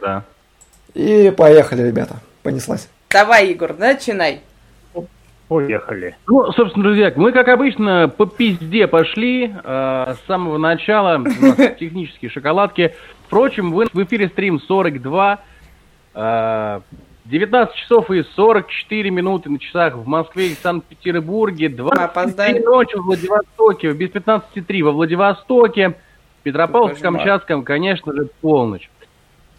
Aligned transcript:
Да. 0.00 0.24
И 0.94 1.32
поехали, 1.36 1.82
ребята. 1.82 2.16
Понеслась. 2.42 2.88
Давай, 3.10 3.48
Егор, 3.48 3.76
начинай. 3.76 4.40
Поехали. 5.48 6.16
Ну, 6.28 6.52
собственно, 6.52 6.84
друзья, 6.84 7.12
мы, 7.16 7.32
как 7.32 7.48
обычно, 7.48 8.08
по 8.08 8.24
пизде 8.24 8.86
пошли 8.86 9.52
э, 9.52 10.14
с 10.14 10.26
самого 10.28 10.58
начала. 10.58 11.16
У 11.16 11.22
нас 11.22 11.56
технические 11.80 12.30
шоколадки. 12.30 12.94
Впрочем, 13.26 13.72
вы 13.72 13.86
в 13.92 14.04
эфире 14.04 14.28
стрим 14.28 14.60
42. 14.60 15.40
Э, 16.14 16.80
19 17.24 17.74
часов 17.74 18.10
и 18.12 18.22
44 18.22 19.10
минуты 19.10 19.50
на 19.50 19.58
часах 19.58 19.96
в 19.96 20.06
Москве 20.06 20.50
и 20.50 20.54
Санкт-Петербурге. 20.54 21.68
23 21.68 22.60
ночи 22.60 22.96
в 22.96 23.02
Владивостоке, 23.02 23.92
без 23.92 24.10
15.3 24.10 24.82
во 24.84 24.92
Владивостоке. 24.92 25.96
Петропавловск-Камчатском, 26.44 27.64
конечно 27.64 28.12
же, 28.14 28.28
полночь. 28.40 28.88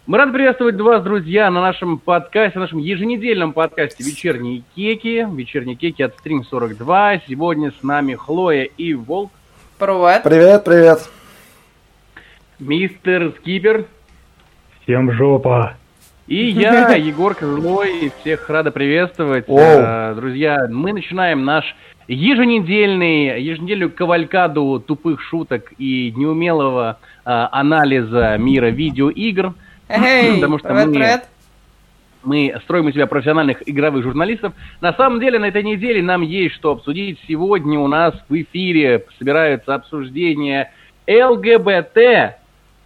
Мы 0.04 0.18
рады 0.18 0.32
приветствовать 0.32 0.80
вас, 0.80 1.04
друзья, 1.04 1.48
на 1.48 1.60
нашем 1.60 1.96
подкасте, 1.96 2.58
нашем 2.58 2.80
еженедельном 2.80 3.52
подкасте 3.52 4.02
«Вечерние 4.02 4.64
кеки». 4.74 5.24
«Вечерние 5.32 5.76
кеки» 5.76 6.02
от 6.02 6.18
Стрим 6.18 6.42
42. 6.42 7.20
Сегодня 7.28 7.70
с 7.70 7.84
нами 7.84 8.14
Хлоя 8.14 8.64
и 8.64 8.94
Волк. 8.94 9.30
Привет. 9.78 10.24
Привет, 10.24 10.64
привет. 10.64 11.08
Мистер 12.58 13.32
Скипер. 13.38 13.86
Всем 14.82 15.12
жопа. 15.12 15.76
И 16.26 16.46
я, 16.46 16.88
Егор 16.96 17.36
Козлой, 17.36 18.10
всех 18.20 18.50
рада 18.50 18.72
приветствовать. 18.72 19.44
Оу. 19.48 20.16
Друзья, 20.16 20.66
мы 20.68 20.92
начинаем 20.92 21.44
наш 21.44 21.76
еженедельный, 22.08 23.40
еженедельную 23.40 23.92
кавалькаду 23.92 24.82
тупых 24.84 25.20
шуток 25.20 25.72
и 25.78 26.12
неумелого 26.16 26.98
а, 27.24 27.48
анализа 27.52 28.36
мира 28.36 28.66
видеоигр. 28.66 29.54
Эй, 29.92 30.34
Потому 30.40 30.58
что 30.58 30.68
привет, 30.68 30.86
мы- 30.86 30.92
привет. 30.94 31.24
Мы 32.24 32.54
строим 32.62 32.88
из 32.88 32.94
себя 32.94 33.08
профессиональных 33.08 33.68
игровых 33.68 34.04
журналистов. 34.04 34.52
На 34.80 34.92
самом 34.92 35.18
деле, 35.18 35.40
на 35.40 35.46
этой 35.46 35.64
неделе 35.64 36.02
нам 36.02 36.22
есть 36.22 36.54
что 36.54 36.70
обсудить. 36.70 37.18
Сегодня 37.26 37.80
у 37.80 37.88
нас 37.88 38.14
в 38.28 38.40
эфире 38.42 39.04
собираются 39.18 39.74
обсуждения 39.74 40.72
ЛГБТ. 41.08 42.36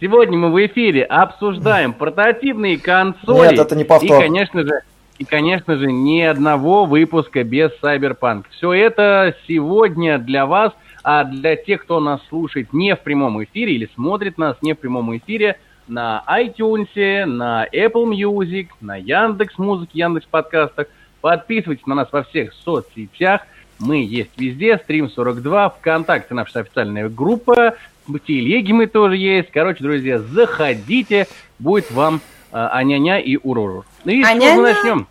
Сегодня 0.01 0.37
мы 0.37 0.51
в 0.51 0.65
эфире 0.65 1.03
обсуждаем 1.03 1.93
портативные 1.97 2.79
консоли. 2.79 3.51
Нет, 3.51 3.59
это 3.59 3.75
не 3.75 3.83
повтор. 3.83 4.19
И, 4.19 4.21
конечно 4.23 4.63
же, 4.63 4.81
и, 5.19 5.23
конечно 5.23 5.75
же, 5.77 5.91
ни 5.91 6.21
одного 6.21 6.85
выпуска 6.85 7.43
без 7.43 7.71
Cyberpunk. 7.81 8.45
Все 8.51 8.73
это 8.73 9.35
сегодня 9.47 10.17
для 10.17 10.47
вас, 10.47 10.73
а 11.03 11.23
для 11.23 11.55
тех, 11.55 11.83
кто 11.83 11.99
нас 11.99 12.21
слушает 12.29 12.73
не 12.73 12.95
в 12.95 12.99
прямом 13.01 13.43
эфире 13.43 13.73
или 13.73 13.89
смотрит 13.93 14.39
нас 14.39 14.57
не 14.61 14.73
в 14.73 14.79
прямом 14.79 15.15
эфире, 15.15 15.57
на 15.87 16.23
iTunes, 16.27 17.25
на 17.25 17.65
Apple 17.65 18.05
Music, 18.05 18.67
на 18.81 18.95
Яндекс 18.95 19.57
Музыке, 19.57 19.99
Яндекс 19.99 20.25
Подкастах. 20.25 20.87
Подписывайтесь 21.21 21.85
на 21.85 21.95
нас 21.95 22.07
во 22.11 22.23
всех 22.23 22.53
соцсетях. 22.53 23.41
Мы 23.79 24.03
есть 24.03 24.31
везде. 24.37 24.77
Стрим 24.77 25.09
42. 25.09 25.69
ВКонтакте 25.69 26.33
наша 26.33 26.59
официальная 26.59 27.09
группа. 27.09 27.75
В 28.07 28.19
телеге 28.19 28.73
мы 28.73 28.87
тоже 28.87 29.17
есть. 29.17 29.51
Короче, 29.51 29.83
друзья, 29.83 30.19
заходите. 30.19 31.27
Будет 31.59 31.91
вам 31.91 32.21
а, 32.51 32.69
аня-ня 32.73 33.19
и 33.19 33.37
урору. 33.37 33.85
Ну 34.05 34.11
и 34.11 34.23
с 34.23 34.27
чего 34.27 34.55
мы 34.55 34.61
начнем? 34.73 35.07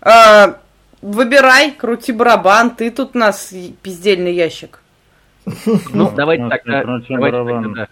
А, 0.00 0.58
выбирай, 1.00 1.72
крути 1.72 2.12
барабан, 2.12 2.70
ты 2.70 2.90
тут 2.90 3.16
у 3.16 3.18
нас 3.18 3.52
пиздельный 3.82 4.34
ящик. 4.34 4.80
Ну, 5.92 6.10
давайте 6.14 6.44
Ну, 6.44 6.50
так, 6.50 6.62
давайте, 6.64 7.38
так, 7.38 7.72
да. 7.74 7.88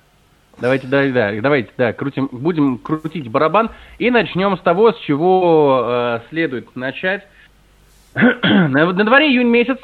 Давайте, 0.60 0.86
да, 0.86 1.06
да, 1.08 1.32
давайте, 1.40 1.70
да, 1.76 1.92
крутим, 1.92 2.28
будем 2.30 2.78
крутить 2.78 3.28
барабан 3.28 3.70
и 3.98 4.10
начнем 4.10 4.56
с 4.56 4.60
того, 4.60 4.92
с 4.92 4.98
чего 5.00 5.82
э, 5.84 6.20
следует 6.30 6.74
начать. 6.76 7.26
на, 8.14 8.68
на 8.68 9.04
дворе 9.04 9.28
июнь 9.30 9.48
месяц. 9.48 9.78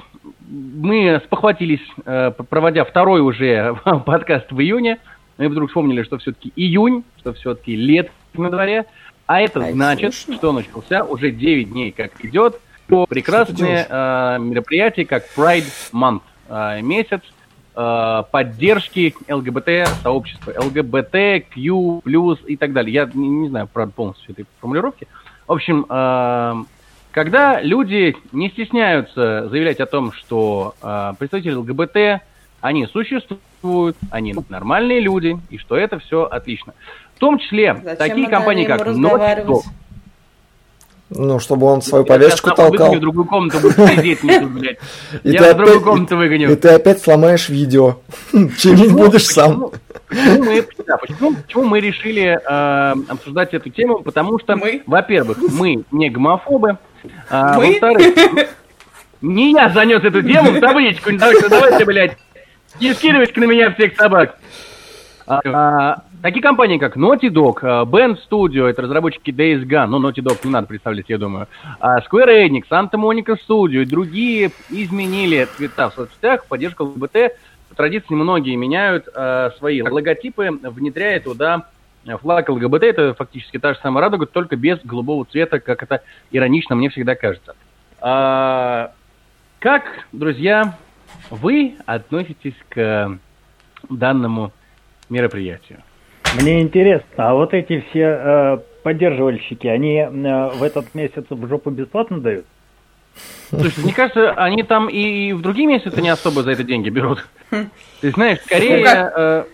Мы 0.48 1.20
спохватились, 1.24 1.80
э, 2.04 2.32
проводя 2.48 2.84
второй 2.84 3.20
уже 3.20 3.76
подкаст 4.06 4.50
в 4.50 4.60
июне. 4.60 4.98
Мы 5.38 5.48
вдруг 5.48 5.70
вспомнили, 5.70 6.03
что 6.03 6.19
все-таки 6.19 6.53
июнь, 6.54 7.04
что 7.19 7.32
все-таки 7.32 7.75
лет 7.75 8.10
на 8.34 8.50
дворе. 8.50 8.84
А 9.26 9.41
это 9.41 9.60
Ай, 9.60 9.72
значит, 9.72 10.14
слушай. 10.14 10.38
что 10.38 10.53
начался 10.53 11.04
уже 11.04 11.30
9 11.30 11.70
дней, 11.70 11.92
как 11.92 12.25
идет, 12.25 12.60
прекрасное 13.09 13.86
э, 13.88 14.38
мероприятие, 14.41 15.06
как 15.06 15.25
Pride 15.36 15.70
Month. 15.92 16.22
Э, 16.48 16.80
месяц 16.82 17.20
э, 17.80 18.22
поддержки 18.30 19.14
ЛГБТ-сообщества, 19.28 20.52
ЛГБТQ+, 20.58 22.02
и 22.46 22.56
так 22.56 22.72
далее. 22.72 22.92
Я 22.92 23.10
не, 23.12 23.28
не 23.28 23.48
знаю, 23.48 23.68
правда, 23.72 23.92
полностью 23.94 24.32
этой 24.32 24.46
формулировки. 24.60 25.06
В 25.46 25.52
общем, 25.52 25.86
э, 25.88 26.54
когда 27.10 27.60
люди 27.60 28.16
не 28.32 28.50
стесняются 28.50 29.48
заявлять 29.48 29.80
о 29.80 29.86
том, 29.86 30.12
что 30.12 30.74
э, 30.82 31.12
представители 31.18 31.54
ЛГБТ, 31.54 32.22
они 32.60 32.86
существуют, 32.86 33.97
они 34.10 34.34
нормальные 34.48 35.00
люди, 35.00 35.36
и 35.48 35.58
что 35.58 35.76
это 35.76 35.98
все 35.98 36.24
отлично. 36.24 36.74
В 37.16 37.18
том 37.18 37.38
числе 37.38 37.74
Зачем 37.74 37.97
такие 37.97 38.28
компании, 38.28 38.64
как? 38.64 38.86
Dog, 38.86 39.62
Ну, 41.12 41.41
чтобы 41.41 41.66
он 41.66 41.82
свою 41.82 42.04
я 42.06 42.19
нахуй 42.19 42.71
толкал. 42.71 42.71
выгоню 42.87 42.98
в 42.98 43.00
другую 43.00 43.25
комнату, 43.26 43.59
буду 43.60 43.75
сидеть 43.75 44.22
блядь. 44.22 44.78
И 45.25 45.31
Я 45.32 45.41
ты 45.41 45.54
в 45.54 45.56
другую 45.56 45.76
опять- 45.76 45.82
комнату 45.84 46.16
выгоню. 46.16 46.53
И 46.53 46.56
ты 46.56 46.69
опять 46.69 47.03
сломаешь 47.03 47.48
видео. 47.48 47.97
Чинить 48.59 48.93
будешь 48.93 49.26
сам. 49.26 49.71
Почему 50.09 50.44
мы, 50.44 50.66
да, 50.87 50.97
почему, 50.97 51.34
почему 51.34 51.65
мы 51.65 51.81
решили 51.81 52.38
э, 52.38 52.94
обсуждать 53.09 53.54
эту 53.54 53.71
тему? 53.71 54.00
Потому 54.00 54.38
что, 54.41 54.56
Мы? 54.56 54.82
во-первых, 54.87 55.38
мы 55.53 55.84
не 55.93 56.10
гомофобы, 56.10 56.78
а, 57.28 57.54
Мы? 57.54 57.66
во-вторых, 57.72 58.15
не 59.21 59.53
я 59.53 59.69
занес 59.69 60.03
эту 60.03 60.22
тему 60.22 60.50
в 60.50 60.60
табличку, 60.60 61.16
так 61.16 61.37
что 61.38 61.48
давайте, 61.48 61.84
блядь, 61.84 62.16
не 62.81 62.92
скидывайте 62.92 63.38
на 63.41 63.44
меня 63.44 63.72
всех 63.72 63.94
собак. 63.97 64.37
А, 65.27 65.41
а, 65.44 66.03
такие 66.22 66.42
компании, 66.42 66.78
как 66.78 66.97
Naughty 66.97 67.28
Dog, 67.28 67.58
а, 67.62 67.84
Band 67.84 68.19
Studio, 68.28 68.66
это 68.66 68.82
разработчики 68.82 69.31
Days 69.31 69.64
Gone, 69.64 69.86
ну, 69.86 70.00
Naughty 70.00 70.22
Dog 70.22 70.38
не 70.44 70.50
надо 70.50 70.66
представлять, 70.66 71.08
я 71.08 71.19
думаю, 71.19 71.48
а, 71.78 72.00
Square 72.00 72.48
Enix, 72.48 72.64
Santa 72.70 72.94
Monica 72.94 73.36
Studio 73.48 73.82
и 73.82 73.86
другие 73.86 74.50
изменили 74.70 75.47
цвета 75.56 75.91
в 75.91 75.94
соцсетях 75.94 76.44
в 76.44 76.48
поддержку 76.48 76.84
ЛГБТ. 76.84 77.34
По 77.69 77.75
традиции 77.76 78.14
многие 78.14 78.56
меняют 78.56 79.09
а, 79.14 79.50
свои 79.59 79.82
логотипы, 79.82 80.50
внедряя 80.62 81.20
туда 81.20 81.66
флаг 82.20 82.48
ЛГБТ. 82.48 82.82
Это 82.82 83.14
фактически 83.14 83.59
та 83.59 83.75
же 83.75 83.80
самая 83.82 84.03
радуга, 84.03 84.26
только 84.26 84.56
без 84.56 84.78
голубого 84.84 85.25
цвета, 85.26 85.60
как 85.60 85.82
это 85.82 86.03
иронично 86.30 86.75
мне 86.75 86.91
всегда 86.91 87.14
кажется. 87.14 87.54
А, 88.00 88.92
как, 89.59 89.84
друзья, 90.12 90.76
вы 91.30 91.76
относитесь 91.86 92.56
к 92.70 93.19
данному 93.88 94.53
мероприятию? 95.09 95.82
Мне 96.34 96.60
интересно, 96.60 97.30
а 97.30 97.34
вот 97.34 97.54
эти 97.54 97.84
все 97.91 98.00
э, 98.00 98.58
поддерживальщики, 98.82 99.66
они 99.66 99.96
э, 99.96 100.08
в 100.54 100.62
этот 100.62 100.94
месяц 100.94 101.24
в 101.28 101.48
жопу 101.48 101.70
бесплатно 101.70 102.20
дают? 102.20 102.46
Слушай, 103.50 103.82
мне 103.82 103.92
кажется, 103.92 104.30
они 104.32 104.62
там 104.62 104.88
и 104.88 105.32
в 105.32 105.42
другие 105.42 105.66
месяцы 105.66 106.00
не 106.00 106.08
особо 106.08 106.42
за 106.42 106.52
это 106.52 106.62
деньги 106.62 106.88
берут. 106.88 107.26
Ты 108.00 108.10
знаешь, 108.12 108.38
скорее... 108.44 108.78
Ну 108.78 109.20
э, 109.22 109.44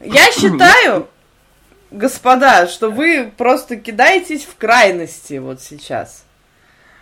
Я 0.00 0.32
считаю, 0.32 1.06
господа, 1.92 2.66
что 2.66 2.90
вы 2.90 3.30
просто 3.36 3.76
кидаетесь 3.76 4.44
в 4.44 4.56
крайности 4.56 5.38
вот 5.38 5.60
сейчас. 5.60 6.26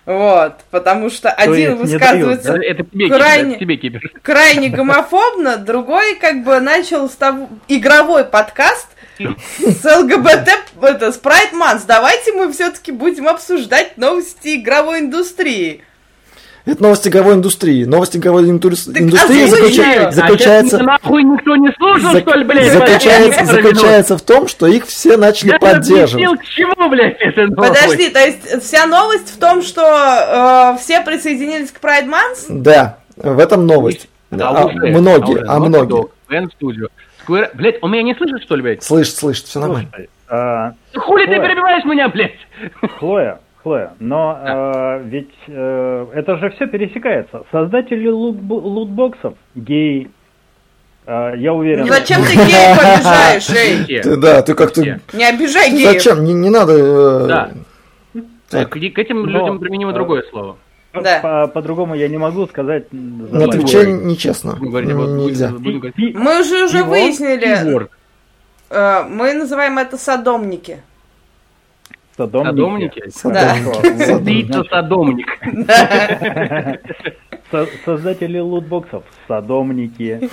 Вот, 0.06 0.56
потому 0.70 1.08
что 1.08 1.30
один 1.30 1.54
есть 1.54 1.92
не 1.92 1.98
высказывается 1.98 2.56
э, 2.56 2.62
это 2.62 2.84
тебе 2.84 3.08
крайне- 3.08 3.54
это 3.56 3.60
тебе 3.60 4.00
крайне 4.22 4.68
гомофобно, 4.76 5.56
другой 5.56 6.16
как 6.16 6.44
бы 6.44 6.60
начал 6.60 7.08
с 7.08 7.14
того 7.14 7.48
игровой 7.68 8.24
подкаст 8.24 8.88
с 9.18 9.84
ЛГБТ, 9.84 10.48
это, 10.82 11.12
с 11.12 11.20
Pride 11.20 11.52
Month. 11.52 11.82
Давайте 11.86 12.32
мы 12.32 12.52
все-таки 12.52 12.92
будем 12.92 13.28
обсуждать 13.28 13.96
новости 13.96 14.56
игровой 14.56 15.00
индустрии. 15.00 15.84
Это 16.66 16.82
новости 16.82 17.08
игровой 17.08 17.34
индустрии. 17.34 17.84
Новости 17.84 18.16
игровой 18.16 18.48
индустрии 18.48 19.02
её. 19.02 20.06
А 20.08 20.10
заключается... 20.10 20.78
сейчас 20.78 20.86
нахуй 20.86 21.22
никто 21.22 21.56
не 21.56 21.70
слушал, 21.72 22.12
зак- 22.14 22.22
что 22.22 22.38
ли, 22.38 22.44
блядь? 22.44 22.72
заключается, 22.72 24.16
в 24.16 24.22
том, 24.22 24.48
что 24.48 24.66
их 24.66 24.86
все 24.86 25.18
начали 25.18 25.50
Я 25.50 25.58
поддерживать. 25.58 26.24
объяснил, 26.24 26.38
к 26.38 26.44
чему, 26.44 26.88
блядь, 26.88 27.16
это. 27.20 27.48
Подожди, 27.54 28.08
то 28.08 28.18
есть 28.20 28.62
вся 28.62 28.86
новость 28.86 29.34
в 29.36 29.38
том, 29.38 29.62
что 29.62 29.82
э, 29.82 30.78
все 30.82 31.02
присоединились 31.02 31.70
к 31.70 31.80
Pride 31.80 32.08
Month? 32.08 32.46
Да, 32.48 32.98
в 33.16 33.38
этом 33.38 33.66
новость. 33.66 34.08
А, 34.30 34.64
уже, 34.64 34.76
многие, 34.86 35.36
уже. 35.36 35.44
а 35.46 35.58
Naughty 35.58 35.68
многие. 35.68 36.88
Square... 37.26 37.50
Блядь, 37.54 37.76
он 37.82 37.92
меня 37.92 38.02
не 38.02 38.14
слышит, 38.14 38.42
что 38.42 38.56
ли, 38.56 38.62
блядь? 38.62 38.82
Слышит, 38.82 39.16
слышит, 39.16 39.46
все 39.46 39.60
нормально. 39.60 39.88
Слушай, 39.90 40.08
э, 40.28 40.98
Хули 40.98 41.26
ты 41.26 41.32
перебиваешь 41.40 41.84
меня, 41.84 42.08
блядь? 42.08 42.38
Хлоя, 42.98 43.40
Хлоя, 43.64 43.94
но 43.98 44.38
э, 44.44 45.02
ведь 45.06 45.32
э, 45.48 46.06
это 46.14 46.36
же 46.36 46.50
все 46.50 46.66
пересекается. 46.66 47.44
Создатели 47.50 48.08
лутбо- 48.08 48.60
лутбоксов, 48.60 49.34
геи, 49.56 50.10
Э, 51.06 51.32
Я 51.36 51.52
уверен. 51.52 51.82
Ну 51.86 51.92
Зачем 51.92 52.22
ты 52.22 52.34
геев 52.34 52.78
обижаешь, 52.82 53.50
эй? 53.50 54.00
Ты, 54.02 54.16
да, 54.16 54.40
ты 54.42 54.54
как-то... 54.54 54.82
Не 55.12 55.24
обижай 55.28 55.70
геев. 55.70 55.92
Зачем? 55.92 56.24
Не, 56.24 56.32
не 56.32 56.48
надо... 56.50 56.72
э, 56.72 57.26
Да. 57.26 57.50
Так. 58.48 58.68
К, 58.70 58.72
к 58.78 58.98
этим 58.98 59.22
Но, 59.24 59.26
людям 59.40 59.58
применимо 59.58 59.90
э, 59.90 59.94
другое 59.94 60.22
слово. 60.30 60.56
Да. 60.94 61.20
По- 61.20 61.46
По-другому 61.48 61.94
я 61.94 62.08
не 62.08 62.16
могу 62.18 62.46
сказать. 62.46 62.84
за 62.90 62.96
Не 63.36 63.44
отвечай 63.44 63.86
нечестно. 63.92 64.52
Будем 64.56 64.70
говорить 64.70 64.90
об- 64.92 65.00
Н- 65.00 65.16
Нельзя. 65.26 65.48
будем 65.48 65.92
Мы 66.22 66.40
уже 66.40 66.64
уже 66.64 66.84
выяснили, 66.84 67.88
э, 68.70 69.02
мы 69.08 69.32
называем 69.34 69.78
это 69.78 69.98
садомники. 69.98 70.78
Садомники. 72.16 73.02
Садомники? 73.10 74.52
Да. 74.52 74.64
Садомник. 74.70 75.26
Со- 77.50 77.68
Создатели 77.84 78.38
лутбоксов, 78.38 79.04
садомники, 79.28 80.28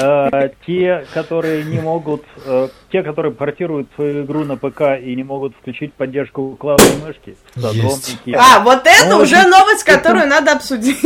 Э, 0.00 0.48
те, 0.66 1.04
которые 1.12 1.64
не 1.64 1.80
могут, 1.80 2.22
э, 2.46 2.68
те, 2.90 3.02
которые 3.02 3.32
портируют 3.34 3.88
свою 3.94 4.24
игру 4.24 4.44
на 4.44 4.56
ПК 4.56 4.98
и 5.02 5.14
не 5.14 5.22
могут 5.24 5.54
включить 5.56 5.92
поддержку 5.92 6.56
клавы 6.58 6.82
и 6.84 7.06
мышки, 7.06 7.36
садомники. 7.54 8.34
А, 8.38 8.60
вот 8.60 8.86
это 8.86 9.16
уже 9.18 9.36
новость, 9.46 9.84
которую 9.84 10.26
надо 10.28 10.52
обсудить. 10.52 11.02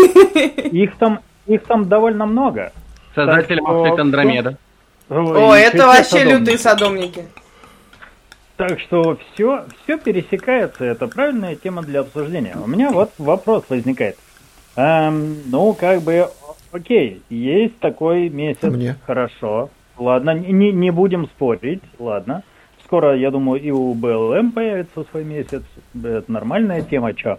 Их 0.73 0.97
там, 0.99 1.21
их 1.47 1.65
там 1.65 1.89
довольно 1.89 2.27
много. 2.27 2.73
Что 3.13 3.23
Mass 3.63 3.97
Andromeda. 3.99 4.57
О, 5.09 5.55
это 5.55 5.87
вообще 5.87 6.25
лютые 6.39 6.59
садомники. 6.59 7.25
Так 8.57 8.81
что 8.81 9.19
все, 9.35 9.65
все 9.83 9.99
пересекается, 9.99 10.85
это 10.85 11.09
правильная 11.09 11.57
тема 11.57 11.83
для 11.83 12.01
обсуждения. 12.01 12.57
У 12.63 12.67
меня 12.67 12.91
вот 12.91 13.13
вопрос 13.19 13.65
возникает. 13.69 14.17
Эм, 14.77 15.39
ну, 15.51 15.75
как 15.75 16.01
бы, 16.03 16.29
окей, 16.73 17.23
есть 17.29 17.79
такой 17.81 18.31
месяц, 18.31 18.63
Мне. 18.63 18.97
хорошо. 19.07 19.71
Ладно, 19.99 20.31
не, 20.35 20.73
не 20.73 20.91
будем 20.91 21.27
спорить, 21.27 21.83
ладно. 21.99 22.43
Скоро, 22.85 23.17
я 23.17 23.31
думаю, 23.31 23.61
и 23.61 23.71
у 23.71 23.95
БЛМ 23.95 24.53
появится 24.53 25.05
свой 25.11 25.25
месяц. 25.25 25.63
Это 25.95 26.31
нормальная 26.31 26.83
тема, 26.83 27.15
чё? 27.15 27.39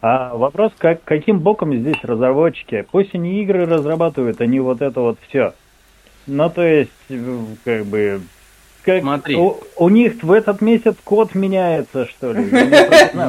А 0.00 0.36
вопрос, 0.36 0.72
как, 0.78 1.02
каким 1.04 1.38
боком 1.38 1.74
здесь 1.74 2.02
разработчики? 2.02 2.84
Пусть 2.90 3.14
они 3.14 3.40
игры 3.42 3.66
разрабатывают, 3.66 4.40
они 4.40 4.60
вот 4.60 4.82
это 4.82 5.00
вот 5.00 5.18
все. 5.28 5.54
Ну, 6.26 6.50
то 6.50 6.62
есть, 6.62 6.90
как 7.64 7.86
бы... 7.86 8.20
Как, 8.82 9.00
Смотри. 9.00 9.36
У, 9.36 9.58
у 9.76 9.88
них 9.88 10.22
в 10.22 10.32
этот 10.32 10.60
месяц 10.60 10.96
код 11.04 11.34
меняется, 11.34 12.06
что 12.06 12.32
ли? 12.32 12.40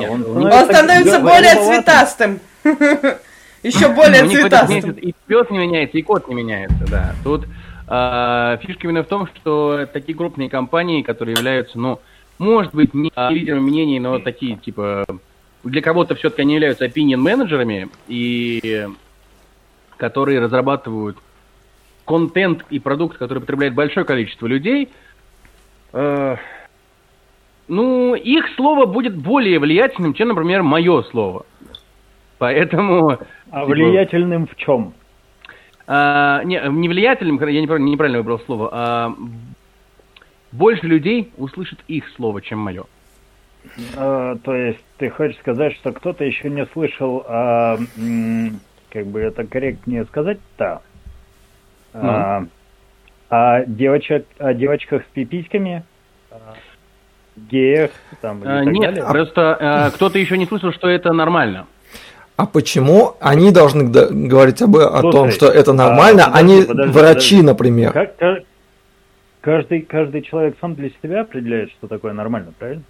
Он 0.10 0.66
становится 0.66 1.20
более 1.20 1.56
цветастым. 1.56 2.40
Еще 3.64 3.88
более 3.90 4.28
цветастым. 4.28 4.92
и 4.92 5.14
пес 5.28 5.50
не 5.50 5.58
меняется, 5.60 5.98
и 5.98 6.02
кот 6.02 6.28
не 6.28 6.36
меняется, 6.36 6.86
да. 6.90 7.16
Тут 7.24 7.46
а, 7.88 8.58
фишка 8.58 8.88
именно 8.88 9.04
в 9.04 9.08
том, 9.08 9.28
что 9.28 9.88
такие 9.92 10.18
крупные 10.18 10.50
компании, 10.50 11.02
которые 11.02 11.36
являются, 11.36 11.78
ну, 11.78 12.00
может 12.40 12.74
быть, 12.74 12.94
не 12.94 13.12
лидерами 13.30 13.62
мнений, 13.62 14.00
но 14.00 14.20
такие, 14.20 14.58
типа, 14.58 15.06
для 15.64 15.82
кого-то 15.82 16.16
все-таки 16.16 16.42
они 16.42 16.56
являются 16.56 16.86
opinion-менеджерами, 16.86 17.90
и 18.08 18.88
которые 19.98 20.40
разрабатывают 20.40 21.18
контент 22.06 22.66
и 22.70 22.80
продукт, 22.80 23.18
который 23.18 23.40
потребляет 23.40 23.74
большое 23.74 24.06
количество 24.06 24.48
людей, 24.48 24.90
э, 25.94 26.36
ну, 27.68 28.16
их 28.16 28.45
слово 28.56 28.86
будет 28.86 29.16
более 29.16 29.60
влиятельным, 29.60 30.13
чем, 30.13 30.30
например, 30.30 30.63
мое 30.63 31.04
слово. 31.04 31.45
Поэтому... 32.38 33.19
А 33.51 33.62
типа, 33.62 33.66
влиятельным 33.66 34.48
в 34.48 34.56
чем? 34.56 34.94
а, 35.88 36.42
не, 36.44 36.62
не 36.69 36.90
влиятельным, 36.90 37.40
я 37.40 37.62
неправ- 37.62 37.80
неправильно 37.80 38.19
выбрал 38.19 38.40
слово, 38.40 38.69
а 38.72 39.16
больше 40.51 40.86
людей 40.86 41.31
услышит 41.38 41.80
их 41.88 42.07
слово, 42.16 42.42
чем 42.42 42.60
мое. 42.60 42.86
А, 43.95 44.36
то 44.44 44.56
есть 44.56 44.84
ты 44.98 45.10
хочешь 45.10 45.40
сказать, 45.40 45.74
что 45.75 45.92
кто-то 45.92 46.24
еще 46.24 46.50
не 46.50 46.66
слышал, 46.68 47.25
а, 47.28 47.78
как 48.92 49.07
бы 49.07 49.19
это 49.19 49.45
корректнее 49.45 50.06
сказать-то, 50.06 50.81
а, 51.94 52.45
о, 53.33 53.63
девочек, 53.65 54.25
о 54.38 54.53
девочках 54.53 55.01
с 55.03 55.13
пиписьками, 55.13 55.83
а, 56.31 56.53
геях 57.35 57.91
там 58.21 58.44
и 58.44 58.47
А, 58.47 58.63
так 58.63 58.74
нет, 58.74 58.94
далее? 58.95 59.06
просто 59.09 59.57
а, 59.59 59.89
кто-то 59.91 60.19
еще 60.19 60.38
не 60.38 60.45
слышал, 60.45 60.71
что 60.71 60.88
это 60.88 61.13
нормально. 61.13 61.65
А 62.35 62.45
почему 62.45 63.15
они 63.19 63.51
должны 63.51 63.83
говорить 63.85 64.62
об, 64.62 64.75
о 64.75 65.00
Слушай, 65.01 65.12
том, 65.12 65.31
что 65.31 65.47
это 65.47 65.71
а, 65.71 65.74
нормально, 65.74 66.30
а 66.33 66.41
не 66.41 66.62
подожди, 66.62 66.68
подожди, 66.68 66.91
врачи, 67.00 67.35
подожди. 67.38 67.41
например? 67.47 67.91
Как- 67.91 68.18
ка- 68.18 68.39
каждый, 69.41 69.81
каждый 69.81 70.21
человек 70.24 70.56
сам 70.62 70.75
для 70.75 70.89
себя 71.01 71.21
определяет, 71.21 71.71
что 71.71 71.88
такое 71.88 72.13
нормально, 72.13 72.53
правильно? 72.57 72.83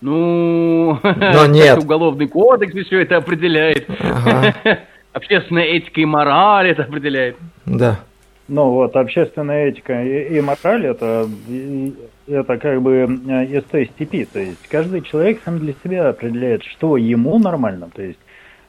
Ну, 0.00 0.98
Но 1.02 1.46
нет. 1.48 1.78
уголовный 1.78 2.26
кодекс 2.28 2.72
все 2.86 3.00
это 3.02 3.16
определяет. 3.16 3.86
Ага, 4.00 4.54
Общественная 5.12 5.64
этика 5.64 6.00
и 6.00 6.04
мораль 6.04 6.68
это 6.70 6.82
определяет. 6.82 7.36
да. 7.64 8.00
Ну 8.46 8.70
вот, 8.70 8.94
общественная 8.96 9.68
этика 9.68 10.02
и, 10.02 10.36
и 10.36 10.40
мораль 10.40 10.86
это, 10.86 11.28
и- 11.48 11.94
это 12.26 12.58
как 12.58 12.82
бы 12.82 12.92
э, 13.28 13.44
из 13.46 13.64
той 13.64 13.86
степи. 13.86 14.26
То 14.26 14.38
есть 14.38 14.66
каждый 14.68 15.00
человек 15.02 15.40
сам 15.44 15.58
для 15.58 15.72
себя 15.82 16.08
определяет, 16.10 16.62
что 16.64 16.96
ему 16.96 17.38
нормально. 17.38 17.88
То 17.94 18.02
есть 18.02 18.18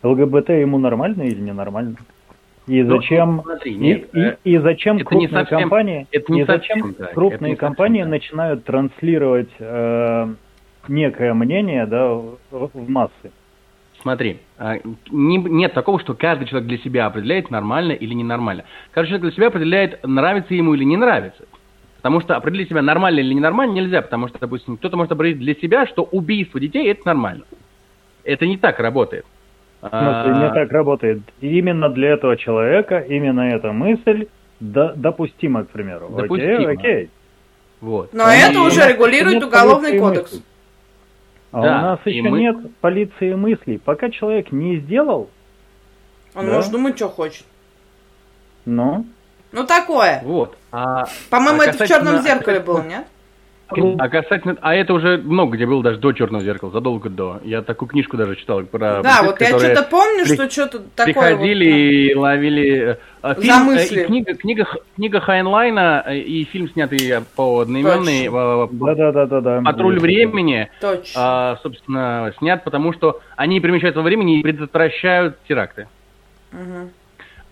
ЛГБТ 0.03 0.49
ему 0.49 0.77
нормально 0.77 1.23
или 1.23 1.41
ненормально. 1.41 1.97
И 2.67 2.81
Ну, 2.81 2.95
зачем, 2.97 3.41
смотри, 3.43 3.73
и, 3.73 3.77
нет, 3.77 4.09
и- 4.13 4.19
э, 4.19 4.37
и 4.43 4.57
зачем 4.57 4.95
это 4.97 5.03
не 5.15 5.27
крупные 5.27 5.43
совсем- 5.43 5.59
компании, 5.59 6.07
это 6.11 6.31
не 6.31 6.41
и 6.41 6.45
зачем 6.45 6.77
совсем 6.79 6.93
так, 6.93 7.05
это 7.07 7.13
крупные 7.15 7.49
не 7.51 7.55
совсем 7.55 7.67
компании 7.67 8.01
так. 8.01 8.09
начинают 8.09 8.63
транслировать 8.63 9.49
э, 9.59 10.27
некое 10.87 11.33
мнение 11.33 11.85
да, 11.85 12.13
в, 12.13 12.37
в 12.51 12.89
массы. 12.89 13.31
Смотри, 14.05 14.37
а, 14.59 14.75
не- 15.09 15.37
нет 15.39 15.73
такого, 15.73 15.99
что 15.99 16.13
каждый 16.13 16.45
человек 16.45 16.69
для 16.69 16.77
себя 16.77 17.07
определяет, 17.07 17.49
нормально 17.49 17.91
или 17.93 18.13
ненормально. 18.13 18.63
Каждый 18.91 19.07
человек 19.09 19.21
для 19.23 19.31
себя 19.31 19.47
определяет, 19.47 20.05
нравится 20.05 20.53
ему 20.53 20.75
или 20.75 20.83
не 20.83 20.95
нравится. 20.95 21.45
Потому 21.97 22.21
что 22.21 22.35
определить 22.35 22.69
себя 22.69 22.83
нормально 22.83 23.21
или 23.21 23.33
ненормально 23.33 23.73
нельзя, 23.73 24.03
потому 24.03 24.27
что, 24.27 24.37
допустим, 24.37 24.77
кто-то 24.77 24.95
может 24.95 25.11
определить 25.11 25.39
для 25.39 25.55
себя, 25.55 25.87
что 25.87 26.03
убийство 26.03 26.59
детей 26.59 26.87
это 26.91 27.01
нормально. 27.03 27.45
Это 28.23 28.45
не 28.45 28.57
так 28.57 28.79
работает. 28.79 29.25
Смысле, 29.79 30.33
не 30.37 30.45
А, 30.45 30.51
так 30.53 30.71
работает. 30.71 31.21
Именно 31.41 31.89
для 31.89 32.09
этого 32.09 32.37
человека, 32.37 32.99
именно 32.99 33.41
эта 33.55 33.71
мысль 33.71 34.27
до- 34.59 34.93
допустима, 34.95 35.63
к 35.63 35.69
примеру. 35.69 36.09
Допустима. 36.15 36.53
Окей, 36.53 36.67
окей. 36.67 37.09
Вот. 37.81 38.13
Но 38.13 38.29
И- 38.31 38.37
это 38.37 38.61
уже 38.61 38.87
регулирует 38.87 39.43
уголовный 39.43 39.97
кодекс. 39.97 40.31
мыслей. 40.31 40.45
А 41.55 41.61
Да, 41.61 41.77
у 41.77 41.81
нас 41.83 41.99
еще 42.03 42.21
мы- 42.23 42.39
нет 42.41 42.57
полиции 42.81 43.33
мыслей. 43.33 43.77
Пока 43.77 44.09
человек 44.09 44.51
не 44.51 44.77
сделал, 44.79 45.29
Он 46.33 46.47
Да. 46.47 46.55
может 46.55 46.69
думать, 46.69 46.97
что 46.97 47.07
хочет. 47.07 47.45
ну, 48.65 49.05
Ну, 49.53 49.65
такое. 49.65 50.19
Вот. 50.25 50.57
А, 50.73 51.05
По-моему, 51.29 51.61
а 51.61 51.65
это 51.67 51.85
в 51.85 51.87
черном 51.87 52.21
зеркале 52.21 52.59
было, 52.59 52.81
нет? 52.83 53.07
А 53.67 54.09
касательно, 54.09 54.57
а 54.61 54.75
это 54.75 54.93
уже 54.93 55.17
много 55.17 55.55
где 55.55 55.65
было 55.65 55.81
даже 55.81 55.97
до 55.97 56.11
черного 56.11 56.43
зеркала, 56.43 56.71
задолго 56.71 57.09
до. 57.09 57.39
Я 57.43 57.63
такую 57.63 57.89
книжку 57.89 58.15
даже 58.15 58.35
читал 58.35 58.61
про 58.63 59.01
Да, 59.01 59.23
вот 59.23 59.41
я 59.41 59.47
что-то 59.47 59.83
помню, 59.89 60.23
при- 60.25 60.35
что 60.35 60.49
что-то 60.49 60.79
такое. 60.95 61.13
приходили 61.13 61.65
и 61.65 62.15
ловили 62.15 62.97
э, 63.23 63.33
За 63.33 63.35
фильм, 63.41 63.55
э, 63.55 63.63
мысли. 63.63 64.01
и 64.01 64.05
книга, 64.05 64.33
книга, 64.35 64.67
книга 64.95 65.19
Хайнлайна 65.19 66.03
э, 66.05 66.17
и 66.19 66.43
фильм, 66.43 66.69
снятый 66.69 66.99
по 67.35 67.61
одноименной 67.61 68.27
э, 68.27 68.67
да-да-да-да. 68.71 69.61
«Патруль 69.65 69.99
времени», 69.99 70.69
Точно. 70.79 71.11
а, 71.15 71.57
собственно, 71.63 72.33
снят, 72.37 72.63
потому 72.63 72.93
что 72.93 73.19
они 73.35 73.59
перемещаются 73.59 73.99
во 73.99 74.05
времени 74.05 74.39
и 74.39 74.43
предотвращают 74.43 75.37
теракты. 75.47 75.87
Мгм. 76.51 76.91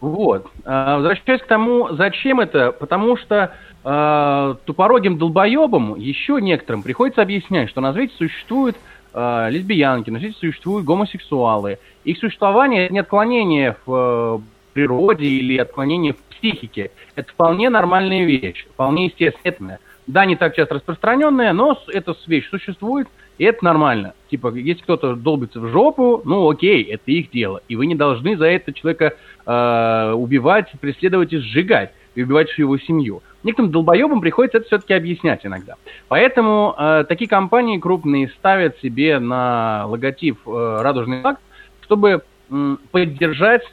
Вот. 0.03 0.47
А, 0.65 0.97
Возвращаясь 0.97 1.41
к 1.41 1.47
тому, 1.47 1.93
зачем 1.93 2.41
это, 2.41 2.73
потому 2.73 3.15
что 3.15 3.53
а, 3.85 4.57
тупорогим 4.65 5.17
долбоебам 5.17 5.95
еще 5.95 6.41
некоторым 6.41 6.83
приходится 6.83 7.21
объяснять, 7.21 7.69
что 7.69 7.79
на 7.79 7.93
свете 7.93 8.13
существуют 8.17 8.75
а, 9.13 9.47
лесбиянки, 9.47 10.09
на 10.09 10.19
свете 10.19 10.35
существуют 10.37 10.85
гомосексуалы. 10.85 11.79
Их 12.03 12.17
существование 12.17 12.89
не 12.89 12.99
отклонение 12.99 13.77
в 13.85 14.41
э, 14.41 14.73
природе 14.73 15.25
или 15.25 15.57
отклонение 15.57 16.11
в 16.11 16.35
психике. 16.35 16.91
Это 17.15 17.31
вполне 17.31 17.69
нормальная 17.69 18.25
вещь, 18.25 18.65
вполне 18.73 19.05
естественная. 19.05 19.79
Да, 20.05 20.25
не 20.25 20.35
так 20.35 20.53
часто 20.53 20.75
распространенная, 20.75 21.53
но 21.53 21.79
эта 21.87 22.13
вещь 22.27 22.49
существует, 22.49 23.07
и 23.37 23.45
это 23.45 23.65
нормально. 23.65 24.13
Типа, 24.29 24.53
если 24.53 24.81
кто-то 24.83 25.15
долбится 25.15 25.59
в 25.59 25.67
жопу, 25.69 26.21
ну 26.25 26.49
окей, 26.49 26.83
это 26.83 27.11
их 27.11 27.31
дело. 27.31 27.61
И 27.67 27.75
вы 27.75 27.85
не 27.87 27.95
должны 27.95 28.37
за 28.37 28.45
это 28.45 28.73
человека 28.73 29.13
э, 29.45 30.13
убивать, 30.15 30.71
преследовать 30.79 31.33
и 31.33 31.37
сжигать, 31.37 31.91
и 32.15 32.23
убивать 32.23 32.49
всю 32.49 32.63
его 32.63 32.77
семью. 32.77 33.21
Некоторым 33.43 33.71
долбоебам 33.71 34.21
приходится 34.21 34.59
это 34.59 34.67
все-таки 34.67 34.93
объяснять 34.93 35.45
иногда. 35.45 35.75
Поэтому 36.07 36.75
э, 36.77 37.05
такие 37.09 37.27
компании 37.27 37.79
крупные 37.79 38.29
ставят 38.29 38.79
себе 38.79 39.19
на 39.19 39.85
логотип 39.87 40.39
э, 40.47 40.77
радужный 40.81 41.21
флаг, 41.21 41.39
чтобы 41.81 42.21
м, 42.49 42.79
поддержать 42.91 43.63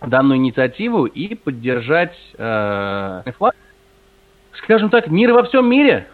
данную 0.00 0.38
инициативу 0.38 1.06
и 1.06 1.34
поддержать 1.34 2.16
э, 2.36 3.22
флаг, 3.36 3.54
скажем 4.54 4.90
так, 4.90 5.08
мир 5.08 5.32
во 5.32 5.44
всем 5.44 5.68
мире. 5.68 6.08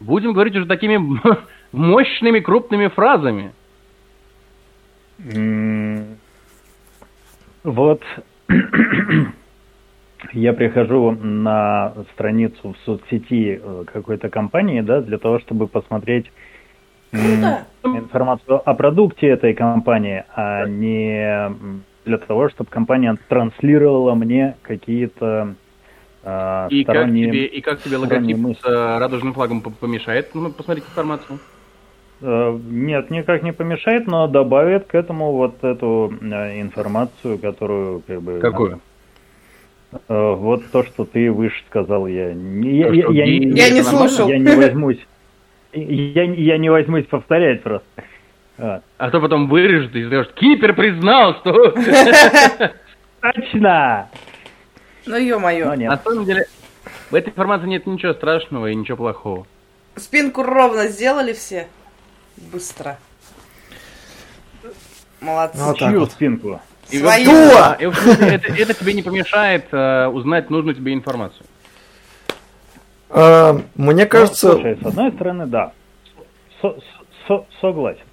Будем 0.00 0.32
говорить 0.32 0.54
уже 0.54 0.66
такими 0.66 0.96
мощными, 1.72 2.40
крупными 2.40 2.88
фразами. 2.88 3.52
Вот 7.64 8.02
я 10.32 10.52
прихожу 10.52 11.12
на 11.12 11.94
страницу 12.12 12.74
в 12.74 12.76
соцсети 12.84 13.60
э, 13.62 13.84
какой-то 13.92 14.28
компании, 14.28 14.82
да, 14.82 15.00
для 15.00 15.18
того, 15.18 15.40
чтобы 15.40 15.66
посмотреть 15.66 16.30
информацию 17.82 18.68
о 18.68 18.74
продукте 18.74 19.28
этой 19.28 19.54
компании, 19.54 20.24
а 20.34 20.66
не 20.66 21.50
для 22.04 22.18
того, 22.18 22.48
чтобы 22.50 22.70
компания 22.70 23.16
транслировала 23.28 24.14
мне 24.14 24.56
какие-то 24.62 25.54
а, 26.22 26.68
И 26.70 26.84
как, 26.84 26.96
сторонние... 26.96 27.26
тебе, 27.26 27.46
и 27.46 27.60
как 27.60 27.80
тебе 27.80 27.96
логотип 27.96 28.36
мысли. 28.36 28.60
с 28.60 28.64
э, 28.64 28.98
радужным 28.98 29.32
флагом 29.32 29.60
помешает 29.60 30.34
ну, 30.34 30.50
посмотреть 30.50 30.84
информацию? 30.84 31.38
Э, 32.22 32.58
Нет, 32.68 33.10
никак 33.10 33.42
не 33.42 33.52
помешает, 33.52 34.06
но 34.06 34.26
добавит 34.26 34.86
к 34.86 34.94
этому 34.94 35.32
вот 35.32 35.62
эту 35.62 36.12
э, 36.20 36.60
информацию, 36.60 37.38
которую 37.38 38.02
как 38.06 38.22
бы... 38.22 38.38
Какую? 38.40 38.80
Э, 40.08 40.34
Вот 40.34 40.64
то, 40.70 40.82
что 40.84 41.04
ты 41.04 41.30
выше 41.30 41.62
сказал, 41.68 42.06
я 42.06 42.32
не, 42.32 42.78
я, 42.78 42.86
То, 42.88 42.92
я, 42.94 43.24
я 43.24 43.26
не- 43.26 43.56
Я 43.58 43.70
не 43.70 43.82
нормально? 43.82 44.08
слушал. 44.08 44.28
я 44.28 44.38
не 44.38 44.56
возьмусь, 44.56 44.98
я, 45.72 46.22
я 46.24 46.58
не 46.58 46.70
возьмусь 46.70 47.04
повторять 47.06 47.62
просто. 47.62 47.86
А, 48.58 48.80
А 48.96 49.10
то 49.10 49.20
потом 49.20 49.48
вырежет 49.48 49.94
и 49.94 50.06
скажет, 50.06 50.32
Кипер 50.32 50.74
признал, 50.74 51.34
что... 51.36 51.52
Точно! 53.20 54.08
Ну, 55.06 55.16
ё-моё. 55.16 55.74
На 55.74 55.98
самом 55.98 56.24
деле, 56.24 56.46
в 57.10 57.14
этой 57.14 57.28
информации 57.30 57.66
нет 57.66 57.86
ничего 57.86 58.12
страшного 58.14 58.68
и 58.70 58.74
ничего 58.74 58.96
плохого. 58.96 59.46
Спинку 59.96 60.42
ровно 60.42 60.88
сделали 60.88 61.32
все? 61.32 61.66
Быстро. 62.36 62.98
Молодцы. 65.20 65.58
Вот 65.62 65.78
так 65.78 65.90
Чью 65.90 66.00
вот. 66.00 66.12
спинку? 66.12 66.60
И, 66.90 66.98
Свою. 67.00 67.30
это, 67.32 68.52
это 68.52 68.74
тебе 68.74 68.92
не 68.92 69.02
помешает 69.02 69.66
э, 69.72 70.06
узнать 70.06 70.50
нужную 70.50 70.74
тебе 70.76 70.92
информацию. 70.94 71.44
А, 73.10 73.54
Мне 73.74 74.04
Ну, 74.04 74.08
кажется, 74.08 74.52
слушай, 74.52 74.78
с 74.80 74.86
одной 74.86 75.10
стороны, 75.12 75.46
да. 75.46 75.72
Со- 76.62 76.76
со- 77.26 77.46
согласен. 77.60 78.04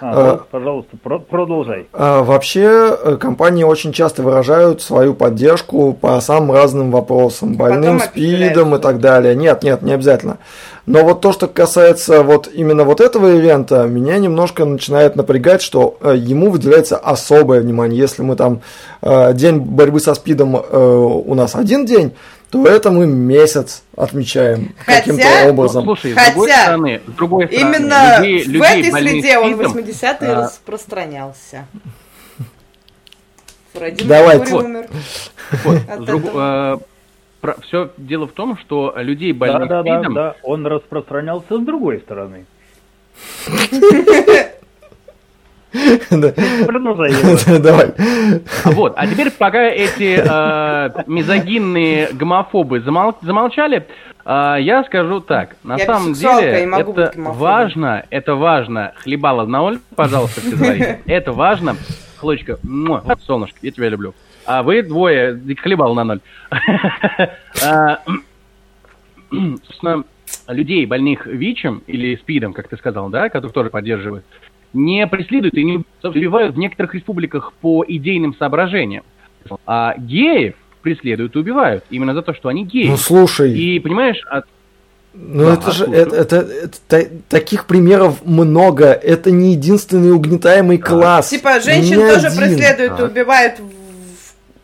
А, 0.00 0.34
ну, 0.34 0.40
пожалуйста, 0.50 0.96
про- 1.02 1.18
продолжай. 1.18 1.86
а, 1.92 2.22
вообще 2.22 2.96
э, 3.02 3.16
компании 3.16 3.64
очень 3.64 3.92
часто 3.92 4.22
выражают 4.22 4.82
свою 4.82 5.14
поддержку 5.14 5.92
по 5.92 6.20
самым 6.20 6.52
разным 6.52 6.90
вопросам, 6.90 7.54
больным 7.56 7.98
Потом 7.98 8.08
спидом 8.10 8.74
и 8.74 8.78
так 8.78 9.00
далее. 9.00 9.34
Нет, 9.34 9.62
нет, 9.62 9.82
не 9.82 9.92
обязательно. 9.92 10.38
Но 10.86 11.04
вот 11.04 11.20
то, 11.20 11.32
что 11.32 11.48
касается 11.48 12.22
вот 12.22 12.48
именно 12.52 12.84
вот 12.84 13.00
этого 13.02 13.36
ивента, 13.36 13.84
меня 13.86 14.16
немножко 14.18 14.64
начинает 14.64 15.16
напрягать, 15.16 15.60
что 15.60 15.98
э, 16.00 16.14
ему 16.16 16.50
выделяется 16.50 16.96
особое 16.96 17.60
внимание. 17.60 17.98
Если 17.98 18.22
мы 18.22 18.36
там 18.36 18.62
э, 19.02 19.34
день 19.34 19.58
борьбы 19.58 20.00
со 20.00 20.14
спидом 20.14 20.56
э, 20.56 20.78
у 20.78 21.34
нас 21.34 21.54
один 21.54 21.84
день, 21.84 22.14
то 22.50 22.66
это 22.66 22.90
мы 22.90 23.06
месяц 23.06 23.82
отмечаем 23.96 24.74
Хотя- 24.78 24.98
каким-то 25.00 25.24
Ну, 25.44 25.50
образом. 25.50 25.84
слушай, 25.84 26.12
Хотя 26.12 26.30
с 26.30 26.34
другой 26.34 26.50
стороны, 26.52 27.00
с 27.06 27.10
другой 27.12 27.46
стороны, 27.46 27.76
Именно 27.76 28.18
людей, 28.18 28.44
в 28.44 28.48
людей, 28.48 28.80
этой 28.88 28.92
среде 29.02 29.38
он 29.38 29.54
в 29.54 29.56
спидом, 29.56 29.72
80-е 29.72 30.28
а, 30.30 30.34
распространялся. 30.42 31.66
Фредди. 33.74 34.02
Меркьюри 34.04 34.50
Вот. 34.50 34.64
умер. 34.64 34.86
вот, 35.64 36.04
друг- 36.04 36.30
э, 36.34 36.78
про- 37.40 37.56
все 37.62 37.90
дело 37.98 38.26
в 38.26 38.32
том, 38.32 38.56
что 38.58 38.94
людей 38.96 39.32
больных 39.32 39.68
Да, 39.68 39.82
да, 39.82 39.82
да, 39.82 39.98
спидом, 39.98 40.14
да, 40.14 40.34
он 40.42 40.66
распространялся 40.66 41.58
с 41.58 41.60
другой 41.60 42.00
стороны. 42.00 42.46
Продолжай. 45.70 47.12
Давай. 47.60 47.92
Вот, 48.64 48.94
а 48.96 49.06
теперь 49.06 49.30
пока 49.30 49.62
эти 49.64 50.18
э, 50.18 51.02
мизогинные 51.06 52.08
гомофобы 52.12 52.78
замол- 52.78 53.16
замолчали, 53.22 53.86
э, 54.24 54.56
я 54.60 54.84
скажу 54.84 55.20
так. 55.20 55.56
На 55.62 55.76
Я 55.76 55.84
самом 55.86 56.14
деле 56.14 56.68
это 56.72 57.12
важно, 57.16 58.04
это 58.10 58.34
важно. 58.34 58.92
Хлебало 58.96 59.46
на 59.46 59.58
ноль, 59.58 59.78
пожалуйста, 59.94 60.40
все. 60.40 61.00
Это 61.06 61.32
важно. 61.32 61.76
Хлочка, 62.18 62.58
солнышко, 63.26 63.58
я 63.62 63.70
тебя 63.70 63.88
люблю. 63.88 64.14
А 64.46 64.62
вы 64.62 64.82
двое 64.82 65.38
хлебал 65.60 65.94
на 65.94 66.04
ноль. 66.04 66.20
А, 67.64 67.98
Собственно, 69.30 70.04
людей, 70.48 70.86
больных 70.86 71.26
ВИЧем 71.26 71.82
или 71.86 72.16
СПИДом, 72.16 72.54
как 72.54 72.68
ты 72.68 72.76
сказал, 72.76 73.10
да, 73.10 73.28
которых 73.28 73.52
тоже 73.52 73.68
поддерживают, 73.70 74.24
не 74.72 75.06
преследуют 75.06 75.54
и 75.54 75.64
не 75.64 75.84
убивают 76.02 76.54
в 76.54 76.58
некоторых 76.58 76.94
республиках 76.94 77.52
по 77.60 77.84
идейным 77.86 78.34
соображениям. 78.38 79.04
А 79.66 79.94
геев 79.96 80.54
преследуют 80.82 81.34
и 81.36 81.38
убивают 81.38 81.84
именно 81.90 82.14
за 82.14 82.22
то, 82.22 82.34
что 82.34 82.48
они 82.48 82.64
геи. 82.64 82.88
Ну 82.88 82.96
слушай, 82.96 83.52
И 83.58 83.78
понимаешь, 83.80 84.20
от- 84.30 84.44
Ну 85.14 85.46
Да, 85.46 85.54
это 85.54 85.72
же, 85.72 85.84
это, 85.86 86.16
это- 86.16 86.36
это 86.36 86.78
та- 86.86 87.08
таких 87.28 87.64
примеров 87.66 88.24
много. 88.24 88.86
Это 88.92 89.30
не 89.30 89.52
единственный 89.52 90.12
угнетаемый 90.12 90.78
класс. 90.78 91.30
Типа, 91.30 91.58
женщин 91.60 91.98
Ни 91.98 92.12
тоже 92.12 92.26
один. 92.28 92.38
преследуют 92.38 92.92
и 92.92 92.96
Так. 92.96 93.10
убивают 93.10 93.54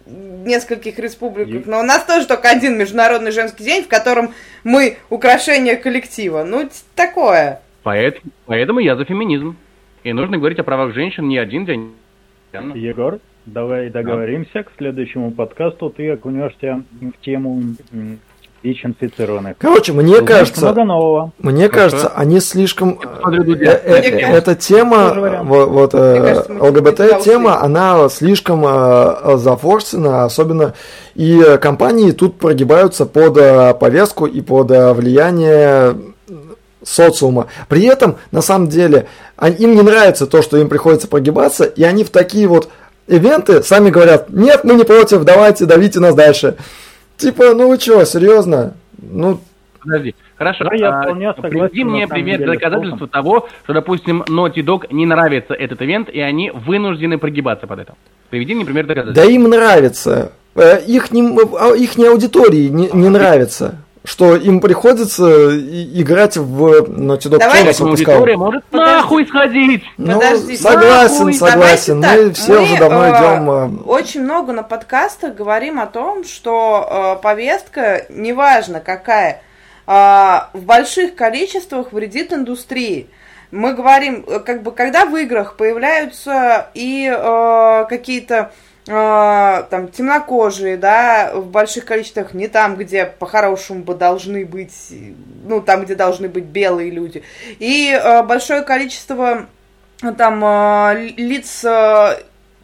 в 0.06 0.46
нескольких 0.46 0.98
республиках. 0.98 1.66
Но 1.66 1.80
у 1.80 1.82
нас 1.82 2.04
тоже 2.04 2.26
только 2.26 2.50
один 2.50 2.76
международный 2.78 3.32
женский 3.32 3.64
день, 3.64 3.82
в 3.84 3.88
котором 3.88 4.32
мы 4.62 4.98
украшение 5.10 5.76
коллектива. 5.76 6.44
Ну, 6.44 6.68
такое. 6.94 7.60
поэтому, 7.82 8.30
поэтому 8.46 8.78
я 8.80 8.96
за 8.96 9.04
феминизм. 9.06 9.56
И 10.04 10.12
нужно 10.12 10.36
говорить 10.36 10.58
о 10.58 10.64
правах 10.64 10.92
женщин 10.94 11.26
не 11.28 11.38
один 11.38 11.64
день. 11.64 11.94
Егор, 12.74 13.18
давай 13.46 13.88
договоримся. 13.88 14.62
К 14.62 14.68
следующему 14.76 15.30
подкасту 15.32 15.88
ты 15.88 16.10
окунешься 16.10 16.82
в 17.00 17.24
тему 17.24 17.62
м, 17.90 18.18
ВИЧ-инфицированных. 18.62 19.56
Короче, 19.58 19.92
мне 19.94 20.12
Узнаешь 20.16 20.26
кажется, 20.28 20.60
много 20.60 20.84
нового. 20.84 21.32
мне 21.38 21.68
Хорошо. 21.68 21.96
кажется, 21.96 22.12
они 22.16 22.38
слишком... 22.40 23.00
Э, 23.24 23.72
э, 23.82 24.20
Эта 24.36 24.54
тема, 24.54 25.42
вот, 25.42 25.68
вот, 25.70 25.94
э, 25.94 26.44
ЛГБТ-тема, 26.50 27.50
услышим. 27.52 27.64
она 27.64 28.08
слишком 28.10 28.62
зафорсена, 29.38 30.24
особенно 30.24 30.74
и 31.14 31.58
компании 31.62 32.10
тут 32.12 32.38
прогибаются 32.38 33.06
под 33.06 33.78
повестку 33.78 34.26
и 34.26 34.42
под 34.42 34.68
влияние 34.70 36.13
социума. 36.84 37.48
При 37.68 37.84
этом, 37.84 38.16
на 38.30 38.42
самом 38.42 38.68
деле, 38.68 39.06
а- 39.36 39.48
им 39.48 39.74
не 39.74 39.82
нравится 39.82 40.26
то, 40.26 40.42
что 40.42 40.56
им 40.56 40.68
приходится 40.68 41.08
прогибаться, 41.08 41.64
и 41.64 41.82
они 41.82 42.04
в 42.04 42.10
такие 42.10 42.46
вот 42.46 42.68
ивенты 43.06 43.62
сами 43.62 43.90
говорят, 43.90 44.30
нет, 44.30 44.64
мы 44.64 44.74
не 44.74 44.84
против, 44.84 45.24
давайте, 45.24 45.66
давите 45.66 46.00
нас 46.00 46.14
дальше. 46.14 46.56
Типа, 47.16 47.54
ну 47.54 47.68
вы 47.68 47.78
что, 47.78 48.04
серьезно? 48.04 48.74
Ну, 48.98 49.40
Подожди. 49.84 50.14
Хорошо. 50.36 50.64
Да, 50.64 50.74
я 50.74 50.88
а, 50.88 51.02
вполне 51.02 51.34
согласен, 51.34 51.68
Приведи 51.68 51.84
мне 51.84 52.08
пример 52.08 52.38
деле, 52.38 52.52
доказательства 52.54 53.06
того, 53.06 53.48
что, 53.64 53.72
допустим, 53.74 54.22
Naughty 54.22 54.64
Dog 54.64 54.86
не 54.90 55.06
нравится 55.06 55.54
этот 55.54 55.82
ивент, 55.82 56.08
и 56.08 56.20
они 56.20 56.50
вынуждены 56.50 57.18
прогибаться 57.18 57.66
под 57.66 57.80
это. 57.80 57.94
Приведи 58.30 58.54
мне 58.54 58.64
пример 58.64 58.86
доказательства. 58.86 59.24
да 59.24 59.30
им 59.30 59.44
нравится. 59.44 60.32
Э, 60.54 60.80
Их, 60.86 61.12
их 61.12 61.98
аудитории 61.98 62.68
не, 62.68 62.88
не 62.92 63.08
нравится. 63.08 63.76
Что 64.06 64.36
им 64.36 64.60
приходится 64.60 65.24
играть 65.58 66.36
в 66.36 66.62
Naughty 66.90 67.30
Dog 67.30 67.38
Chronicles 67.38 67.50
Поэтому 67.50 67.90
выпускал. 67.92 68.26
может 68.36 68.64
нахуй 68.70 69.26
сходить. 69.26 69.82
Ну, 69.96 70.14
Подождите. 70.20 70.62
согласен, 70.62 71.16
Нахуй. 71.26 71.32
согласен. 71.32 72.00
Давайте 72.02 72.22
Мы 72.24 72.28
так, 72.28 72.36
все 72.36 72.62
уже 72.62 72.78
давно 72.78 73.06
э, 73.06 73.10
идем. 73.10 73.50
э, 73.50 73.82
Очень 73.86 74.22
много 74.24 74.52
на 74.52 74.62
подкастах 74.62 75.34
говорим 75.34 75.80
о 75.80 75.86
том, 75.86 76.22
что 76.24 77.16
э, 77.18 77.22
повестка, 77.22 78.04
неважно 78.10 78.80
какая, 78.80 79.40
э, 79.86 79.90
в 79.90 80.62
больших 80.64 81.14
количествах 81.14 81.92
вредит 81.94 82.30
индустрии. 82.30 83.08
Мы 83.50 83.72
говорим, 83.72 84.22
э, 84.26 84.38
как 84.40 84.62
бы, 84.62 84.72
когда 84.72 85.06
в 85.06 85.16
играх 85.16 85.56
появляются 85.56 86.66
и 86.74 87.10
э, 87.10 87.86
какие-то 87.88 88.52
там 88.86 89.88
темнокожие, 89.88 90.76
да, 90.76 91.32
в 91.34 91.46
больших 91.46 91.86
количествах, 91.86 92.34
не 92.34 92.48
там, 92.48 92.76
где 92.76 93.06
по-хорошему 93.06 93.82
бы 93.82 93.94
должны 93.94 94.44
быть, 94.44 94.92
ну, 95.44 95.62
там, 95.62 95.84
где 95.84 95.94
должны 95.94 96.28
быть 96.28 96.44
белые 96.44 96.90
люди, 96.90 97.22
и 97.58 97.90
э, 97.90 98.22
большое 98.22 98.60
количество 98.62 99.46
там 100.18 100.44
э, 100.44 101.12
лиц 101.16 101.64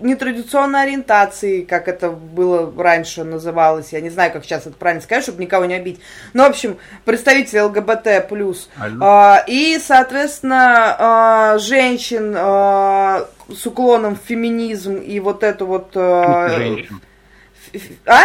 нетрадиционной 0.00 0.83
ориентации, 0.83 1.62
как 1.62 1.88
это 1.88 2.11
было 2.11 2.73
раньше 2.83 3.25
называлось, 3.25 3.92
я 3.92 4.00
не 4.00 4.11
знаю, 4.11 4.33
как 4.33 4.45
сейчас 4.45 4.66
это 4.66 4.76
правильно 4.76 5.02
сказать, 5.02 5.25
чтобы 5.25 5.42
никого 5.42 5.64
не 5.64 5.75
обидеть. 5.75 6.00
Ну, 6.33 6.45
в 6.45 6.47
общем, 6.47 6.78
представители 7.04 7.61
ЛГБТ 7.61 8.28
плюс. 8.28 8.69
А, 9.00 9.45
И, 9.47 9.78
соответственно, 9.78 10.97
а, 10.99 11.59
женщин 11.59 12.35
а, 12.37 13.28
с 13.49 13.66
уклоном 13.66 14.16
в 14.16 14.26
феминизм 14.26 14.97
и 14.97 15.21
вот 15.21 15.42
эту 15.42 15.66
вот... 15.66 15.90
Женщин. 15.95 17.00
А? 18.07 18.23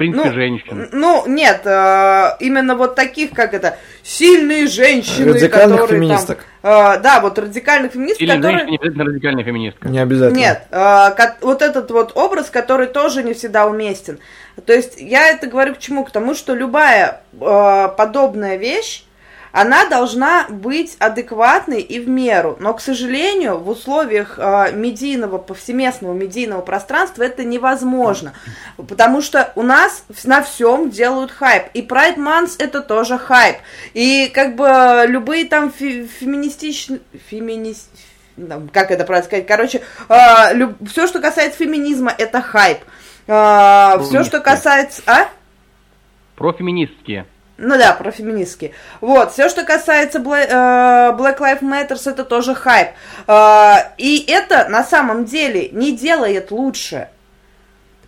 Принципе, 0.00 0.28
Ну, 0.28 0.34
женщин. 0.34 0.88
Ну, 0.92 1.24
нет, 1.26 1.60
э, 1.64 2.30
именно 2.40 2.74
вот 2.74 2.94
таких, 2.94 3.32
как 3.32 3.52
это, 3.52 3.76
сильные 4.02 4.66
женщины, 4.66 5.32
Радикальных 5.34 5.80
которые 5.80 6.00
феминисток. 6.00 6.44
там... 6.62 6.96
э, 6.96 7.00
да, 7.00 7.20
вот 7.20 7.38
радикальных 7.38 7.92
феминисток, 7.92 8.22
Или 8.22 8.30
которые... 8.30 8.58
женщина, 8.60 8.70
не 8.70 8.76
обязательно 8.78 9.04
радикальная 9.04 9.44
феминистка. 9.44 9.88
Не 9.88 9.98
обязательно. 9.98 10.38
Нет, 10.38 10.62
э, 10.70 11.10
вот 11.42 11.60
этот 11.60 11.90
вот 11.90 12.12
образ, 12.16 12.48
который 12.48 12.86
тоже 12.86 13.22
не 13.22 13.34
всегда 13.34 13.66
уместен. 13.66 14.18
То 14.64 14.72
есть 14.72 14.98
я 14.98 15.28
это 15.28 15.46
говорю 15.46 15.74
к 15.74 15.78
чему? 15.78 16.04
К 16.04 16.10
тому, 16.10 16.34
что 16.34 16.54
любая 16.54 17.20
э, 17.38 17.88
подобная 17.96 18.56
вещь, 18.56 19.04
она 19.52 19.86
должна 19.86 20.46
быть 20.48 20.96
адекватной 20.98 21.80
и 21.80 21.98
в 22.00 22.08
меру. 22.08 22.56
Но, 22.60 22.74
к 22.74 22.80
сожалению, 22.80 23.58
в 23.58 23.68
условиях 23.68 24.38
э, 24.38 24.72
медийного, 24.72 25.38
повсеместного 25.38 26.12
медийного 26.14 26.60
пространства 26.62 27.22
это 27.22 27.44
невозможно. 27.44 28.32
Потому 28.76 29.22
что 29.22 29.52
у 29.56 29.62
нас 29.62 30.04
на 30.24 30.42
всем 30.42 30.90
делают 30.90 31.30
хайп. 31.30 31.64
И 31.74 31.82
Pride 31.82 32.16
Month 32.16 32.56
это 32.58 32.80
тоже 32.80 33.18
хайп. 33.18 33.56
И 33.94 34.30
как 34.32 34.56
бы 34.56 35.04
любые 35.06 35.46
там 35.46 35.68
фе- 35.68 36.06
феминистичные... 36.06 37.00
Феминис... 37.28 37.88
там, 38.36 38.68
Как 38.68 38.90
это 38.90 39.04
правильно 39.04 39.26
сказать? 39.26 39.46
Короче, 39.46 39.82
все, 40.86 41.06
что 41.06 41.20
касается 41.20 41.58
феминизма, 41.58 42.14
это 42.16 42.40
хайп. 42.40 42.78
все, 43.24 44.24
что 44.24 44.40
касается... 44.40 45.02
А? 45.06 45.28
Профеминистские. 46.36 47.26
Ну 47.62 47.76
да, 47.76 47.92
про 47.92 48.10
феминистки. 48.10 48.72
Вот, 49.02 49.32
все, 49.32 49.50
что 49.50 49.64
касается 49.64 50.18
э, 50.18 50.22
Black 50.22 51.38
Lives 51.40 51.60
Matter, 51.60 52.10
это 52.10 52.24
тоже 52.24 52.54
хайп. 52.54 52.88
Э, 53.26 53.74
И 53.98 54.24
это 54.26 54.66
на 54.70 54.82
самом 54.82 55.26
деле 55.26 55.68
не 55.68 55.94
делает 55.94 56.50
лучше. 56.52 57.08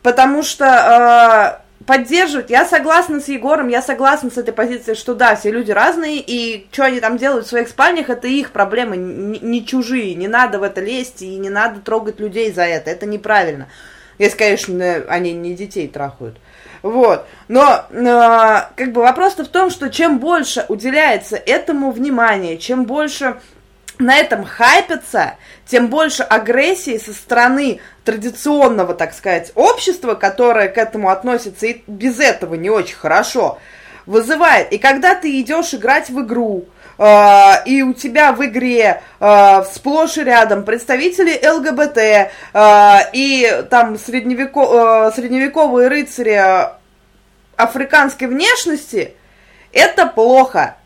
Потому 0.02 0.42
что 0.42 1.60
э, 1.68 1.84
поддерживать, 1.84 2.48
я 2.48 2.64
согласна 2.64 3.20
с 3.20 3.28
Егором, 3.28 3.68
я 3.68 3.82
согласна 3.82 4.30
с 4.30 4.38
этой 4.38 4.54
позицией, 4.54 4.96
что 4.96 5.14
да, 5.14 5.36
все 5.36 5.50
люди 5.50 5.70
разные, 5.70 6.24
и 6.26 6.66
что 6.72 6.84
они 6.84 7.00
там 7.00 7.18
делают 7.18 7.44
в 7.44 7.50
своих 7.50 7.68
спальнях, 7.68 8.08
это 8.08 8.28
их 8.28 8.52
проблемы, 8.52 8.96
не 8.96 9.66
чужие. 9.66 10.14
Не 10.14 10.28
надо 10.28 10.60
в 10.60 10.62
это 10.62 10.80
лезть 10.80 11.20
и 11.20 11.36
не 11.36 11.50
надо 11.50 11.80
трогать 11.80 12.18
людей 12.20 12.50
за 12.52 12.62
это. 12.62 12.90
Это 12.90 13.04
неправильно. 13.04 13.68
Если, 14.16 14.38
конечно, 14.38 15.04
они 15.08 15.34
не 15.34 15.54
детей 15.54 15.88
трахают. 15.88 16.38
Вот. 16.82 17.26
Но 17.48 17.84
э, 17.90 18.04
как 18.76 18.92
бы 18.92 19.02
вопрос-то 19.02 19.44
в 19.44 19.48
том, 19.48 19.70
что 19.70 19.88
чем 19.88 20.18
больше 20.18 20.64
уделяется 20.68 21.36
этому 21.36 21.92
внимания, 21.92 22.58
чем 22.58 22.84
больше 22.84 23.40
на 23.98 24.16
этом 24.16 24.44
хайпится, 24.44 25.34
тем 25.66 25.88
больше 25.88 26.22
агрессии 26.22 26.98
со 26.98 27.12
стороны 27.12 27.80
традиционного, 28.04 28.94
так 28.94 29.14
сказать, 29.14 29.52
общества, 29.54 30.14
которое 30.14 30.68
к 30.68 30.78
этому 30.78 31.08
относится 31.10 31.66
и 31.66 31.82
без 31.86 32.18
этого 32.18 32.54
не 32.54 32.68
очень 32.68 32.96
хорошо, 32.96 33.58
вызывает. 34.06 34.72
И 34.72 34.78
когда 34.78 35.14
ты 35.14 35.40
идешь 35.40 35.74
играть 35.74 36.10
в 36.10 36.20
игру, 36.22 36.66
и 36.98 37.82
у 37.82 37.94
тебя 37.94 38.32
в 38.32 38.44
игре 38.44 39.02
э, 39.18 39.64
сплошь 39.72 40.18
и 40.18 40.24
рядом 40.24 40.64
представители 40.64 41.40
ЛГБТ 41.44 41.98
э, 41.98 43.10
и 43.12 43.64
там 43.70 43.94
средневеко- 43.94 45.08
э, 45.08 45.12
средневековые 45.14 45.88
рыцари 45.88 46.70
африканской 47.56 48.28
внешности, 48.28 49.14
это 49.72 50.06
плохо. 50.06 50.76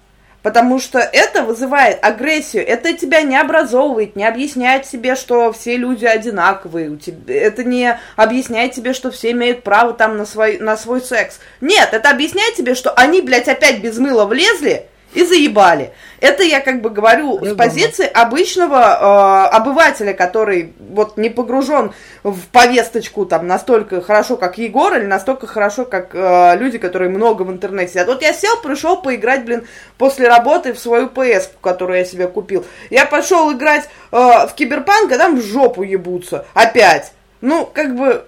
Потому 0.42 0.78
что 0.78 1.00
это 1.00 1.42
вызывает 1.42 2.04
агрессию, 2.04 2.64
это 2.64 2.92
тебя 2.92 3.22
не 3.22 3.36
образовывает, 3.36 4.14
не 4.14 4.24
объясняет 4.24 4.86
себе, 4.86 5.16
что 5.16 5.52
все 5.52 5.76
люди 5.76 6.04
одинаковые, 6.04 6.96
это 7.26 7.64
не 7.64 7.98
объясняет 8.14 8.70
тебе, 8.70 8.92
что 8.92 9.10
все 9.10 9.32
имеют 9.32 9.64
право 9.64 9.92
там 9.92 10.16
на 10.16 10.24
свой, 10.24 10.58
на 10.58 10.76
свой 10.76 11.00
секс. 11.00 11.40
Нет, 11.60 11.88
это 11.90 12.10
объясняет 12.10 12.54
тебе, 12.54 12.76
что 12.76 12.92
они, 12.92 13.22
блядь, 13.22 13.48
опять 13.48 13.80
без 13.80 13.98
мыла 13.98 14.24
влезли 14.24 14.86
и 15.16 15.24
заебали. 15.24 15.92
Это 16.20 16.42
я 16.42 16.60
как 16.60 16.82
бы 16.82 16.90
говорю 16.90 17.42
с 17.44 17.54
позиции 17.54 18.06
обычного 18.06 19.48
э, 19.50 19.56
обывателя, 19.56 20.12
который 20.12 20.74
вот 20.78 21.16
не 21.16 21.30
погружен 21.30 21.92
в 22.22 22.40
повесточку 22.52 23.24
там 23.24 23.46
настолько 23.46 24.02
хорошо, 24.02 24.36
как 24.36 24.58
Егор, 24.58 24.94
или 24.94 25.06
настолько 25.06 25.46
хорошо, 25.46 25.86
как 25.86 26.10
э, 26.12 26.56
люди, 26.58 26.78
которые 26.78 27.08
много 27.08 27.42
в 27.42 27.50
интернете 27.50 27.92
сидят. 27.92 28.08
Вот 28.08 28.22
я 28.22 28.34
сел, 28.34 28.60
пришел 28.62 29.00
поиграть, 29.00 29.44
блин, 29.44 29.66
после 29.96 30.28
работы 30.28 30.74
в 30.74 30.78
свою 30.78 31.06
ps 31.06 31.48
которую 31.62 31.98
я 31.98 32.04
себе 32.04 32.28
купил. 32.28 32.66
Я 32.90 33.06
пошел 33.06 33.50
играть 33.52 33.88
э, 34.12 34.16
в 34.16 34.52
Киберпанк, 34.54 35.10
а 35.12 35.18
там 35.18 35.40
в 35.40 35.42
жопу 35.42 35.82
ебутся. 35.82 36.44
Опять. 36.52 37.12
Ну, 37.40 37.68
как 37.72 37.96
бы, 37.96 38.24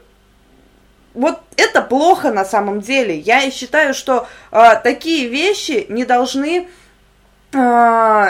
вот 1.15 1.41
это 1.57 1.83
плохо 1.83 2.31
на 2.31 2.45
самом 2.45 2.81
деле. 2.81 3.19
Я 3.19 3.51
считаю, 3.51 3.95
что 3.95 4.27
э, 4.51 4.77
такие 4.83 5.29
вещи 5.29 5.87
не 5.89 6.05
должны 6.05 6.69
э, 7.53 8.27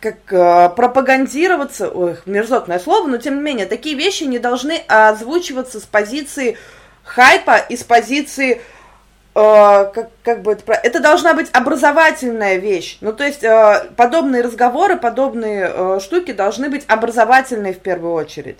как 0.00 0.32
э, 0.32 0.68
пропагандироваться, 0.70 1.90
ой, 1.90 2.16
мерзотное 2.26 2.78
слово, 2.78 3.06
но 3.06 3.18
тем 3.18 3.36
не 3.36 3.42
менее, 3.42 3.66
такие 3.66 3.96
вещи 3.96 4.24
не 4.24 4.38
должны 4.38 4.82
озвучиваться 4.88 5.80
с 5.80 5.84
позиции 5.84 6.56
хайпа 7.04 7.56
и 7.58 7.76
с 7.76 7.82
позиции 7.82 8.60
как, 9.32 10.10
как 10.24 10.42
бы 10.42 10.52
это, 10.52 10.72
это 10.72 11.00
должна 11.00 11.34
быть 11.34 11.48
образовательная 11.52 12.56
вещь. 12.56 12.98
Ну, 13.00 13.12
то 13.12 13.24
есть, 13.24 13.44
э, 13.44 13.86
подобные 13.96 14.42
разговоры, 14.42 14.96
подобные 14.96 15.70
э, 15.72 16.00
штуки 16.00 16.32
должны 16.32 16.68
быть 16.68 16.84
образовательные 16.88 17.72
в 17.72 17.78
первую 17.78 18.14
очередь. 18.14 18.58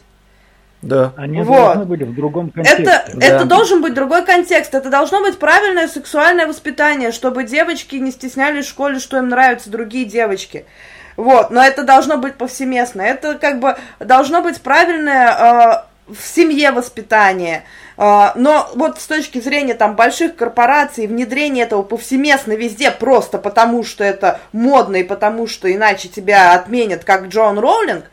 Да. 0.83 1.13
Они 1.17 1.43
Вот. 1.43 1.75
должны 1.75 1.85
быть 1.85 2.03
в 2.03 2.15
другом 2.15 2.51
контексте. 2.51 2.83
Это, 2.85 3.05
Да. 3.15 3.27
это 3.27 3.45
должен 3.45 3.83
быть 3.83 3.93
другой 3.93 4.25
контекст. 4.25 4.75
Это 4.75 4.89
должно 4.89 5.21
быть 5.21 5.39
правильное 5.39 5.89
сексуальное 5.89 6.47
воспитание, 6.47 7.13
чтобы 7.13 7.45
девочки 7.45 7.97
не 7.97 8.11
стеснялись 8.11 8.65
в 8.65 8.69
школе, 8.71 8.99
что 8.99 9.19
им 9.19 9.29
нравятся 9.29 9.71
другие 9.71 10.07
девочки. 10.07 10.65
Вот, 11.17 11.51
но 11.51 11.63
это 11.63 11.83
должно 11.83 12.17
быть 12.17 12.37
повсеместно. 12.37 13.03
Это 13.03 13.35
как 13.35 13.61
бы 13.61 13.77
должно 13.99 14.41
быть 14.41 14.63
правильное 14.63 15.85
э, 16.09 16.13
в 16.15 16.27
семье 16.27 16.71
воспитание. 16.71 17.65
Э, 17.99 18.29
но 18.37 18.71
вот 18.75 18.99
с 19.01 19.07
точки 19.07 19.39
зрения 19.39 19.75
там 19.75 19.97
больших 19.97 20.35
корпораций, 20.35 21.07
внедрение 21.07 21.65
этого 21.65 21.83
повсеместно 21.83 22.53
везде 22.53 22.91
просто 22.91 23.37
потому, 23.37 23.85
что 23.85 24.03
это 24.03 24.41
модно 24.53 24.97
и 24.97 25.03
потому, 25.03 25.47
что 25.47 25.71
иначе 25.71 26.09
тебя 26.09 26.55
отменят, 26.55 27.05
как 27.05 27.27
Джон 27.27 27.59
Роулинг, 27.59 28.05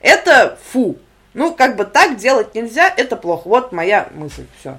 это 0.00 0.56
фу. 0.72 0.98
Ну, 1.34 1.54
как 1.54 1.76
бы 1.76 1.84
так 1.84 2.16
делать 2.16 2.54
нельзя, 2.54 2.92
это 2.96 3.16
плохо. 3.16 3.48
Вот 3.48 3.72
моя 3.72 4.08
мысль, 4.14 4.44
все. 4.60 4.78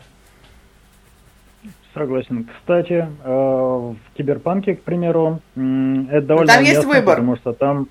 Согласен. 1.94 2.50
Кстати, 2.60 3.08
э, 3.24 3.30
в 3.30 3.96
Киберпанке, 4.18 4.76
к 4.76 4.82
примеру, 4.84 5.42
это 5.56 6.22
довольно 6.26 6.52
Там 6.54 6.64
есть 6.64 6.84
уместно, 6.84 6.94
выбор. 6.94 7.16
потому 7.16 7.36
что 7.38 7.54
там 7.54 7.88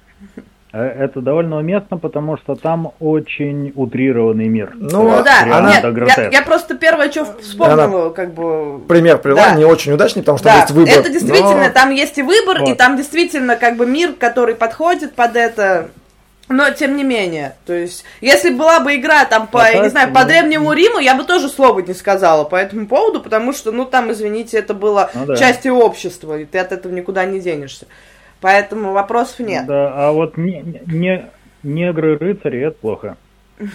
э, 0.72 0.82
это 0.82 1.20
довольно 1.20 1.58
уместно, 1.58 1.98
потому 1.98 2.36
что 2.36 2.56
там 2.56 2.92
очень 2.98 3.72
утрированный 3.76 4.48
мир. 4.48 4.72
Ну, 4.74 4.88
Ну 4.90 5.08
Вот, 5.08 5.24
да, 5.24 5.44
реально 5.44 5.68
нет, 5.68 6.16
я, 6.16 6.30
я 6.30 6.42
просто 6.42 6.74
первое, 6.76 7.12
что 7.12 7.24
вспомнила, 7.40 8.10
как 8.10 8.34
бы... 8.34 8.80
Пример 8.88 9.18
привела, 9.18 9.50
Да. 9.50 9.54
не 9.54 9.64
очень 9.64 9.92
удачный, 9.92 10.22
потому 10.22 10.38
что 10.38 10.46
Да, 10.48 10.56
есть 10.62 10.70
выбор. 10.72 10.94
это 10.94 11.08
действительно, 11.08 11.68
но- 11.68 11.72
там 11.72 11.90
есть 11.92 12.18
и 12.18 12.22
выбор, 12.22 12.56
и 12.58 12.70
Вот. 12.70 12.78
там 12.78 12.96
действительно 12.96 13.54
как 13.54 13.76
бы 13.76 13.86
мир, 13.86 14.14
который 14.14 14.56
подходит 14.56 15.14
под 15.14 15.36
это. 15.36 15.90
Но 16.48 16.70
тем 16.70 16.96
не 16.96 17.04
менее, 17.04 17.54
то 17.66 17.72
есть, 17.72 18.04
если 18.20 18.50
была 18.50 18.80
бы 18.80 18.96
игра 18.96 19.24
там 19.24 19.46
по, 19.46 19.64
А 19.64 19.70
я 19.70 19.82
не 19.82 19.88
знаю, 19.88 20.12
по 20.12 20.24
древнему 20.24 20.72
Риму, 20.72 20.98
я 20.98 21.14
бы 21.14 21.24
тоже 21.24 21.48
слова 21.48 21.80
не 21.80 21.94
сказала 21.94 22.44
по 22.44 22.56
этому 22.56 22.86
поводу, 22.86 23.20
потому 23.20 23.52
что, 23.52 23.72
ну 23.72 23.86
там, 23.86 24.10
извините, 24.12 24.58
это 24.58 24.74
было 24.74 25.10
Ну 25.14 25.26
да. 25.26 25.36
частью 25.36 25.76
общества, 25.76 26.38
и 26.38 26.44
ты 26.44 26.58
от 26.58 26.72
этого 26.72 26.92
никуда 26.92 27.24
не 27.24 27.40
денешься. 27.40 27.86
Поэтому 28.40 28.92
вопросов 28.92 29.38
нет. 29.38 29.66
Да, 29.66 29.92
а 29.94 30.12
вот 30.12 30.36
не, 30.36 30.82
не, 30.86 31.30
негры-рыцари 31.62 32.60
это 32.60 32.76
плохо. 32.76 33.16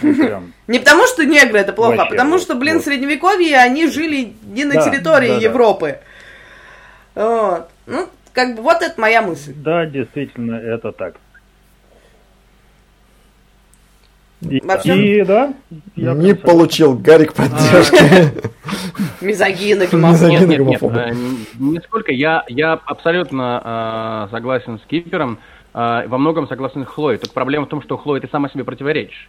Ну. 0.01 0.43
Не 0.67 0.79
потому, 0.79 1.05
что 1.07 1.23
негры 1.25 1.59
это 1.59 1.71
плохо, 1.71 2.01
а 2.01 2.05
потому 2.07 2.39
что, 2.39 2.55
блин, 2.55 2.79
в 2.79 2.83
средневековье 2.83 3.57
они 3.57 3.87
жили 3.87 4.33
не 4.43 4.65
на 4.65 4.83
территории. 4.83 5.39
Европы. 5.41 5.99
Вот. 7.15 7.69
Ну, 7.85 8.09
как 8.33 8.55
бы 8.55 8.63
вот 8.63 8.81
это 8.81 8.99
моя 8.99 9.21
мысль. 9.21 9.53
Да, 9.55 9.85
действительно, 9.85 10.55
это 10.55 10.91
так. 10.91 11.15
И, 14.41 14.57
и 14.57 15.23
да, 15.23 15.53
я 15.95 16.13
Не 16.13 16.35
прям 16.35 16.37
получил 16.37 16.95
Гарик 16.95 17.33
поддержки. 17.33 17.97
Мизогины, 19.21 19.87
Мизогины. 19.91 19.91
гомофобы. 19.91 20.29
Нет, 20.29 20.41
нет, 20.41 20.49
нет, 20.49 20.59
гомофобы. 20.59 20.99
э, 20.99 21.13
нисколько. 21.59 22.11
Я, 22.11 22.43
я 22.47 22.73
абсолютно 22.73 24.27
э, 24.29 24.31
согласен 24.31 24.77
с 24.77 24.83
Кипером, 24.87 25.39
э, 25.73 26.07
во 26.07 26.17
многом 26.19 26.47
согласен 26.47 26.85
с 26.85 26.87
Хлоей. 26.87 27.17
Только 27.17 27.33
проблема 27.33 27.65
в 27.65 27.69
том, 27.69 27.81
что 27.81 27.97
Хлоя 27.97 28.21
ты 28.21 28.27
сама 28.31 28.49
себе 28.49 28.63
противоречишь. 28.63 29.27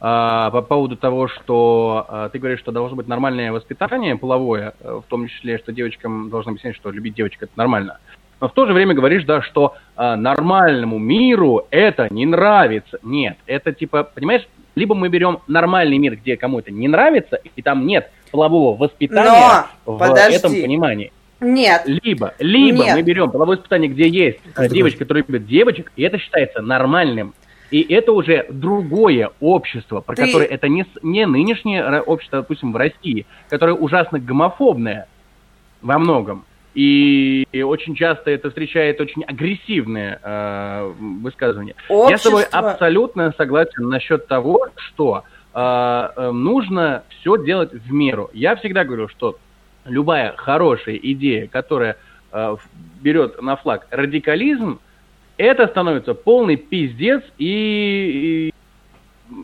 А, 0.00 0.50
по 0.50 0.62
поводу 0.62 0.96
того, 0.96 1.26
что 1.26 2.06
э, 2.08 2.30
ты 2.32 2.38
говоришь, 2.38 2.60
что 2.60 2.70
должно 2.70 2.96
быть 2.96 3.08
нормальное 3.08 3.50
воспитание 3.50 4.16
половое, 4.16 4.74
э, 4.78 5.00
в 5.04 5.08
том 5.08 5.26
числе, 5.26 5.58
что 5.58 5.72
девочкам 5.72 6.30
должно 6.30 6.52
объяснять, 6.52 6.76
что 6.76 6.92
любить 6.92 7.14
девочек 7.14 7.42
это 7.42 7.52
нормально. 7.56 7.98
Но 8.40 8.48
в 8.48 8.52
то 8.52 8.66
же 8.66 8.72
время 8.72 8.94
говоришь, 8.94 9.24
да, 9.24 9.42
что 9.42 9.74
э, 9.96 10.14
нормальному 10.14 10.98
миру 10.98 11.66
это 11.70 12.06
не 12.10 12.24
нравится. 12.26 12.98
Нет, 13.02 13.36
это 13.46 13.72
типа, 13.72 14.04
понимаешь, 14.04 14.46
Либо 14.74 14.94
мы 14.94 15.08
берем 15.08 15.40
нормальный 15.48 15.98
мир, 15.98 16.14
где 16.14 16.36
кому-то 16.36 16.70
не 16.70 16.86
нравится, 16.86 17.40
и 17.56 17.62
там 17.62 17.84
нет 17.84 18.12
полового 18.30 18.76
воспитания 18.78 19.66
Но, 19.84 19.94
в 19.94 19.98
подожди. 19.98 20.36
этом 20.36 20.52
понимании. 20.52 21.12
Нет. 21.40 21.82
Либо, 21.86 22.34
либо 22.38 22.84
Нет. 22.84 22.94
мы 22.94 23.02
берем 23.02 23.30
половое 23.32 23.56
воспитание, 23.56 23.88
где 23.90 24.08
есть 24.08 24.38
э, 24.54 24.66
Что 24.66 24.68
девочка, 24.72 25.00
которая 25.00 25.24
любит 25.26 25.46
девочек, 25.48 25.90
и 25.96 26.02
это 26.04 26.18
считается 26.18 26.62
нормальным. 26.62 27.34
И 27.72 27.80
это 27.92 28.12
уже 28.12 28.46
другое 28.50 29.30
общество, 29.40 30.00
про 30.00 30.14
Ты- 30.14 30.26
которое 30.26 30.46
это 30.46 30.68
не, 30.68 30.84
с- 30.84 31.02
не 31.02 31.26
нынешнее 31.26 31.82
ра- 31.82 32.00
общество, 32.02 32.38
допустим, 32.42 32.72
в 32.72 32.76
России, 32.76 33.26
которое 33.50 33.72
ужасно 33.74 34.20
гомофобное 34.20 35.08
во 35.82 35.98
многом. 35.98 36.44
И, 36.78 37.44
и 37.50 37.62
очень 37.62 37.96
часто 37.96 38.30
это 38.30 38.50
встречает 38.50 39.00
очень 39.00 39.24
агрессивные 39.24 40.20
э, 40.22 40.92
высказывания. 41.00 41.74
Я 41.88 42.16
с 42.16 42.22
тобой 42.22 42.42
Общество- 42.44 42.70
абсолютно 42.70 43.34
согласен 43.36 43.88
насчет 43.88 44.28
того, 44.28 44.68
что 44.76 45.24
э, 45.54 45.58
э, 46.16 46.30
нужно 46.30 47.02
все 47.08 47.36
делать 47.44 47.72
в 47.72 47.92
меру. 47.92 48.30
Я 48.32 48.54
всегда 48.54 48.84
говорю, 48.84 49.08
что 49.08 49.38
любая 49.86 50.34
хорошая 50.36 50.94
идея, 51.02 51.48
которая 51.48 51.96
э, 52.30 52.56
берет 53.00 53.42
на 53.42 53.56
флаг 53.56 53.88
радикализм, 53.90 54.78
это 55.36 55.66
становится 55.66 56.14
полный 56.14 56.54
пиздец 56.54 57.24
и, 57.38 58.52
и 58.52 58.54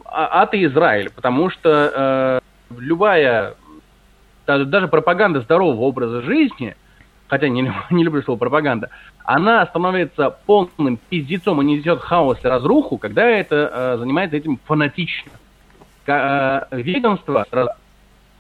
а- 0.05 0.43
ад 0.43 0.55
и 0.55 0.65
Израиль, 0.67 1.11
потому 1.11 1.51
что 1.51 2.41
э, 2.71 2.79
любая 2.79 3.57
даже, 4.47 4.67
даже 4.67 4.87
пропаганда 4.87 5.41
здорового 5.41 5.81
образа 5.81 6.23
жизни, 6.23 6.77
хотя 7.29 7.49
не, 7.49 7.73
не 7.91 8.05
люблю 8.05 8.23
слово 8.23 8.39
пропаганда, 8.39 8.91
она 9.25 9.65
становится 9.67 10.31
полным 10.31 10.99
пиздецом 11.09 11.61
и 11.63 11.65
несет 11.65 12.01
хаос 12.01 12.39
и 12.45 12.49
разруху, 12.49 12.99
когда 12.99 13.27
это 13.27 13.71
э, 13.73 13.97
занимается 13.99 14.37
этим 14.37 14.59
фанатично. 14.65 15.33
Ка- 16.05 16.69
э, 16.71 16.83
веганство 16.83 17.47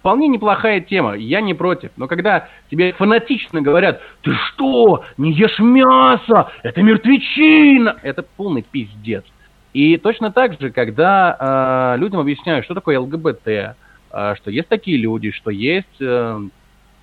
вполне 0.04 0.28
неплохая 0.28 0.80
тема, 0.82 1.14
я 1.14 1.40
не 1.40 1.54
против. 1.54 1.90
Но 1.96 2.08
когда 2.08 2.48
тебе 2.70 2.92
фанатично 2.92 3.62
говорят, 3.62 4.02
ты 4.20 4.34
что, 4.34 5.02
не 5.16 5.32
ешь 5.32 5.58
мясо, 5.58 6.52
это 6.62 6.82
мертвечина, 6.82 7.96
это 8.02 8.22
полный 8.22 8.60
пиздец. 8.60 9.24
И 9.72 9.96
точно 9.96 10.30
так 10.30 10.60
же, 10.60 10.70
когда 10.70 11.94
э, 11.96 11.98
людям 11.98 12.20
объясняют, 12.20 12.66
что 12.66 12.74
такое 12.74 13.00
ЛГБТ, 13.00 13.46
э, 13.46 13.74
что 14.10 14.50
есть 14.50 14.68
такие 14.68 14.98
люди, 14.98 15.30
что 15.30 15.50
есть 15.50 15.96
э, 16.00 16.38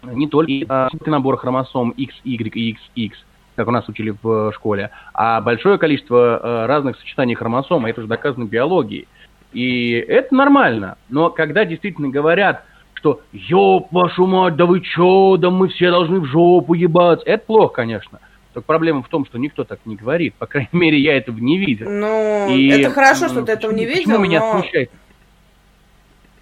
не 0.04 0.28
только 0.28 0.52
э, 0.52 0.90
набор 1.06 1.38
хромосом 1.38 1.92
X, 1.92 2.14
Y 2.24 2.54
и 2.56 2.78
XX, 2.96 3.14
как 3.56 3.68
у 3.68 3.72
нас 3.72 3.88
учили 3.88 4.16
в 4.22 4.50
э, 4.50 4.52
школе, 4.54 4.92
а 5.14 5.42
большое 5.42 5.78
количество 5.78 6.40
э, 6.42 6.66
разных 6.66 6.98
сочетаний 7.00 7.36
хромосом, 7.36 7.86
а 7.86 7.90
это 7.90 8.02
уже 8.02 8.08
доказано 8.08 8.46
биологией. 8.46 9.08
И 9.54 9.92
это 9.92 10.34
нормально. 10.34 10.98
Но 11.10 11.30
когда 11.30 11.66
действительно 11.66 12.10
говорят, 12.10 12.64
что 12.94 13.22
«Ёб 13.34 13.92
вашу 13.92 14.26
мать, 14.26 14.56
да 14.56 14.66
вы 14.66 14.82
чё, 14.82 15.36
да 15.38 15.50
мы 15.50 15.68
все 15.68 15.92
должны 15.92 16.20
в 16.20 16.26
жопу 16.26 16.74
ебаться», 16.74 17.28
это 17.28 17.46
плохо, 17.46 17.74
конечно. 17.74 18.20
Только 18.54 18.66
проблема 18.66 19.02
в 19.02 19.08
том, 19.08 19.26
что 19.26 19.38
никто 19.38 19.64
так 19.64 19.80
не 19.86 19.96
говорит. 19.96 20.36
По 20.36 20.46
крайней 20.46 20.70
мере, 20.72 21.00
я 21.00 21.18
этого 21.18 21.38
не 21.38 21.58
видел. 21.58 21.90
Ну, 21.90 22.50
И, 22.50 22.70
это 22.70 22.92
хорошо, 22.92 23.30
что 23.30 23.44
ты 23.44 23.54
этого 23.54 23.72
не 23.72 23.86
видел, 23.86 24.20
меня 24.20 24.40
но... 24.40 24.60
смущает? 24.60 24.92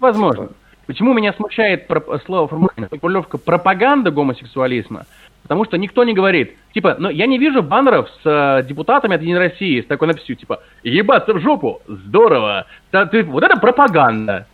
Возможно. 0.00 0.50
Почему 0.90 1.14
меня 1.14 1.32
смущает 1.34 1.88
слово 2.26 2.48
формулировка 2.48 3.38
пропаганда 3.38 4.10
гомосексуализма? 4.10 5.06
Потому 5.44 5.64
что 5.64 5.78
никто 5.78 6.02
не 6.02 6.14
говорит, 6.14 6.56
типа, 6.74 6.96
ну 6.98 7.08
я 7.10 7.28
не 7.28 7.38
вижу 7.38 7.62
баннеров 7.62 8.08
с 8.08 8.20
э, 8.24 8.66
депутатами 8.66 9.14
от 9.14 9.22
Единой 9.22 9.38
России 9.38 9.82
с 9.82 9.86
такой 9.86 10.08
надписью, 10.08 10.34
типа, 10.34 10.64
ебаться 10.82 11.32
в 11.32 11.38
жопу, 11.38 11.80
здорово. 11.86 12.66
Да, 12.90 13.06
ты- 13.06 13.22
вот 13.22 13.44
это 13.44 13.56
пропаганда. 13.60 14.48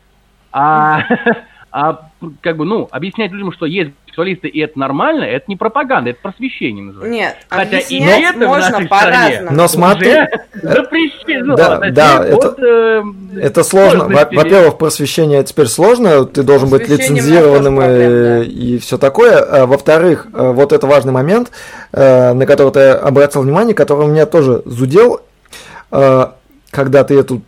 А, 0.53 1.05
а 1.73 2.11
как 2.43 2.59
бы, 2.59 2.67
ну, 2.67 2.87
объяснять 2.91 3.33
людям, 3.33 3.51
что 3.53 3.65
есть 3.65 3.93
сексуалисты 4.17 4.49
и 4.49 4.61
это 4.61 4.79
нормально, 4.79 5.25
это 5.25 5.45
не 5.49 5.57
пропаганда, 5.57 6.11
это 6.11 6.21
просвещение 6.23 6.85
называется. 6.85 7.19
Нет, 7.19 7.37
Хотя 7.49 7.79
и 7.79 8.01
это 8.01 8.39
можно 8.39 8.87
по-разному. 8.87 9.57
Но 9.57 9.69
смотри, 9.69 10.13
запрещено. 10.55 11.55
Да, 11.55 11.81
да, 11.91 12.27
вот, 12.31 12.59
э, 12.59 13.03
Это 13.41 13.63
сложно. 13.63 14.09
Во-первых, 14.09 14.79
просвещение 14.79 15.43
теперь 15.45 15.67
сложно, 15.67 16.25
ты 16.25 16.43
должен 16.43 16.71
быть 16.71 16.89
лицензированным 16.89 17.77
проблем, 17.77 18.43
и, 18.43 18.75
и 18.75 18.79
все 18.79 18.97
такое. 18.97 19.39
А 19.39 19.67
Во-вторых, 19.67 20.27
э, 20.33 20.51
вот 20.53 20.73
это 20.73 20.87
важный 20.87 21.13
момент, 21.13 21.51
э, 21.93 22.33
на 22.33 22.47
который 22.47 22.73
ты 22.73 22.81
обратил 22.91 23.43
внимание, 23.43 23.75
который 23.75 24.07
у 24.07 24.09
меня 24.09 24.25
тоже 24.25 24.63
зудел, 24.65 25.21
э, 25.91 26.27
когда 26.71 27.05
ты 27.05 27.19
эту 27.19 27.43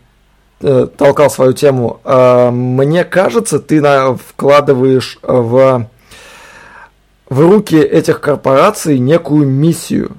э, 0.61 0.87
толкал 0.95 1.31
свою 1.31 1.53
тему. 1.53 1.99
Э, 2.03 2.51
Мне 2.51 3.03
кажется, 3.05 3.59
ты 3.59 3.81
вкладываешь 4.27 5.17
в 5.23 5.87
в 7.29 7.39
руки 7.39 7.75
этих 7.77 8.21
корпораций 8.21 8.99
некую 8.99 9.47
миссию. 9.47 10.11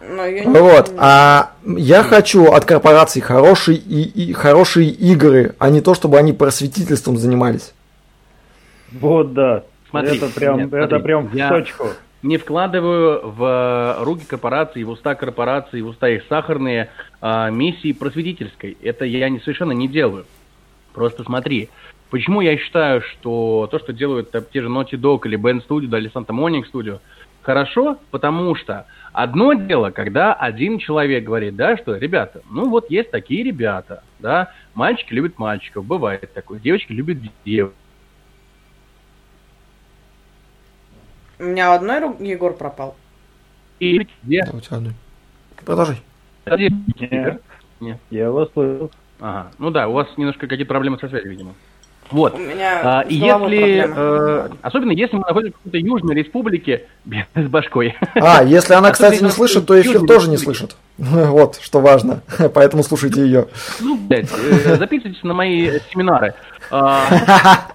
Но 0.00 0.26
я 0.26 0.44
не 0.44 0.50
Вот, 0.58 0.86
помню. 0.86 1.00
а 1.00 1.52
я 1.64 2.02
хочу 2.02 2.46
от 2.52 2.64
корпораций 2.64 3.22
хорошие, 3.22 3.78
и, 3.78 4.02
и 4.02 4.32
хорошие 4.32 4.90
игры, 4.90 5.54
а 5.58 5.70
не 5.70 5.80
то, 5.80 5.94
чтобы 5.94 6.18
они 6.18 6.32
просветительством 6.32 7.16
занимались. 7.16 7.72
Вот 8.92 9.32
да. 9.32 9.62
Смотри, 9.90 10.16
это 10.16 10.28
прям, 10.28 10.58
нет, 10.58 10.72
это 10.72 10.86
смотри, 10.88 11.04
прям 11.04 11.26
в 11.28 11.34
я- 11.34 11.48
точку. 11.48 11.86
не 12.22 12.36
вкладываю 12.38 13.20
в 13.30 13.96
руки 14.00 14.24
корпораций, 14.26 14.82
в 14.84 14.90
уста 14.90 15.14
корпораций, 15.14 15.80
в 15.82 15.86
уста 15.88 16.08
их 16.08 16.22
сахарные 16.28 16.90
а, 17.20 17.50
миссии 17.50 17.92
просветительской. 17.92 18.76
Это 18.82 19.04
я 19.04 19.28
не, 19.28 19.38
совершенно 19.40 19.72
не 19.72 19.88
делаю. 19.88 20.24
Просто 20.94 21.24
смотри, 21.24 21.70
почему 22.12 22.42
я 22.42 22.58
считаю, 22.58 23.00
что 23.00 23.66
то, 23.70 23.78
что 23.78 23.94
делают 23.94 24.30
там 24.30 24.44
те 24.52 24.60
же 24.60 24.68
Naughty 24.68 25.00
Dog 25.00 25.20
или 25.24 25.38
Band 25.38 25.66
Studio, 25.66 25.86
да, 25.86 25.98
или 25.98 26.12
Santa 26.12 26.28
Monica 26.28 26.64
Studio, 26.70 27.00
хорошо, 27.40 27.98
потому 28.10 28.54
что 28.54 28.86
одно 29.14 29.54
дело, 29.54 29.90
когда 29.90 30.34
один 30.34 30.78
человек 30.78 31.24
говорит, 31.24 31.56
да, 31.56 31.78
что, 31.78 31.96
ребята, 31.96 32.42
ну 32.50 32.68
вот 32.68 32.90
есть 32.90 33.10
такие 33.10 33.42
ребята, 33.42 34.04
да, 34.18 34.52
мальчики 34.74 35.14
любят 35.14 35.38
мальчиков, 35.38 35.86
бывает 35.86 36.30
такое, 36.34 36.60
девочки 36.60 36.92
любят 36.92 37.16
девочек. 37.46 37.74
У 41.38 41.44
меня 41.44 41.74
одной 41.74 41.98
ру- 41.98 42.22
Егор 42.22 42.54
пропал. 42.54 42.94
И 43.80 44.06
где 44.22 44.44
Да, 44.44 44.52
у 44.52 44.60
тебя 44.60 44.76
одной. 44.76 44.92
Продолжай. 45.64 45.96
Нет. 46.46 47.42
Нет. 47.80 47.98
Я 48.10 48.30
вас 48.30 48.50
слышал. 48.52 48.90
Ага. 49.18 49.50
Ну 49.58 49.70
да, 49.70 49.88
у 49.88 49.92
вас 49.92 50.06
немножко 50.18 50.46
какие-то 50.46 50.68
проблемы 50.68 50.98
со 50.98 51.08
связью, 51.08 51.30
видимо. 51.30 51.54
Вот. 52.12 52.34
У 52.34 52.38
меня 52.38 52.80
А, 53.00 53.04
если, 53.08 53.84
э, 53.88 54.48
особенно 54.60 54.92
если 54.92 55.16
мы 55.16 55.22
находимся 55.26 55.54
в 55.54 55.62
какой-то 55.62 55.78
южной 55.78 56.14
республике, 56.14 56.86
с 57.34 57.46
башкой. 57.48 57.96
А, 58.14 58.44
если 58.44 58.74
она, 58.74 58.90
кстати, 58.92 59.22
не 59.22 59.30
слышит, 59.30 59.62
на- 59.62 59.66
то 59.66 59.80
эфир 59.80 60.06
тоже 60.06 60.30
не 60.30 60.36
слышит. 60.36 60.76
Вот, 60.98 61.58
что 61.60 61.80
важно. 61.80 62.22
Поэтому 62.54 62.82
слушайте 62.82 63.22
ее. 63.22 63.48
Ну, 63.80 63.96
блядь, 63.96 64.30
э, 64.30 64.76
записывайтесь 64.76 65.22
на 65.22 65.34
мои 65.34 65.78
семинары. 65.90 66.34
А, 66.70 67.68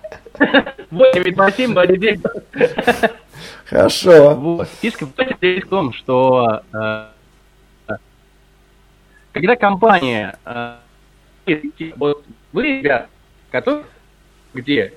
887 0.92 1.74
219. 1.74 3.12
Хорошо. 3.66 4.36
Вот. 4.36 4.70
Фишка 4.82 5.06
в 5.08 5.12
том- 5.14 5.28
здесь 5.38 5.64
в 5.64 5.68
том, 5.70 5.94
что 5.94 6.62
э, 6.74 7.06
когда 9.34 9.56
компания 9.56 10.38
э, 10.46 10.76
вот 11.96 12.24
вы, 12.54 12.64
ребят, 12.80 13.08
которые 13.52 13.84
где 14.54 14.94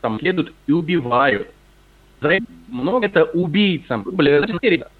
там 0.00 0.18
следуют 0.18 0.52
и 0.66 0.72
убивают, 0.72 1.48
за 2.20 2.38
много 2.68 3.06
это 3.06 3.24
убийцам. 3.24 4.02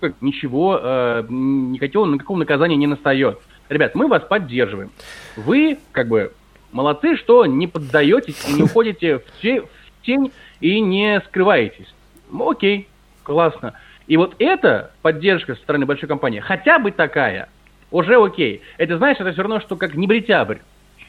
Как 0.00 0.14
ничего, 0.20 0.78
э, 0.82 1.24
никакого, 1.28 2.06
никакого 2.12 2.38
наказания 2.38 2.76
не 2.76 2.86
настает. 2.86 3.38
Ребят, 3.68 3.94
мы 3.94 4.08
вас 4.08 4.22
поддерживаем. 4.24 4.90
Вы, 5.36 5.78
как 5.92 6.08
бы, 6.08 6.32
молодцы, 6.72 7.16
что 7.16 7.46
не 7.46 7.66
поддаетесь 7.66 8.48
и 8.48 8.52
не 8.52 8.62
уходите 8.62 9.18
в, 9.18 9.24
те- 9.40 9.62
в 9.62 9.68
тень 10.04 10.32
и 10.60 10.80
не 10.80 11.20
скрываетесь. 11.26 11.92
Ну, 12.30 12.50
Окей, 12.50 12.88
классно. 13.22 13.74
И 14.08 14.16
вот 14.16 14.34
эта 14.38 14.90
поддержка 15.02 15.54
со 15.54 15.62
стороны 15.62 15.86
большой 15.86 16.08
компании, 16.08 16.40
хотя 16.40 16.78
бы 16.78 16.90
такая, 16.90 17.48
уже 17.90 18.16
окей. 18.22 18.62
Это, 18.78 18.98
знаешь, 18.98 19.18
это 19.20 19.32
все 19.32 19.42
равно, 19.42 19.60
что 19.60 19.76
как 19.76 19.94
небритябрь. 19.94 20.58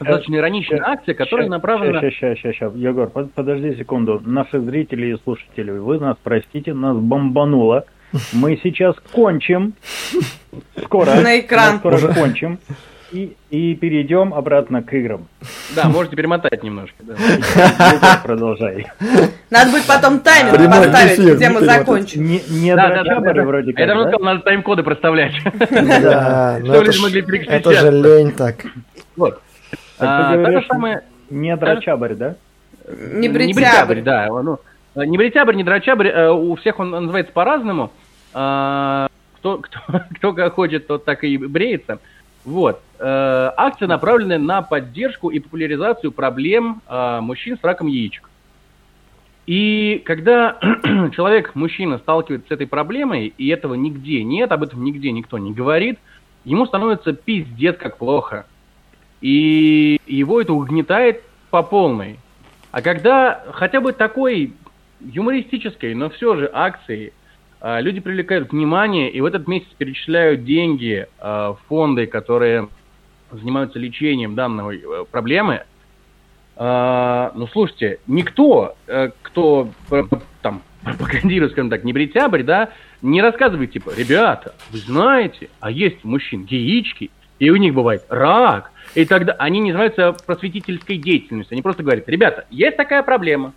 Достаточно 0.00 0.36
ироничная 0.36 0.82
акция, 0.84 1.14
которая 1.14 1.48
направлена... 1.48 2.00
Сейчас, 2.00 2.14
сейчас, 2.14 2.38
сейчас, 2.38 2.54
сейчас. 2.54 2.74
Егор, 2.74 3.08
под- 3.08 3.32
подожди 3.32 3.74
секунду. 3.76 4.20
Наши 4.24 4.58
зрители 4.60 5.14
и 5.14 5.18
слушатели, 5.22 5.70
вы 5.70 5.98
нас 5.98 6.16
простите, 6.22 6.74
нас 6.74 6.96
бомбануло. 6.96 7.84
Мы 8.32 8.58
сейчас 8.62 8.94
кончим. 9.12 9.74
Скоро. 10.84 11.14
На 11.20 11.40
экран. 11.40 11.78
Скоро 11.78 11.98
кончим. 12.14 12.58
И, 13.12 13.36
и 13.50 13.74
перейдем 13.76 14.34
обратно 14.34 14.82
к 14.82 14.92
играм. 14.92 15.28
Да, 15.76 15.88
можете 15.88 16.16
перемотать 16.16 16.62
немножко. 16.64 16.96
да. 17.02 17.14
Продолжай. 18.24 18.86
Надо 19.50 19.70
будет 19.70 19.86
потом 19.86 20.18
таймер 20.20 20.54
Прямой 20.56 20.86
поставить, 20.88 21.18
эфир, 21.20 21.36
где 21.36 21.48
мы 21.50 21.60
закончим. 21.64 22.24
Не, 22.26 22.40
не 22.50 22.74
Да, 22.74 22.88
да, 22.88 23.20
да, 23.20 23.32
да. 23.32 23.42
вроде 23.44 23.72
как, 23.72 23.86
давно 23.86 24.04
да? 24.04 24.10
сказал, 24.10 24.24
надо 24.26 24.40
тайм-коды 24.42 24.82
проставлять. 24.82 25.32
Да, 25.70 26.58
ну 26.60 26.66
Что 26.66 26.74
это 26.74 26.84
люди 26.86 26.96
ж- 26.98 27.02
могли 27.02 27.44
это 27.46 27.72
же 27.72 27.90
лень 27.92 28.32
так. 28.32 28.56
Вот. 29.16 29.40
Так 29.98 30.08
А, 30.08 30.32
ты 30.32 30.38
говоришь, 30.38 30.66
самая- 30.66 31.04
не 31.30 31.56
драчабарь, 31.56 32.14
да? 32.14 32.36
Не 32.88 33.28
бритябрь. 33.28 34.00
да. 34.02 34.26
Ну, 34.28 34.58
не 34.96 35.16
бритябрь, 35.16 35.54
не 35.54 35.64
драчабрь, 35.64 36.08
э, 36.08 36.30
у 36.30 36.54
всех 36.56 36.78
он 36.78 36.90
называется 36.90 37.32
по-разному. 37.32 37.90
А, 38.32 39.08
Кто, 39.38 39.58
кто, 39.58 39.78
кто 40.16 40.32
как 40.32 40.54
хочет, 40.54 40.86
тот 40.86 41.04
так 41.04 41.24
и 41.24 41.36
бреется. 41.36 41.98
Вот. 42.44 42.80
Э, 42.98 43.50
Акция 43.56 43.88
направлена 43.88 44.38
на 44.38 44.62
поддержку 44.62 45.28
и 45.30 45.38
популяризацию 45.38 46.12
проблем 46.12 46.82
мужчин 46.88 47.58
с 47.58 47.64
раком 47.64 47.86
яичек. 47.88 48.28
И 49.46 50.02
когда 50.06 50.56
человек, 51.14 51.54
мужчина, 51.54 51.98
сталкивается 51.98 52.48
с 52.48 52.50
этой 52.52 52.66
проблемой, 52.66 53.32
и 53.36 53.48
этого 53.48 53.74
нигде 53.74 54.22
нет, 54.22 54.50
об 54.52 54.62
этом 54.62 54.82
нигде 54.84 55.12
никто 55.12 55.36
не 55.38 55.52
говорит, 55.52 55.98
ему 56.44 56.64
становится 56.66 57.12
пиздец 57.12 57.76
как 57.76 57.98
плохо. 57.98 58.46
И 59.24 59.98
его 60.06 60.42
это 60.42 60.52
угнетает 60.52 61.22
по 61.48 61.62
полной. 61.62 62.18
А 62.72 62.82
когда 62.82 63.42
хотя 63.52 63.80
бы 63.80 63.94
такой 63.94 64.52
юмористической, 65.00 65.94
но 65.94 66.10
все 66.10 66.36
же 66.36 66.50
акции 66.52 67.14
а, 67.62 67.80
люди 67.80 68.00
привлекают 68.00 68.52
внимание 68.52 69.10
и 69.10 69.22
в 69.22 69.24
этот 69.24 69.48
месяц 69.48 69.68
перечисляют 69.78 70.44
деньги 70.44 71.06
а, 71.18 71.54
в 71.54 71.58
фонды, 71.68 72.04
которые 72.06 72.68
занимаются 73.30 73.78
лечением 73.78 74.34
данной 74.34 74.82
э, 74.84 75.04
проблемы, 75.10 75.62
а, 76.56 77.32
ну 77.34 77.46
слушайте, 77.46 78.00
никто, 78.06 78.76
э, 78.86 79.10
кто 79.22 79.70
э, 79.90 80.04
там 80.42 80.60
пропагандирует, 80.84 81.52
скажем 81.52 81.70
так, 81.70 81.82
не 81.82 81.94
бритябрь, 81.94 82.42
да, 82.42 82.68
не 83.00 83.22
рассказывает 83.22 83.72
типа, 83.72 83.90
ребята, 83.96 84.54
вы 84.70 84.78
знаете, 84.78 85.48
а 85.60 85.70
есть 85.70 86.04
у 86.04 86.08
мужчин 86.08 86.46
яички, 86.48 87.10
и 87.38 87.50
у 87.50 87.56
них 87.56 87.74
бывает 87.74 88.04
рак, 88.08 88.70
и 88.94 89.04
тогда 89.04 89.32
они 89.34 89.60
не 89.60 89.72
занимаются 89.72 90.12
просветительской 90.26 90.98
деятельностью, 90.98 91.54
они 91.54 91.62
просто 91.62 91.82
говорят, 91.82 92.08
ребята, 92.08 92.46
есть 92.50 92.76
такая 92.76 93.02
проблема, 93.02 93.52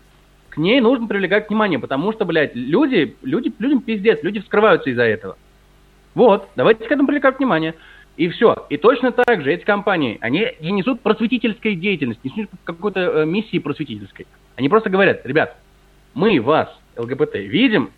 к 0.49 0.57
ней 0.57 0.81
нужно 0.81 1.07
привлекать 1.07 1.49
внимание, 1.49 1.77
потому 1.77 2.11
что, 2.13 2.25
блядь, 2.25 2.55
люди, 2.55 3.15
люди, 3.21 3.53
людям 3.59 3.81
пиздец, 3.81 4.23
люди 4.23 4.39
вскрываются 4.39 4.89
из-за 4.89 5.03
этого. 5.03 5.37
Вот, 6.15 6.49
давайте 6.55 6.83
к 6.83 6.91
этому 6.91 7.07
привлекать 7.07 7.37
внимание. 7.37 7.75
И 8.15 8.27
все. 8.29 8.65
И 8.71 8.77
точно 8.77 9.11
так 9.11 9.43
же 9.43 9.53
эти 9.53 9.63
компании, 9.63 10.17
они 10.21 10.47
не 10.59 10.71
несут 10.71 11.01
просветительской 11.01 11.75
деятельности, 11.75 12.21
не 12.23 12.41
несут 12.41 12.59
какой-то 12.63 12.99
э, 12.99 13.25
миссии 13.27 13.59
просветительской. 13.59 14.25
Они 14.55 14.67
просто 14.67 14.89
говорят, 14.89 15.23
ребят, 15.23 15.55
мы 16.15 16.41
вас, 16.41 16.67
ЛГБТ, 16.97 17.35
видим, 17.35 17.91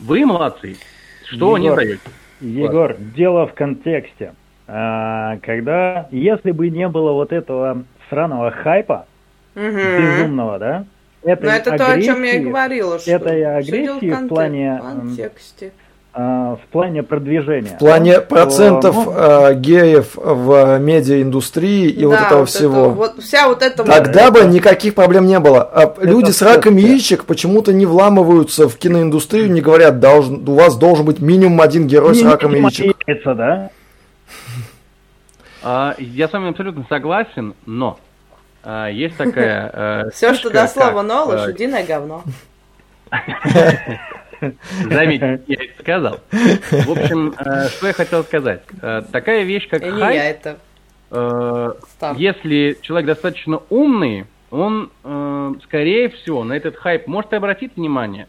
вы 0.00 0.24
молодцы. 0.24 0.78
Что 1.26 1.58
Егор, 1.58 1.76
даете? 1.76 2.00
Егор, 2.40 2.96
дело 3.14 3.46
в 3.46 3.52
контексте. 3.52 4.32
А, 4.74 5.36
когда, 5.42 6.06
если 6.10 6.50
бы 6.50 6.70
не 6.70 6.88
было 6.88 7.12
вот 7.12 7.30
этого 7.30 7.82
сраного 8.08 8.50
хайпа, 8.50 9.04
Мгм. 9.54 9.76
безумного, 9.76 10.58
да? 10.58 10.84
Этой 11.22 11.44
Ну, 11.44 11.50
это 11.50 11.76
то, 11.76 11.92
о 11.92 12.00
чем 12.00 12.22
я 12.22 12.30
и 12.30 12.36
агрессии, 12.36 12.48
говорила. 12.48 12.98
Что 12.98 13.10
этой 13.10 13.44
агрессии 13.44 14.10
в 14.10 14.14
конте- 14.14 14.28
плане, 14.28 14.80
в 14.82 14.84
контексте. 14.86 15.72
а, 16.14 16.56
в 16.56 16.66
плане 16.72 17.02
продвижения. 17.02 17.70
В 17.76 17.78
плане 17.78 18.14
то, 18.14 18.22
процентов 18.22 18.96
ну, 18.96 19.12
э, 19.14 19.54
геев 19.56 20.12
в 20.14 20.78
медиаиндустрии 20.78 21.88
и 21.90 22.04
вот 22.06 22.16
Да, 22.18 22.26
этого 22.26 22.38
вот 22.40 22.48
всего. 22.48 22.80
это 22.80 22.88
вот 22.90 23.22
вся 23.22 23.48
вот 23.48 23.62
эта 23.62 23.82
вот- 23.82 23.94
Тогда 23.94 24.30
бы 24.30 24.40
никаких 24.44 24.94
проблем 24.94 25.26
не 25.26 25.38
было. 25.38 25.62
А 25.62 25.94
люди 26.00 26.30
с 26.30 26.40
раком 26.42 26.76
всё. 26.76 26.86
яичек 26.86 27.24
почему-то 27.24 27.72
не 27.74 27.84
вламываются 27.86 28.68
в 28.68 28.76
киноиндустрию, 28.76 29.50
не 29.52 29.60
говорят, 29.60 30.00
должен, 30.00 30.46
у 30.48 30.54
вас 30.54 30.76
должен 30.76 31.04
быть 31.06 31.20
минимум 31.20 31.60
один 31.60 31.86
герой 31.86 32.14
с 32.14 32.22
не 32.22 32.26
раком 32.28 32.54
яичек. 32.54 32.94
меняется, 33.06 33.34
да? 33.34 33.70
А, 35.62 35.94
я 35.98 36.28
с 36.28 36.32
вами 36.32 36.50
абсолютно 36.50 36.84
согласен, 36.88 37.54
но 37.66 37.98
а, 38.62 38.88
есть 38.88 39.16
такая... 39.16 39.70
э, 40.06 40.10
Все, 40.10 40.34
что 40.34 40.50
до 40.50 40.66
слова 40.66 41.02
«но», 41.02 41.24
э, 41.24 41.36
лошадиное 41.36 41.86
говно. 41.86 42.24
Заметьте, 44.90 45.40
я 45.46 45.56
это 45.56 45.80
сказал. 45.80 46.20
В 46.30 46.90
общем, 46.90 47.34
э, 47.38 47.68
что 47.68 47.86
я 47.86 47.92
хотел 47.92 48.24
сказать. 48.24 48.62
Такая 49.12 49.42
вещь, 49.42 49.68
как 49.68 49.82
хайп, 49.82 50.14
я 50.14 50.30
это 50.30 50.58
если 52.16 52.78
человек 52.80 53.06
достаточно 53.06 53.60
умный, 53.68 54.24
он, 54.50 54.90
скорее 55.64 56.08
всего, 56.08 56.42
на 56.42 56.54
этот 56.54 56.76
хайп 56.76 57.06
может 57.06 57.34
и 57.34 57.36
обратить 57.36 57.76
внимание. 57.76 58.28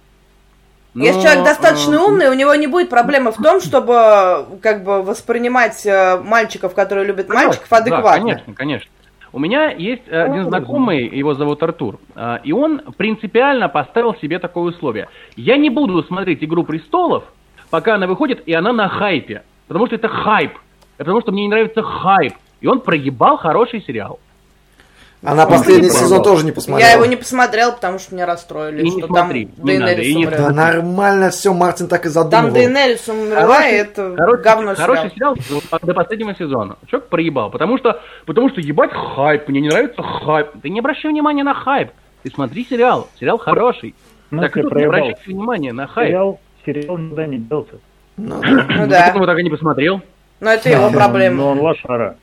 Но, 0.93 1.06
Если 1.06 1.21
человек 1.21 1.43
достаточно 1.43 1.95
э, 1.95 1.99
умный, 1.99 2.29
у 2.29 2.34
него 2.34 2.53
не 2.53 2.67
будет 2.67 2.89
проблемы 2.89 3.32
в 3.32 3.41
том, 3.41 3.62
чтобы 3.62 4.45
как 4.62 4.84
бы 4.84 5.01
воспринимать 5.01 5.84
э, 5.86 6.21
мальчиков, 6.23 6.75
которые 6.75 7.06
любят 7.06 7.29
мальчиков, 7.29 7.67
Да, 7.69 7.77
адекватно. 7.77 8.21
конечно, 8.21 8.53
конечно. 8.53 8.91
У 9.32 9.39
меня 9.39 9.71
есть 9.71 10.03
э, 10.08 10.21
один 10.21 10.45
знакомый, 10.45 11.08
его 11.08 11.34
зовут 11.34 11.63
Артур, 11.63 11.99
э, 12.15 12.38
и 12.43 12.51
он 12.51 12.82
принципиально 12.95 13.69
поставил 13.69 14.13
себе 14.15 14.38
такое 14.38 14.65
условие. 14.65 15.08
Я 15.36 15.58
не 15.58 15.71
буду 15.71 16.03
смотреть 16.03 16.43
«Игру 16.43 16.63
престолов», 16.63 17.23
пока 17.71 17.95
она 17.95 18.06
выходит, 18.06 18.43
и 18.45 18.53
она 18.53 18.71
на 18.71 18.88
хайпе. 18.88 19.41
Потому 19.67 19.88
что 19.88 19.95
это 19.95 20.08
хайп. 20.08 20.51
Это 20.97 21.06
потому 21.06 21.21
что 21.21 21.32
мне 21.32 21.43
не 21.43 21.49
нравится 21.49 21.82
хайп. 21.82 22.34
И 22.62 22.67
он 22.67 22.82
прогибал 22.82 23.38
хороший 23.38 23.82
сериал. 23.82 24.19
А 25.25 25.36
на 25.36 25.45
Он 25.45 25.51
последний 25.51 25.88
не 25.88 25.89
сезон 25.89 26.21
тоже 26.21 26.45
не 26.45 26.51
посмотрел. 26.51 26.86
Я 26.88 26.95
его 26.95 27.05
не 27.05 27.15
посмотрел, 27.15 27.71
потому 27.71 27.97
что 27.97 28.13
меня 28.13 28.25
расстроили, 28.25 28.81
И 28.81 28.83
не 28.89 28.91
что 28.99 29.07
смотри, 29.07 29.45
там 29.45 29.65
не 29.65 29.77
надо, 29.77 29.86
Дейнерис 29.95 30.07
и 30.07 30.15
не 30.15 30.25
умрет. 30.25 30.39
Да 30.41 30.49
нормально 30.51 31.29
все, 31.31 31.53
Мартин 31.53 31.88
так 31.88 32.01
и 32.01 32.09
Там 32.09 32.12
задумывал. 32.13 32.53
Дейнерис 32.53 33.07
умерла, 33.07 33.67
и 33.67 33.73
это 33.75 34.15
Хороший, 34.17 34.43
говно 34.43 34.75
хороший 34.75 35.12
сериал. 35.12 35.36
сериал 35.38 35.62
до 35.81 35.93
последнего 35.93 36.36
сезона. 36.36 36.75
Человек 36.88 37.07
проебал, 37.09 37.49
потому 37.51 37.77
что, 37.77 38.01
потому 38.25 38.49
что 38.49 38.59
ебать 38.59 38.91
хайп, 38.91 39.47
мне 39.47 39.62
не 39.62 39.69
нравится 39.69 40.01
хайп. 40.03 40.47
Ты 40.62 40.69
не 40.69 40.79
обращай 40.79 41.09
внимания 41.12 41.43
на 41.43 41.53
хайп. 41.53 41.91
Ты 42.23 42.29
смотри 42.29 42.65
сериал, 42.69 43.07
сериал 43.19 43.38
хороший. 43.38 43.95
Ну, 44.29 44.41
так 44.41 44.53
тут 44.53 44.63
не 44.65 44.69
проебал. 44.69 44.93
обращайте 44.95 45.21
внимания 45.27 45.71
на 45.73 45.88
хайп. 45.88 46.07
Сериал, 46.09 46.39
сериал 46.65 46.97
никуда 46.97 47.25
не 47.27 47.38
делся. 47.38 47.75
Ну 48.17 48.41
да. 48.41 48.47
Ну 48.49 48.63
Ну, 48.81 48.88
да, 48.88 49.07
почему 49.07 49.25
так 49.25 49.39
и 49.39 49.43
не 49.43 49.49
посмотрел? 49.49 50.01
но 50.41 50.51
это 50.51 50.69
его 50.69 50.89
Но 50.89 50.97
проблема. 50.97 51.43
он 51.43 51.59
лошара. 51.62 52.17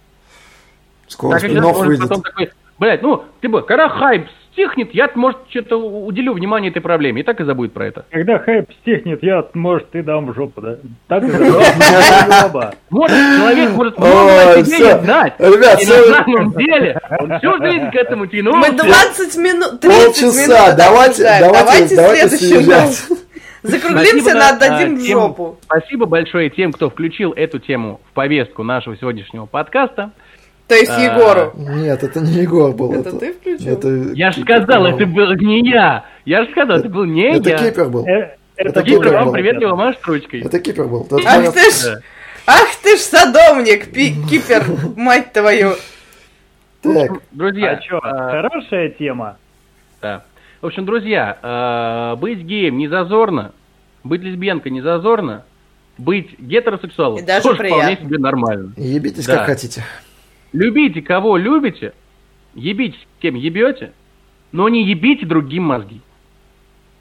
Скоро 1.09 1.39
Так 1.41 1.45
и 1.51 1.55
сейчас 1.55 1.77
выйдет. 1.79 2.03
потом 2.09 2.23
такой, 2.23 2.51
блядь, 2.81 3.03
ну, 3.03 3.23
ты 3.41 3.49
бы, 3.49 3.63
когда 3.63 3.89
хайп 3.89 4.27
стихнет, 4.53 4.93
я, 4.95 5.09
может, 5.15 5.39
что-то 5.51 5.77
уделю 5.77 6.33
внимание 6.33 6.71
этой 6.71 6.81
проблеме, 6.81 7.21
и 7.21 7.25
так 7.25 7.41
и 7.41 7.45
забудет 7.45 7.73
про 7.73 7.87
это. 7.87 8.07
Когда 8.11 8.39
хайп 8.39 8.73
стихнет, 8.81 9.23
я, 9.23 9.45
может, 9.55 9.91
ты 9.91 10.03
дам 10.03 10.27
в 10.27 10.35
жопу, 10.35 10.61
да? 10.61 10.77
Так 11.07 11.23
и 11.23 11.29
заебало. 11.29 12.75
Может, 12.91 13.17
человек 13.17 13.71
может 13.71 13.99
много 13.99 14.51
о 14.53 14.65
себе 14.65 14.79
не 14.79 14.99
знать. 15.03 15.35
Ребят, 15.39 15.83
и 15.83 15.87
на 15.87 16.15
самом 16.15 16.53
деле, 16.53 17.01
он 17.21 17.39
всю 17.39 17.57
жизнь 17.63 17.91
к 17.91 17.95
этому 17.95 18.27
тянул. 18.27 18.57
Мы 18.57 18.73
20 18.73 19.37
минут, 19.37 19.81
30 19.81 20.05
Полчаса, 20.07 20.65
минут 20.65 20.77
давайте, 20.77 21.23
давайте, 21.41 21.97
Давайте 21.97 22.29
съезжать. 22.37 23.03
Закруглимся, 23.63 24.31
Спасибо, 24.31 24.49
отдадим 24.49 24.95
а, 24.95 24.97
в 24.97 25.03
тем- 25.03 25.21
жопу. 25.21 25.59
Спасибо 25.65 26.07
большое 26.07 26.49
тем, 26.49 26.73
кто 26.73 26.89
включил 26.89 27.33
эту 27.33 27.59
тему 27.59 28.01
в 28.11 28.15
повестку 28.15 28.63
нашего 28.63 28.97
сегодняшнего 28.97 29.45
подкаста. 29.47 30.13
То 30.71 30.77
есть 30.77 30.91
А, 30.93 31.01
Егору. 31.01 31.53
Нет, 31.57 32.01
это 32.05 32.21
не 32.21 32.33
Егор 32.33 32.73
был. 32.73 32.93
Это 32.95 33.11
ты 33.19 33.33
включил? 33.33 33.73
это 33.73 33.89
Я 34.15 34.31
же 34.31 34.41
сказал, 34.43 34.87
это 34.87 35.05
был 35.05 35.33
не 35.35 35.69
я. 35.69 36.05
Я 36.25 36.45
же 36.45 36.51
сказал, 36.53 36.79
это 36.79 36.89
был 36.89 37.05
не 37.07 37.25
Это 37.39 37.51
я. 37.51 37.59
Кипер 37.59 37.89
был. 37.89 38.07
Э, 38.07 38.37
Это 38.55 38.83
Кипер 38.85 39.13
вам 39.15 39.33
приветливо 39.33 39.75
машет 39.75 40.01
ручкой. 40.07 40.43
Это 40.43 40.61
Кипер 40.61 40.85
был. 40.87 41.03
Тот 41.05 41.23
Ах 41.27 41.53
ты 41.53 41.71
ж, 41.73 42.01
ах 42.47 42.69
ты 42.85 42.97
ж 42.97 43.01
садомник, 43.01 43.91
пи- 43.93 44.15
кипер, 44.31 44.63
мать 44.97 45.33
твою. 45.33 45.73
Так, 46.83 47.21
Друзья, 47.33 47.73
А 47.73 47.83
что, 47.83 47.99
а, 48.03 48.31
хорошая 48.31 48.91
тема. 48.91 49.39
Да. 50.01 50.23
В 50.63 50.67
общем, 50.67 50.85
друзья, 50.87 51.37
э, 52.15 52.21
быть 52.21 52.39
геем 52.43 52.79
не 52.79 52.87
зазорно, 52.87 53.51
быть 54.05 54.23
лесбиянкой 54.23 54.71
не 54.71 54.83
зазорно, 54.83 55.43
быть 55.99 56.39
гетеросексуалом 56.39 57.19
И 57.19 57.23
даже 57.23 57.43
тоже 57.43 57.57
приятно. 57.59 57.83
вполне 57.83 58.07
себе 58.09 58.19
нормально. 58.19 58.73
ебитесь 58.77 59.27
Да. 59.27 59.39
как 59.39 59.47
хотите. 59.47 59.83
Любите 60.53 61.01
кого 61.03 61.37
любите, 61.37 61.93
ебите 62.55 62.99
с 62.99 63.23
кем 63.23 63.35
ебете, 63.37 63.93
но 64.53 64.69
не 64.69 64.85
ебите 64.85 65.27
другим 65.27 65.65
мозги. 65.65 66.01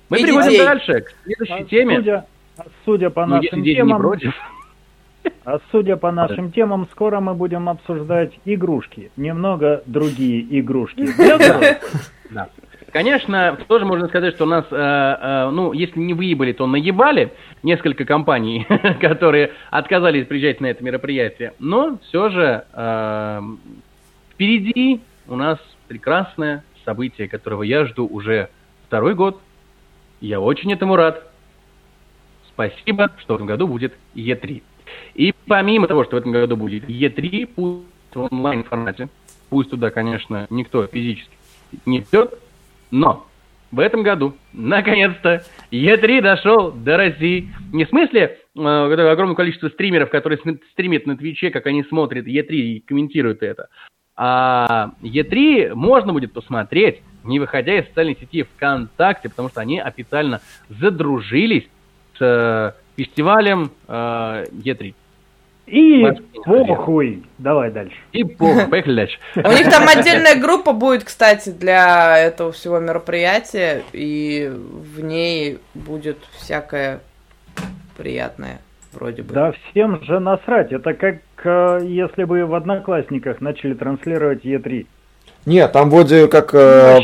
Мы 0.09 0.19
И 0.19 0.23
переходим 0.23 0.49
детей. 0.49 0.63
дальше 0.65 1.01
к 1.01 1.13
следующей 1.23 1.53
А 1.53 1.63
теме. 1.65 1.95
Судя, 1.97 2.25
а 2.57 2.63
судя 2.85 3.09
по 3.09 3.25
Ну, 3.25 3.35
если 3.41 3.55
нашим 3.55 3.63
темам, 3.63 4.01
против. 4.01 4.35
а 5.45 5.59
судя 5.71 5.97
по 5.97 6.11
нашим 6.11 6.51
темам, 6.51 6.87
скоро 6.91 7.19
мы 7.19 7.33
будем 7.33 7.69
обсуждать 7.69 8.33
игрушки. 8.45 9.11
Немного 9.17 9.83
другие 9.85 10.45
игрушки. 10.59 11.07
Да. 12.31 12.47
Конечно, 12.91 13.57
тоже 13.67 13.85
можно 13.85 14.07
сказать, 14.07 14.35
что 14.35 14.45
у 14.45 14.47
нас, 14.47 14.65
э, 14.71 14.75
э, 14.75 15.49
ну, 15.51 15.73
если 15.73 15.99
не 15.99 16.13
выебали, 16.13 16.53
то 16.53 16.67
наебали 16.67 17.31
несколько 17.63 18.05
компаний, 18.05 18.65
которые 19.01 19.51
отказались 19.69 20.27
приезжать 20.27 20.61
на 20.61 20.67
это 20.67 20.83
мероприятие. 20.83 21.53
Но 21.59 21.97
все 22.03 22.29
же 22.29 22.65
э, 22.73 23.41
впереди 24.33 25.01
у 25.27 25.35
нас 25.35 25.59
прекрасное 25.87 26.63
событие, 26.85 27.27
которого 27.27 27.63
я 27.63 27.85
жду 27.85 28.07
уже 28.07 28.49
второй 28.87 29.13
год. 29.13 29.39
Я 30.21 30.39
очень 30.39 30.73
этому 30.73 30.95
рад. 30.95 31.23
Спасибо, 32.49 33.11
что 33.19 33.33
в 33.33 33.35
этом 33.37 33.47
году 33.47 33.67
будет 33.67 33.93
Е3. 34.15 34.61
И 35.15 35.33
помимо 35.47 35.87
того, 35.87 36.03
что 36.03 36.15
в 36.15 36.19
этом 36.19 36.31
году 36.31 36.57
будет 36.57 36.89
Е3 36.89 37.49
будет 37.55 37.85
в 38.13 38.27
онлайн 38.31 38.63
формате, 38.63 39.07
Пусть 39.49 39.71
туда, 39.71 39.89
конечно, 39.89 40.45
никто 40.49 40.85
физически 40.85 41.31
не 41.85 41.99
идет, 41.99 42.39
но 42.91 43.25
в 43.71 43.79
этом 43.79 44.01
году, 44.01 44.35
наконец-то, 44.51 45.43
Е3 45.71 46.21
дошел 46.21 46.71
до 46.71 46.97
России. 46.97 47.49
Не 47.71 47.85
в 47.85 47.89
смысле 47.89 48.39
э, 48.55 48.59
огромное 48.59 49.35
количество 49.35 49.69
стримеров, 49.69 50.09
которые 50.09 50.39
стримят 50.71 51.05
на 51.05 51.15
Твиче, 51.15 51.51
как 51.51 51.67
они 51.67 51.83
смотрят 51.83 52.25
Е3 52.25 52.47
и 52.49 52.79
комментируют 52.79 53.43
это. 53.43 53.69
А 54.15 54.91
Е3 55.03 55.75
можно 55.75 56.13
будет 56.13 56.33
посмотреть, 56.33 57.01
не 57.23 57.39
выходя 57.39 57.77
из 57.77 57.85
социальной 57.87 58.17
сети 58.19 58.43
ВКонтакте, 58.43 59.29
потому 59.29 59.49
что 59.49 59.61
они 59.61 59.79
официально 59.79 60.41
задружились 60.69 61.69
с 62.17 62.21
э, 62.21 62.71
фестивалем 62.97 63.71
э, 63.87 64.45
Е3. 64.51 64.95
И 65.69 66.05
похуй. 66.45 67.23
Давай 67.37 67.71
дальше. 67.71 67.95
И 68.11 68.23
похуй. 68.23 68.67
Поехали 68.67 68.95
дальше. 68.95 69.17
У 69.35 69.51
них 69.51 69.69
там 69.69 69.87
отдельная 69.87 70.35
группа 70.35 70.73
будет, 70.73 71.03
кстати, 71.03 71.49
для 71.49 72.17
этого 72.17 72.51
всего 72.51 72.79
мероприятия, 72.79 73.83
и 73.93 74.51
в 74.51 75.01
ней 75.01 75.59
будет 75.73 76.17
всякое 76.37 77.01
приятное, 77.97 78.61
вроде 78.93 79.21
бы. 79.21 79.33
Да 79.33 79.53
всем 79.71 80.03
же 80.03 80.19
насрать. 80.19 80.71
Это 80.71 80.93
как 80.93 81.17
э, 81.43 81.79
если 81.85 82.23
бы 82.23 82.45
в 82.45 82.55
Одноклассниках 82.55 83.41
начали 83.41 83.73
транслировать 83.73 84.43
Е3. 84.45 84.87
Нет, 85.45 85.71
там 85.71 85.89
вроде 85.89 86.27
как... 86.27 86.53
Э, 86.53 86.99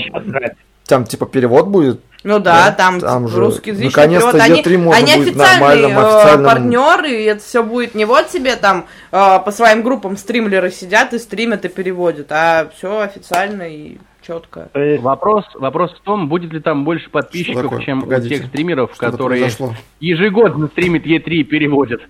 там 0.87 1.05
типа 1.05 1.25
перевод 1.25 1.67
будет. 1.67 2.01
Ну 2.25 2.39
да, 2.39 2.65
да 2.65 2.71
там, 2.71 2.99
там 2.99 3.27
же 3.27 3.39
русскоязычный 3.39 3.89
наконец-то 3.89 4.31
перевод. 4.63 4.95
Они, 4.95 5.11
они 5.11 5.25
будет 5.25 5.39
официальные 5.39 5.91
э, 5.91 5.95
официальным... 5.95 6.45
партнеры, 6.45 7.21
и 7.21 7.23
это 7.25 7.43
все 7.43 7.63
будет 7.63 7.93
не 7.93 8.05
вот 8.05 8.31
себе 8.31 8.55
там 8.55 8.87
э, 9.11 9.39
по 9.45 9.51
своим 9.51 9.83
группам 9.83 10.17
стримлеры 10.17 10.71
сидят 10.71 11.13
и 11.13 11.19
стримят 11.19 11.65
и 11.65 11.67
переводят, 11.67 12.31
а 12.31 12.71
все 12.75 13.01
официально 13.01 13.61
и 13.61 13.99
четко. 14.25 14.69
Вопрос, 15.01 15.45
вопрос 15.53 15.93
в 15.93 16.01
том, 16.01 16.27
будет 16.27 16.51
ли 16.51 16.61
там 16.61 16.83
больше 16.83 17.11
подписчиков, 17.11 17.83
чем 17.83 18.01
Погодите. 18.01 18.35
у 18.35 18.37
тех 18.39 18.47
стримеров, 18.47 18.97
которые 18.97 19.41
произошло? 19.41 19.75
ежегодно 19.99 20.67
стримят 20.69 21.05
Е3 21.05 21.27
и 21.27 21.43
переводят. 21.43 22.01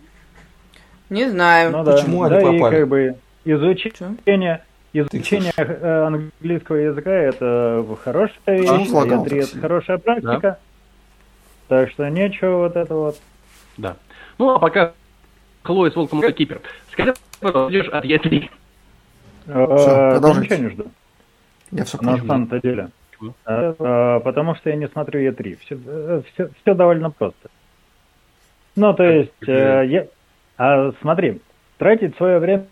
Не 1.10 1.30
знаю. 1.30 1.72
Ну, 1.72 1.84
Почему 1.84 2.30
да, 2.30 2.38
они 2.38 2.46
да, 2.46 2.52
попали? 2.54 2.76
И 2.76 2.80
как 2.80 2.88
бы 2.88 3.16
изучение, 3.44 4.64
Изучение 4.96 5.52
э, 5.58 6.04
английского 6.06 6.78
языка 6.78 7.12
это 7.12 7.86
хорошая 8.02 8.38
вещь, 8.48 8.70
Е3 8.70 9.44
это 9.44 9.60
хорошая 9.60 9.98
практика. 9.98 10.40
Да. 10.42 10.60
Так 11.68 11.90
что 11.90 12.10
нечего 12.10 12.60
вот 12.60 12.78
это 12.78 12.96
вот. 12.96 13.20
Да. 13.76 13.98
Ну, 14.38 14.52
а 14.52 14.60
пока 14.60 14.94
Хлоя 15.64 15.92
с 15.92 15.96
Волком 15.98 16.22
Кипер. 16.32 16.62
Скажи, 16.92 17.14
ждешь 17.42 17.90
от 17.90 18.06
Е3? 18.06 18.50
Э, 19.48 20.20
ничего 20.20 20.64
не 20.64 20.70
жду. 20.70 20.86
Я 21.72 21.84
все 21.84 21.98
На 22.02 22.18
самом-то 22.18 22.62
деле. 22.62 22.90
Э, 23.46 24.22
потому 24.24 24.56
что 24.56 24.70
я 24.70 24.78
не 24.78 24.88
смотрю 24.88 25.20
Е3. 25.30 25.58
Все, 25.66 26.24
все, 26.32 26.50
все 26.62 26.74
довольно 26.74 27.12
просто. 27.12 27.50
Ну, 28.78 28.94
то 28.94 29.04
есть, 29.04 29.34
я... 29.46 30.08
А, 30.58 30.94
смотри, 31.02 31.42
тратить 31.78 32.16
свое 32.16 32.40
время 32.40 32.68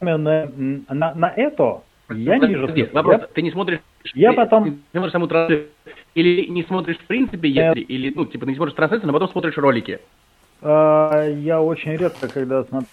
на, 0.00 0.16
на, 0.16 1.14
на 1.14 1.32
это 1.36 1.82
я 2.10 2.38
не 2.38 2.46
вижу. 2.46 2.68
Вопрос, 2.92 3.20
я, 3.20 3.26
ты 3.26 3.42
не 3.42 3.50
смотришь... 3.50 3.80
Я 4.14 4.30
ты, 4.30 4.36
потом... 4.36 4.64
Ты 4.64 4.98
смотришь 4.98 5.12
саму 5.12 5.26
трансляцию, 5.26 5.68
или 6.14 6.46
не 6.46 6.62
смотришь 6.64 6.98
в 6.98 7.06
принципе, 7.06 7.48
если, 7.48 7.80
или, 7.80 8.12
ну, 8.14 8.24
типа, 8.24 8.46
ты 8.46 8.52
не 8.52 8.56
смотришь 8.56 8.74
трансляцию, 8.74 9.08
но 9.08 9.12
потом 9.12 9.28
смотришь 9.28 9.58
ролики? 9.58 10.00
А, 10.62 11.24
я 11.26 11.60
очень 11.60 11.96
редко, 11.96 12.28
когда 12.28 12.64
смотрю 12.64 12.86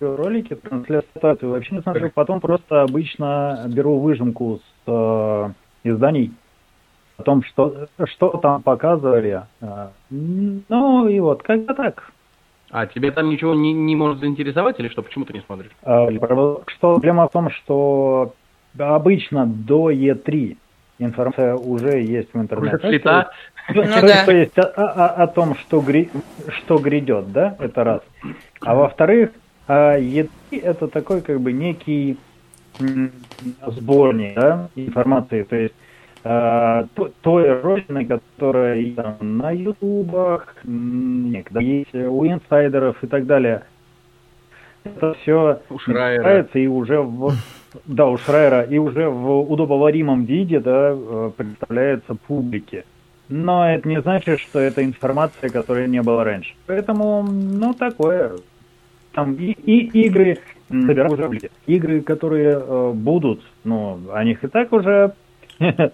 ролики, 0.00 0.54
трансляцию 0.54 1.50
вообще 1.50 1.74
не 1.74 1.82
смотрю, 1.82 2.10
потом 2.14 2.40
просто 2.40 2.82
обычно 2.82 3.64
беру 3.68 3.98
выжимку 3.98 4.60
с 4.60 4.82
э, 4.86 5.50
изданий 5.82 6.32
о 7.16 7.22
том, 7.24 7.42
что, 7.42 7.88
что 8.04 8.28
там 8.38 8.62
показывали. 8.62 9.42
А, 9.60 9.90
ну 10.10 11.08
и 11.08 11.18
вот, 11.18 11.42
как-то 11.42 11.74
так. 11.74 12.12
А 12.70 12.86
тебе 12.86 13.10
там 13.10 13.30
ничего 13.30 13.54
не, 13.54 13.72
не 13.72 13.96
может 13.96 14.20
заинтересовать 14.20 14.78
или 14.78 14.88
что? 14.88 15.02
Почему 15.02 15.24
ты 15.24 15.32
не 15.32 15.40
смотришь? 15.40 15.70
А, 15.82 16.08
что 16.66 16.94
проблема 16.94 17.28
в 17.28 17.32
том, 17.32 17.50
что 17.50 18.34
обычно 18.78 19.46
до 19.46 19.90
Е3 19.90 20.56
информация 20.98 21.54
уже 21.54 22.02
есть 22.02 22.32
в 22.32 22.40
интернете. 22.40 22.76
Уже 22.76 22.88
слета? 22.88 23.30
Ну, 23.70 23.84
ну, 23.84 24.00
да. 24.02 24.24
То 24.24 24.32
есть 24.32 24.58
о, 24.58 24.62
о, 24.62 25.06
о 25.22 25.26
том, 25.28 25.54
что, 25.56 25.80
гри, 25.80 26.10
что 26.58 26.78
грядет, 26.78 27.32
да, 27.32 27.56
это 27.58 27.84
раз. 27.84 28.02
А 28.60 28.74
во-вторых, 28.74 29.30
Е3 29.68 30.28
это 30.52 30.88
такой 30.88 31.22
как 31.22 31.40
бы 31.40 31.52
некий 31.52 32.18
сборник 33.66 34.34
да, 34.34 34.68
информации. 34.74 35.42
То 35.42 35.56
есть 35.56 35.74
той 36.22 37.60
родины, 37.60 38.04
которая 38.06 38.92
там, 38.92 39.16
на 39.20 39.50
ютубах, 39.52 40.56
некогда 40.64 41.60
есть 41.60 41.94
у 41.94 42.26
инсайдеров 42.26 43.02
и 43.02 43.06
так 43.06 43.26
далее. 43.26 43.62
Это 44.84 45.14
все 45.14 45.60
нравится 45.86 46.58
и 46.58 46.66
уже 46.66 47.00
в, 47.00 47.32
да, 47.86 48.06
у 48.08 48.16
Шрайера, 48.16 48.62
и 48.62 48.78
уже 48.78 49.08
в 49.08 49.40
удобоваримом 49.52 50.24
виде 50.24 50.60
да, 50.60 50.92
э, 50.92 51.30
представляется 51.36 52.14
публике. 52.14 52.84
Но 53.28 53.68
это 53.68 53.86
не 53.86 54.00
значит, 54.00 54.40
что 54.40 54.58
это 54.58 54.82
информация, 54.82 55.50
которой 55.50 55.86
не 55.88 56.00
было 56.02 56.24
раньше. 56.24 56.54
Поэтому, 56.66 57.22
ну, 57.22 57.74
такое. 57.74 58.32
Там 59.12 59.34
и, 59.34 59.50
и 59.52 60.06
игры 60.06 60.38
собирают 60.68 61.12
уже 61.12 61.50
Игры, 61.66 62.00
которые 62.00 62.58
э, 62.58 62.92
будут, 62.94 63.42
ну, 63.64 64.00
о 64.12 64.24
них 64.24 64.44
и 64.44 64.48
так 64.48 64.72
уже 64.72 65.12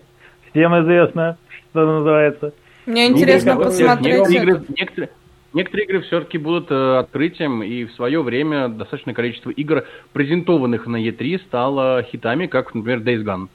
Всем 0.54 0.72
известно, 0.82 1.36
что 1.48 1.84
называется. 1.84 2.54
Мне 2.86 3.08
интересно 3.08 3.50
игры, 3.50 3.64
посмотреть. 3.64 4.30
Игры, 4.30 4.62
некоторые, 4.68 5.10
некоторые 5.52 5.86
игры 5.86 6.00
все-таки 6.02 6.38
будут 6.38 6.70
э, 6.70 6.98
открытием, 6.98 7.64
и 7.64 7.84
в 7.86 7.92
свое 7.94 8.22
время 8.22 8.68
достаточное 8.68 9.14
количество 9.14 9.50
игр, 9.50 9.84
презентованных 10.12 10.86
на 10.86 11.04
E3, 11.04 11.40
стало 11.40 12.04
хитами, 12.04 12.46
как, 12.46 12.72
например, 12.72 13.00
Days 13.00 13.24
Gone. 13.24 13.48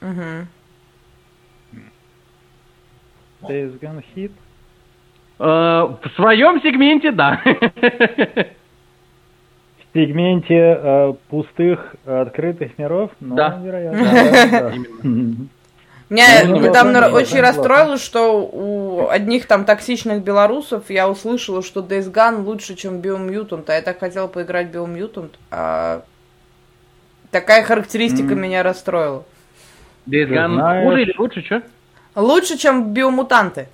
Угу. 0.00 0.46
Days 3.42 3.78
Gone 3.78 4.02
хит? 4.14 4.32
Э, 5.38 5.44
в 6.02 6.10
своем 6.16 6.62
сегменте, 6.62 7.12
да. 7.12 7.42
В 9.84 9.92
сегменте 9.92 10.78
э, 10.82 11.12
пустых 11.28 11.94
открытых 12.06 12.78
миров? 12.78 13.10
Ну, 13.20 13.36
да. 13.36 13.60
вероятно. 13.62 14.02
Да, 14.02 14.72
да. 14.72 14.72
Меня 16.10 16.44
ну, 16.44 16.56
недавно 16.56 17.08
ну, 17.08 17.14
очень 17.14 17.40
расстроило, 17.40 17.96
что 17.96 18.42
у 18.42 19.08
одних 19.08 19.46
там 19.46 19.64
токсичных 19.64 20.22
белорусов 20.22 20.90
я 20.90 21.08
услышала, 21.08 21.62
что 21.62 21.80
Days 21.80 22.12
Gone 22.12 22.42
лучше, 22.42 22.74
чем 22.74 23.00
Biomutant, 23.00 23.64
а 23.68 23.74
я 23.74 23.80
так 23.80 24.00
хотела 24.00 24.26
поиграть 24.26 24.74
Biomutant, 24.74 25.30
а 25.52 26.02
такая 27.30 27.62
характеристика 27.62 28.34
mm. 28.34 28.38
меня 28.38 28.62
расстроила. 28.64 29.24
Days 30.08 30.28
Gone 30.28 30.84
хуже 30.84 31.02
или 31.02 31.14
лучше, 31.16 31.42
что? 31.42 31.62
Лучше, 32.16 32.58
чем 32.58 32.92
Биомутанты. 32.92 33.68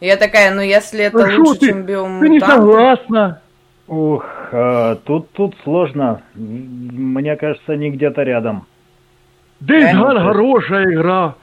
Я 0.00 0.16
такая, 0.16 0.52
ну 0.52 0.62
если 0.62 1.04
это 1.04 1.26
ну, 1.26 1.44
лучше, 1.44 1.60
ты? 1.60 1.66
чем 1.68 1.82
Биомутанты... 1.84 2.26
Ты 2.26 2.32
не 2.32 2.40
согласна? 2.40 3.40
Ух, 3.86 4.24
а, 4.52 4.96
тут, 4.96 5.30
тут 5.30 5.54
сложно. 5.62 6.22
Мне 6.34 7.36
кажется, 7.36 7.72
они 7.72 7.90
где-то 7.90 8.22
рядом. 8.22 8.66
Gone 9.66 10.20
хорошая 10.20 10.92
игра. 10.92 11.34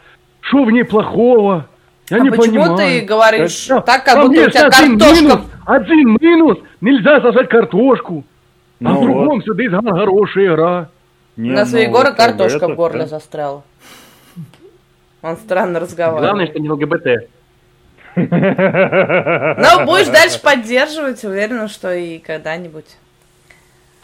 Что 0.41 0.63
в 0.63 0.71
ней 0.71 0.83
плохого? 0.83 1.67
Я 2.09 2.17
а 2.17 2.19
не 2.21 2.31
почему 2.31 2.63
понимаю. 2.63 2.77
ты 2.77 3.01
говоришь 3.01 3.65
так, 3.67 3.85
так 3.85 4.03
как 4.03 4.27
будто 4.27 4.41
у 4.41 4.49
тебя 4.49 4.69
картошка... 4.69 5.05
Один 5.05 5.25
минус, 5.25 5.41
один 5.65 6.17
минус, 6.19 6.57
нельзя 6.81 7.21
сажать 7.21 7.49
картошку. 7.49 8.23
Ну 8.79 8.89
а 8.89 8.93
в 8.93 9.01
другом 9.01 9.35
вот. 9.35 9.43
все 9.43 9.53
Gone 9.53 9.91
хорошая 9.91 10.47
игра. 10.47 10.89
Не, 11.37 11.51
На 11.51 11.65
своей 11.65 11.87
ну, 11.87 11.93
горе 11.93 12.11
картошка 12.11 12.67
в 12.67 12.75
горле 12.75 13.01
да. 13.01 13.07
застряла. 13.07 13.63
Он 15.21 15.37
странно 15.37 15.79
разговаривает. 15.79 16.23
Главное, 16.23 16.47
что 16.47 16.59
не 16.59 16.69
ЛГБТ. 16.69 17.07
Но 18.15 19.85
будешь 19.85 20.07
дальше 20.07 20.41
поддерживать, 20.41 21.23
уверена, 21.23 21.67
что 21.67 21.93
и 21.93 22.19
когда-нибудь. 22.19 22.97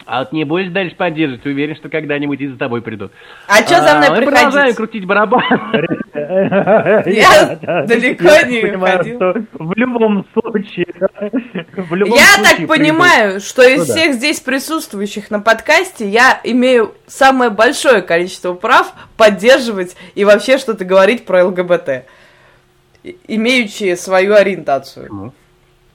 А 0.06 0.20
вот 0.20 0.30
не 0.30 0.44
будешь 0.44 0.70
дальше 0.70 0.94
поддерживать, 0.94 1.44
уверен, 1.46 1.74
что 1.74 1.88
когда-нибудь 1.88 2.40
и 2.40 2.46
за 2.46 2.56
тобой 2.56 2.80
придут. 2.80 3.10
А 3.48 3.56
что 3.56 3.82
за 3.82 3.96
мной 3.96 4.08
а, 4.08 4.14
Мы 4.14 4.22
продолжаем 4.22 4.74
крутить 4.76 5.04
барабан. 5.04 5.42
Я 6.14 7.56
далеко 7.86 8.46
не 8.46 8.78
ходил. 8.78 9.18
В 9.52 9.72
любом 9.76 10.24
случае. 10.32 10.86
Я 10.96 12.42
так 12.44 12.68
понимаю, 12.68 13.40
что 13.40 13.62
из 13.62 13.82
всех 13.88 14.14
здесь 14.14 14.38
присутствующих 14.38 15.32
на 15.32 15.40
подкасте 15.40 16.08
я 16.08 16.40
имею 16.44 16.94
самое 17.08 17.50
большое 17.50 18.00
количество 18.00 18.54
прав 18.54 18.92
поддерживать 19.16 19.96
и 20.14 20.24
вообще 20.24 20.58
что-то 20.58 20.84
говорить 20.84 21.26
про 21.26 21.44
ЛГБТ, 21.46 22.06
имеющие 23.26 23.96
свою 23.96 24.34
ориентацию. 24.34 25.32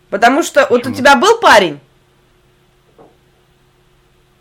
Потому 0.09 0.43
что 0.43 0.67
вот 0.69 0.85
у 0.85 0.93
тебя 0.93 1.15
был 1.15 1.39
парень, 1.39 1.79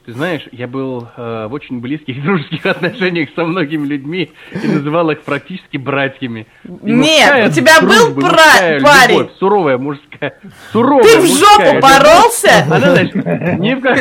Ты 0.06 0.12
знаешь, 0.14 0.42
я 0.50 0.66
был 0.66 1.06
э, 1.16 1.46
в 1.48 1.52
очень 1.52 1.80
близких 1.80 2.22
дружеских 2.24 2.64
отношениях 2.66 3.28
со 3.36 3.44
многими 3.44 3.86
людьми 3.86 4.32
и 4.50 4.66
называл 4.66 5.10
их 5.10 5.20
практически 5.22 5.76
братьями. 5.76 6.46
И 6.64 6.68
Нет, 6.90 7.28
мужская 7.30 7.48
у 7.48 7.52
тебя 7.52 7.80
был 7.80 7.88
дружба, 8.14 8.20
бра- 8.20 8.30
мужская 8.30 8.80
парень? 8.80 9.18
любовь, 9.18 9.30
суровая 9.38 9.78
мужская. 9.78 10.38
Суровая 10.72 11.02
Ты 11.04 11.18
в 11.18 11.22
мужская 11.22 11.48
жопу 11.58 11.76
любовь. 11.76 11.82
боролся? 11.82 12.64
Она, 12.66 12.90
значит, 12.92 13.14
ни 13.58 13.74
в 13.74 13.80
как... 13.80 13.98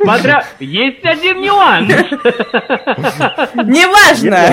Смотря, 0.00 0.44
есть 0.58 1.04
один 1.04 1.42
нюанс. 1.42 1.88
Неважно. 3.54 4.48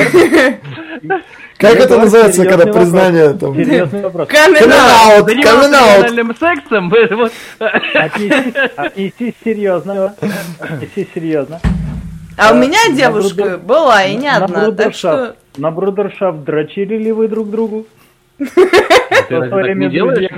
Как 1.60 1.76
это 1.76 2.00
называется, 2.00 2.46
когда 2.46 2.72
признание 2.72 3.34
там... 3.34 3.54
Серьезный 3.54 4.02
вопрос. 4.04 4.30
Камин-аут. 4.30 5.28
Камин-аут, 5.28 6.38
сексом, 6.40 6.90
вот. 6.90 7.34
Отнесись, 7.60 8.54
отнесись 8.78 9.34
серьезно. 9.44 10.16
Отнесись 10.58 11.08
серьезно. 11.14 11.60
А 12.38 12.54
у 12.54 12.56
меня 12.56 12.80
девушка 12.96 13.58
была, 13.58 14.06
и 14.06 14.16
не 14.16 14.32
на 14.32 14.38
одна, 14.38 14.48
так 14.48 14.66
брудершафт. 14.68 14.96
что... 14.98 15.36
На 15.58 15.72
брудершафт 15.72 16.46
дрочили 16.46 16.96
ли 16.96 17.12
вы 17.12 17.28
друг 17.28 17.50
другу? 17.50 17.86
Ты 18.40 19.36
Со 19.36 19.40
разве 19.42 19.64
так 19.64 19.76
не 19.76 19.90
делаешь? 19.90 20.32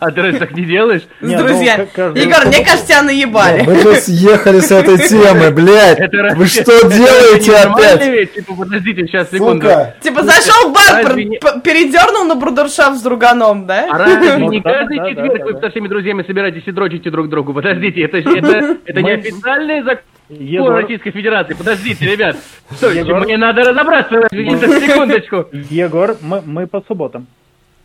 А 0.00 0.10
ты 0.10 0.22
разве 0.22 0.38
так 0.38 0.52
не 0.52 0.64
делаешь? 0.64 1.02
С 1.20 1.24
Не, 1.24 1.36
ну, 1.36 1.46
друзьями. 1.46 1.88
Егор, 2.18 2.46
мне 2.46 2.64
кажется, 2.64 2.86
тебя 2.86 3.02
наебали. 3.02 3.62
Мы 3.64 3.74
же 3.76 3.94
съехали 3.96 4.60
с 4.60 4.72
этой 4.72 4.98
темы, 4.98 5.50
блядь. 5.50 6.00
Вы 6.36 6.46
что 6.46 6.88
делаете 6.88 7.54
опять? 7.54 8.34
Типа, 8.34 8.54
подождите, 8.54 9.06
сейчас, 9.06 9.30
секунду. 9.30 9.68
Типа 10.00 10.22
зашел 10.22 10.70
в 10.70 10.72
бар, 10.72 11.14
передернул 11.60 12.24
на 12.24 12.34
брудершафт 12.34 12.98
с 12.98 13.02
друганом, 13.02 13.64
А 13.64 13.66
да? 13.66 13.86
разве 13.98 14.36
Ну, 14.38 14.50
не 14.50 14.60
каждый 14.62 14.98
четверг 14.98 15.44
вы 15.44 15.60
со 15.60 15.70
всеми 15.70 15.88
друзьями 15.88 16.24
собираетесь 16.26 16.62
и 16.66 16.72
дрочите 16.72 17.10
друг 17.10 17.28
другу? 17.28 17.52
Подождите, 17.52 18.02
это, 18.02 18.18
не 18.22 19.10
официальный 19.12 19.82
закон 19.82 20.02
Егор, 20.28 20.72
Российской 20.72 21.10
Федерации. 21.10 21.54
Подождите, 21.54 22.06
ребят. 22.06 22.36
Стойте, 22.70 23.00
Егор. 23.00 23.20
мне 23.24 23.36
надо 23.36 23.62
разобраться. 23.62 24.26
Секундочку. 24.30 25.46
Егор, 25.70 26.16
мы, 26.22 26.40
мы 26.44 26.66
по 26.66 26.80
субботам. 26.82 27.26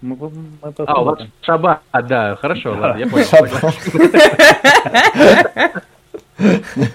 Мы, 0.01 0.15
по- 0.15 0.29
мы 0.29 0.71
по 0.71 0.83
А, 0.85 1.01
у 1.01 1.03
вас 1.05 1.19
шаба. 1.41 1.81
А, 1.91 2.01
да, 2.01 2.37
хорошо, 2.37 2.71
ладно, 2.71 2.99
я 2.99 3.07
понял. 3.07 3.25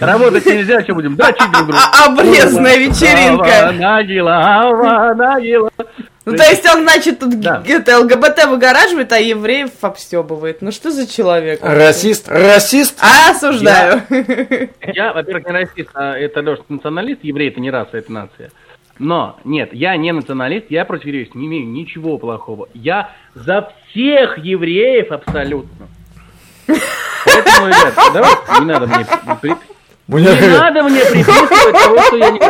Работать 0.00 0.46
нельзя, 0.46 0.82
что 0.82 0.94
будем? 0.94 1.16
Дрочить 1.16 1.50
друг 1.52 1.66
друга. 1.66 1.78
А- 1.92 2.06
Обрезная 2.06 2.76
вечеринка. 2.78 3.72
Нагила, 3.72 5.14
нагила. 5.14 5.70
Ну, 6.26 6.34
то 6.36 6.42
есть 6.44 6.66
он, 6.66 6.82
значит, 6.84 7.18
тут 7.18 7.38
Да. 7.40 7.62
это 7.66 7.98
ЛГБТ 8.00 8.46
выгораживает, 8.46 9.12
а 9.12 9.18
евреев 9.18 9.70
обстебывает. 9.82 10.62
Ну, 10.62 10.72
что 10.72 10.90
за 10.90 11.06
человек? 11.06 11.60
Расист, 11.62 12.28
расист. 12.28 12.98
А, 13.02 13.30
осуждаю. 13.32 14.00
Я, 14.94 15.12
во-первых, 15.12 15.44
не 15.46 15.52
расист, 15.52 15.90
а 15.94 16.16
это 16.16 16.40
Леша 16.40 16.62
националист, 16.70 17.20
еврей 17.24 17.50
это 17.50 17.60
не 17.60 17.70
раса, 17.70 17.98
это 17.98 18.10
нация. 18.10 18.50
Но, 18.98 19.38
нет, 19.44 19.70
я 19.74 19.96
не 19.98 20.12
националист, 20.12 20.66
я 20.70 20.84
против 20.86 21.06
евреев 21.06 21.34
не 21.34 21.46
имею 21.46 21.66
ничего 21.66 22.16
плохого. 22.16 22.68
Я 22.72 23.10
за 23.34 23.70
всех 23.90 24.38
евреев 24.38 25.12
абсолютно. 25.12 25.88
Поэтому, 27.24 27.66
ребят, 27.68 27.94
давайте, 28.12 28.42
не 28.60 28.64
надо 28.66 28.86
мне... 28.86 29.06
при- 29.40 29.56
Мне 30.06 30.24
Не 30.40 30.48
надо 30.58 30.82
мне 30.82 31.00
приписывать 31.04 31.72
того, 31.82 32.02
что 32.02 32.16
я 32.16 32.30
не... 32.30 32.40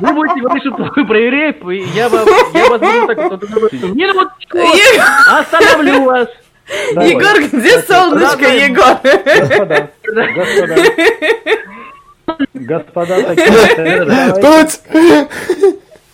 Вы 0.00 0.12
будете 0.14 0.40
говорить 0.40 0.62
что-то 0.64 1.04
про 1.04 1.18
евреев, 1.18 1.68
и 1.68 1.76
я 1.96 2.08
вам, 2.08 2.26
я 2.54 2.68
вас 2.70 2.80
буду 2.80 3.06
так 3.06 3.18
вот... 3.30 3.72
Минуточку, 3.72 4.58
Егор, 4.58 5.38
остановлю 5.40 6.04
вас. 6.04 6.28
Давай. 6.94 7.10
Егор, 7.10 7.38
где 7.42 7.82
солнышко, 7.82 8.38
Давай. 8.38 8.68
Егор? 8.68 8.96
Господа, 9.02 9.90
господа, 10.34 10.76
господа, 12.54 13.22
такие, 13.22 14.04
давайте, 14.06 14.40
Тут! 14.40 14.80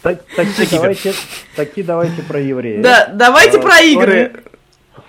так- 0.03 0.19
такие 0.35 0.69
давайте, 0.73 1.15
такие 1.55 1.87
давайте 1.87 2.23
про 2.23 2.41
евреев. 2.41 2.83
Да, 2.83 3.09
давайте 3.13 3.59
А, 3.59 3.61
про 3.61 3.79
игры. 3.81 4.33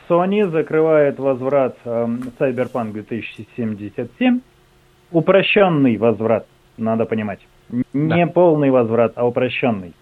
Sony 0.10 0.50
закрывает 0.50 1.20
возврат 1.20 1.78
эм, 1.86 2.32
Cyberpunk 2.40 2.92
2077. 2.94 4.42
Упрощенный 5.12 5.98
возврат, 5.98 6.46
надо 6.78 7.06
понимать. 7.06 7.40
Не 7.94 8.28
полный 8.28 8.70
возврат, 8.70 9.14
а 9.16 9.26
упрощенный. 9.28 9.94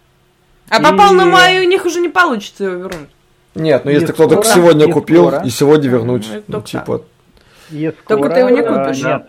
А 0.69 0.79
по 0.81 0.95
полному 0.95 1.29
И- 1.29 1.33
маю 1.33 1.63
у 1.63 1.67
них 1.67 1.85
уже 1.85 1.99
не 1.99 2.09
получится 2.09 2.65
его 2.65 2.75
вернуть. 2.75 3.09
Нет, 3.55 3.83
ну 3.85 3.91
И 3.91 3.95
если 3.95 4.11
кто-то 4.11 4.43
сегодня 4.43 4.87
и 4.87 4.91
купил, 4.91 5.27
скоро. 5.29 5.43
и 5.43 5.49
сегодня 5.49 5.89
вернуть, 5.89 6.27
Ну, 6.31 6.35
ну, 6.47 6.53
только 6.53 6.67
типа... 6.67 7.01
И 7.71 7.91
Только 7.91 8.01
скоро, 8.03 8.29
ты 8.29 8.39
его 8.39 8.49
не 8.49 8.61
э, 8.61 8.63
купишь. 8.83 9.03
нет. 9.03 9.27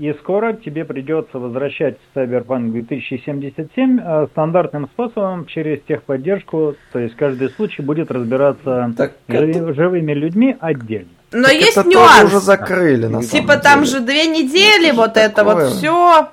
И 0.00 0.14
скоро 0.14 0.54
тебе 0.54 0.86
придется 0.86 1.38
возвращать 1.38 1.96
Cyberpunk 2.14 2.70
2077 2.72 4.00
э, 4.02 4.26
стандартным 4.32 4.86
способом 4.94 5.44
через 5.44 5.82
техподдержку, 5.82 6.74
то 6.92 6.98
есть 6.98 7.14
каждый 7.16 7.50
случай 7.50 7.82
будет 7.82 8.10
разбираться 8.10 8.94
Так 8.96 9.12
жи- 9.28 9.36
это- 9.50 9.74
живыми 9.74 10.12
людьми 10.14 10.56
отдельно. 10.58 11.10
Но 11.32 11.42
Так 11.44 11.52
есть 11.52 11.72
это 11.76 11.82
тоже 11.84 11.96
нюанс. 11.98 12.24
уже 12.24 12.40
закрыли, 12.40 13.06
на 13.08 13.22
Типа 13.22 13.48
самом 13.48 13.62
там 13.62 13.84
деле. 13.84 13.92
же 13.98 14.00
две 14.06 14.26
недели, 14.28 14.86
Это 14.88 14.96
вот 14.96 15.14
же 15.14 15.20
это 15.20 15.44
вот 15.44 15.50
такое. 15.52 15.68
все. 15.68 16.28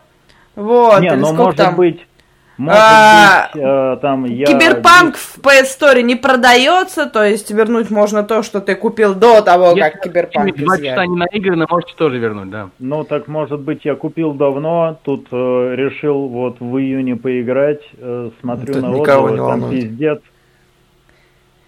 Вот, 0.56 1.02
не, 1.02 1.08
или 1.08 1.16
но 1.16 1.26
сколько 1.28 1.44
может 1.44 1.58
там. 1.58 1.76
быть, 1.76 2.08
может 2.58 2.82
А, 2.84 3.50
быть, 3.54 3.64
э, 3.64 3.98
там 4.02 4.26
я... 4.26 4.46
Киберпанк 4.48 5.16
в 5.16 5.40
PS 5.40 5.66
Store 5.80 6.02
не 6.02 6.16
продается, 6.16 7.06
то 7.06 7.24
есть 7.24 7.52
вернуть 7.52 7.90
можно 7.90 8.24
то, 8.24 8.44
что 8.44 8.60
ты 8.62 8.76
купил 8.76 9.14
до 9.16 9.42
того, 9.42 9.76
как 9.76 10.02
Киберпанк 10.02 10.56
два 10.58 10.78
часа 10.78 11.06
не 11.06 11.16
наиграны, 11.18 11.66
можете 11.70 11.94
тоже 11.96 12.18
вернуть, 12.18 12.50
да. 12.50 12.70
Ну 12.80 13.04
так 13.04 13.28
может 13.28 13.60
быть 13.62 13.86
я 13.86 13.96
купил 13.96 14.34
давно, 14.34 14.98
тут 15.04 15.28
э, 15.32 15.76
решил 15.76 16.28
вот 16.28 16.60
в 16.60 16.78
июне 16.78 17.16
поиграть, 17.16 17.82
э, 17.98 18.32
смотрю 18.42 18.72
Это 18.76 18.82
на 18.82 18.88
никого 18.96 19.26
отзывы, 19.26 19.32
не 19.32 19.38
там 19.38 19.48
волнует. 19.62 19.72
пиздец. 19.82 20.20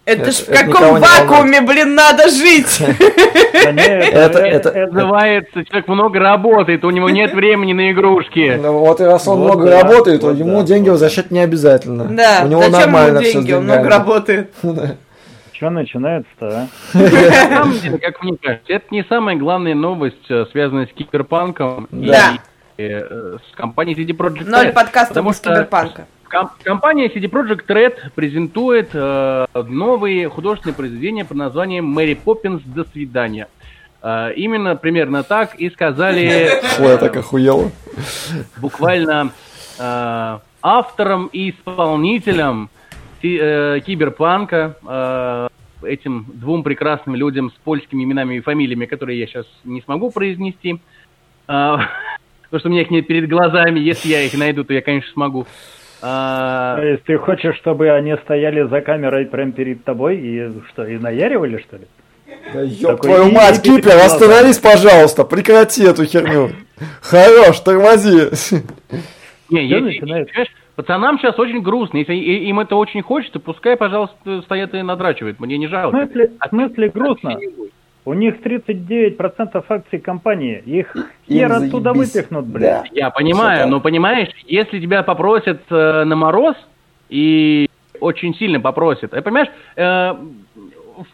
Это 0.10 0.32
ж 0.32 0.40
Это- 0.48 0.52
в 0.52 0.72
каком 0.72 1.00
вакууме, 1.00 1.62
блин, 1.62 1.96
надо 1.96 2.30
жить? 2.30 2.82
Это- 3.54 4.40
это- 4.40 4.88
Называется, 4.92 5.64
человек 5.66 5.88
много 5.88 6.20
работает, 6.20 6.84
у 6.84 6.90
него 6.90 7.10
нет 7.10 7.34
времени 7.34 7.74
на 7.74 7.92
игрушки. 7.92 8.60
Ну, 8.62 8.80
вот 8.80 9.00
и 9.02 9.04
раз 9.04 9.28
он 9.28 9.42
много 9.42 9.70
работает, 9.70 10.24
ему 10.24 10.64
деньги 10.64 10.90
возвращать 10.90 11.32
не 11.32 11.40
обязательно. 11.40 12.06
Да, 12.06 12.42
У 12.44 12.48
него 12.48 12.62
зачем 12.64 12.80
нормально 12.80 13.18
ему 13.18 13.22
все 13.22 13.34
деньги, 13.34 13.54
он 13.54 13.64
много 13.66 13.90
работает. 13.90 14.54
Что 15.54 15.70
начинается-то, 15.70 16.48
а? 16.48 16.68
На 16.98 17.10
самом 17.58 17.80
деле, 17.80 17.98
как 17.98 18.24
мне 18.24 18.38
кажется, 18.42 18.72
это 18.72 18.86
не 18.92 19.04
самая 19.04 19.36
главная 19.36 19.76
новость, 19.76 20.16
э, 20.30 20.46
связанная 20.54 20.88
с 20.88 20.94
киберпанком 20.94 21.90
и 21.92 22.10
э, 22.78 23.38
с 23.46 23.56
компанией 23.58 23.98
CD 23.98 24.16
Projekt 24.16 24.50
Ноль 24.50 24.72
подкастов 24.72 25.36
что 25.36 25.50
Киберпанка. 25.50 26.06
Ком- 26.30 26.52
компания 26.64 27.08
CD 27.10 27.28
Projekt 27.30 27.68
Red 27.68 28.12
презентует 28.16 28.90
э, 28.94 29.46
новые 29.68 30.30
художественные 30.30 30.76
произведения 30.76 31.26
под 31.26 31.38
названием 31.38 31.86
«Мэри 31.86 32.14
Поппинс. 32.14 32.62
До 32.64 32.86
свидания». 32.86 33.48
Э, 34.02 34.32
именно 34.36 34.76
примерно 34.76 35.24
так 35.24 35.56
и 35.56 35.70
сказали 35.70 36.50
Ой, 36.80 36.88
я 36.92 36.98
так 36.98 37.18
охуел. 37.18 37.72
буквально 38.58 39.32
э, 39.78 40.40
автором 40.62 41.28
и 41.34 41.50
исполнителем 41.52 42.70
э, 43.22 43.80
киберпанка, 43.86 44.78
э, 44.88 45.48
этим 45.84 46.26
двум 46.34 46.64
прекрасным 46.64 47.16
людям 47.16 47.52
с 47.52 47.54
польскими 47.64 48.04
именами 48.04 48.36
и 48.36 48.42
фамилиями, 48.42 48.86
которые 48.86 49.20
я 49.20 49.28
сейчас 49.28 49.46
не 49.64 49.82
смогу 49.82 50.12
произнести, 50.12 50.80
потому 51.48 52.60
что 52.60 52.68
у 52.68 52.70
меня 52.70 52.82
их 52.82 52.92
нет 52.92 53.08
перед 53.08 53.30
глазами, 53.30 53.80
если 53.80 54.10
я 54.10 54.22
их 54.24 54.34
найду, 54.34 54.64
то 54.66 54.74
я, 54.74 54.82
конечно, 54.82 55.12
смогу. 55.14 55.48
То 56.02 56.78
Э, 56.82 56.92
есть 56.92 57.04
ты 57.04 57.18
хочешь, 57.18 57.56
чтобы 57.58 57.90
они 57.92 58.16
стояли 58.24 58.64
за 58.68 58.82
камерой 58.82 59.26
прямо 59.26 59.52
перед 59.52 59.84
тобой 59.84 60.18
и 60.18 60.50
что, 60.70 60.86
и 60.86 60.98
наяривали, 60.98 61.58
что 61.58 61.78
ли? 61.78 61.88
Да 62.54 62.62
ёб 62.62 63.02
Такой 63.02 63.16
твою 63.16 63.32
мать, 63.32 63.62
Кипер, 63.62 63.98
остановись, 63.98 64.60
пожалуйста, 64.60 65.24
прекрати 65.26 65.84
эту 65.84 66.06
херню. 66.06 66.52
Хорош, 67.02 67.60
тормози. 67.60 68.30
не, 69.50 70.00
понимаешь, 70.00 70.28
пацанам 70.76 71.20
сейчас 71.20 71.38
очень 71.38 71.62
грустно, 71.62 71.98
если 71.98 72.14
им 72.14 72.60
это 72.60 72.76
очень 72.76 73.02
хочется, 73.02 73.40
пускай, 73.40 73.76
пожалуйста, 73.76 74.42
стоят 74.44 74.74
и 74.74 74.82
надрачивают, 74.82 75.40
мне 75.40 75.58
не 75.58 75.68
В 75.68 75.72
жалко. 75.72 75.98
смысле, 75.98 76.32
в 76.40 76.48
смысле 76.50 76.90
грустно? 76.90 77.38
У 78.10 78.14
них 78.14 78.38
39% 78.42 79.64
акций 79.70 80.00
компании. 80.00 80.64
Их 80.66 80.96
хер 81.28 81.52
оттуда 81.52 81.94
выпихнут, 81.94 82.48
блядь. 82.48 82.82
Да. 82.86 82.90
Я 82.92 83.12
понимаю, 83.12 83.68
но 83.68 83.82
понимаешь, 83.82 84.30
если 84.48 84.80
тебя 84.80 85.04
попросят 85.04 85.62
э, 85.70 86.04
на 86.06 86.16
мороз 86.16 86.56
и 87.10 87.70
очень 88.00 88.34
сильно 88.34 88.60
попросят, 88.60 89.14
э, 89.14 89.22
понимаешь, 89.22 89.50
э, 89.76 90.14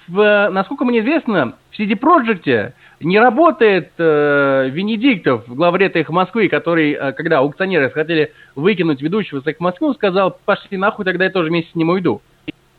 в- 0.07 0.49
насколько 0.53 0.85
мне 0.85 1.01
известно, 1.01 1.55
в 1.71 1.77
CD 1.77 1.99
Projekt 1.99 2.71
не 3.01 3.19
работает 3.19 3.91
э, 3.97 4.69
Венедиктов, 4.69 5.43
главред 5.53 5.97
их 5.97 6.07
Москвы, 6.09 6.47
который, 6.47 6.93
э, 6.93 7.11
когда 7.11 7.39
аукционеры 7.39 7.89
хотели 7.89 8.31
выкинуть 8.55 9.01
ведущего 9.01 9.41
с 9.41 9.47
их 9.47 9.59
Москву, 9.59 9.93
сказал, 9.95 10.37
пошли 10.45 10.77
нахуй, 10.77 11.03
тогда 11.03 11.25
я 11.25 11.29
тоже 11.29 11.49
вместе 11.49 11.71
с 11.71 11.75
ним 11.75 11.89
уйду. 11.89 12.21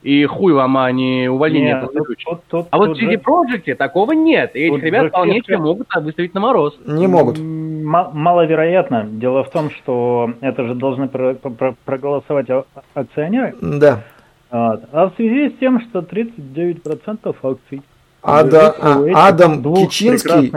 И 0.03 0.25
хуй 0.25 0.53
вам, 0.53 0.77
а 0.77 0.93
не 0.93 1.29
увольнение 1.29 1.75
Нет, 1.75 1.91
тут- 1.93 2.19
тут- 2.25 2.41
тут- 2.49 2.67
А 2.71 2.77
вот 2.79 2.97
в 2.97 3.01
CD 3.01 3.21
Projekt 3.21 3.75
такого 3.75 4.13
нет, 4.13 4.55
и 4.55 4.61
этих 4.61 4.83
ребят 4.83 5.09
вполне 5.09 5.43
себе 5.43 5.59
могут 5.59 5.89
выставить 5.97 6.33
на 6.35 6.41
мороз. 6.41 6.79
Не 6.87 7.07
могут. 7.07 7.39
маловероятно. 7.39 9.05
Дело 9.05 9.43
в 9.45 9.51
том, 9.51 9.71
что 9.71 10.31
это 10.41 10.65
же 10.65 10.75
должны 10.75 11.09
про 11.09 11.35
про 11.35 11.75
проголосовать 11.85 12.47
акционеры. 12.95 13.55
Да. 13.61 14.03
Вот. 14.51 14.85
А 14.93 15.09
в 15.09 15.15
связи 15.17 15.51
с 15.51 15.59
тем, 15.59 15.81
что 15.81 16.03
39% 16.03 17.37
акций. 17.43 17.83
Ада, 18.23 18.75
а, 18.81 19.29
Адам 19.29 19.63
Кичинский 19.75 20.53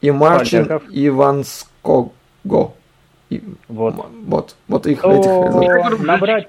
и 0.00 0.10
Марчин 0.10 0.64
Иванского. 0.90 2.10
И, 3.30 3.42
вот. 3.68 3.94
вот. 4.26 4.56
Вот 4.68 4.86
их 4.86 5.04
этих. 5.04 6.00
Набрать... 6.00 6.48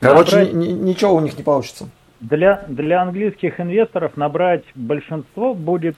Короче, 0.00 0.36
набрать... 0.36 0.54
ничего 0.54 1.14
у 1.14 1.20
них 1.20 1.36
не 1.36 1.42
получится. 1.42 1.88
Для, 2.20 2.64
для 2.68 3.02
английских 3.02 3.60
инвесторов 3.60 4.16
набрать 4.16 4.64
большинство 4.74 5.54
будет 5.54 5.96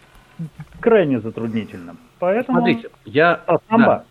крайне 0.81 1.21
затруднительным. 1.21 1.99
Поэтому... 2.19 2.59
Смотрите, 2.59 2.91
я... 3.05 3.41
Да, 3.69 4.05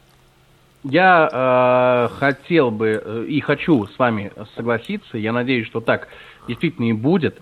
я 0.84 1.30
э, 1.32 2.16
хотел 2.16 2.72
бы 2.72 3.02
э, 3.04 3.26
и 3.28 3.40
хочу 3.40 3.86
с 3.86 4.00
вами 4.00 4.32
согласиться. 4.56 5.18
Я 5.18 5.32
надеюсь, 5.32 5.68
что 5.68 5.80
так 5.80 6.08
действительно 6.48 6.90
и 6.90 6.94
будет. 6.94 7.40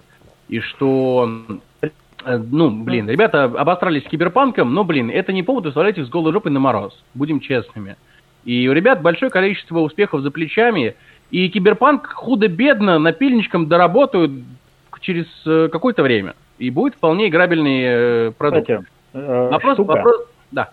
И 0.49 0.59
что 0.59 1.29
э, 1.81 1.89
ну, 2.25 2.69
блин, 2.69 3.09
ребята 3.09 3.45
обострались 3.45 4.03
киберпанком, 4.03 4.73
но, 4.73 4.83
блин, 4.83 5.09
это 5.09 5.31
не 5.31 5.43
повод 5.43 5.65
выставлять 5.65 5.97
их 5.97 6.05
с 6.05 6.09
голой 6.09 6.33
жопой 6.33 6.51
на 6.51 6.59
мороз. 6.59 7.01
Будем 7.13 7.39
честными. 7.39 7.95
И 8.43 8.67
у 8.67 8.73
ребят 8.73 9.01
большое 9.01 9.31
количество 9.31 9.79
успехов 9.79 10.21
за 10.21 10.31
плечами. 10.31 10.95
И 11.31 11.47
киберпанк 11.49 12.07
худо-бедно 12.07 12.99
напильничком 12.99 13.67
доработают 13.67 14.31
через 15.01 15.27
э, 15.45 15.69
какое-то 15.71 16.03
время. 16.03 16.35
И 16.57 16.69
будет 16.69 16.95
вполне 16.95 17.29
играбельный 17.29 17.81
э, 17.83 18.31
продукт. 18.31 18.63
Кстати, 18.63 18.85
э, 19.13 19.49
вопрос, 19.49 19.73
штука. 19.75 19.91
вопрос, 19.91 20.27
да. 20.51 20.69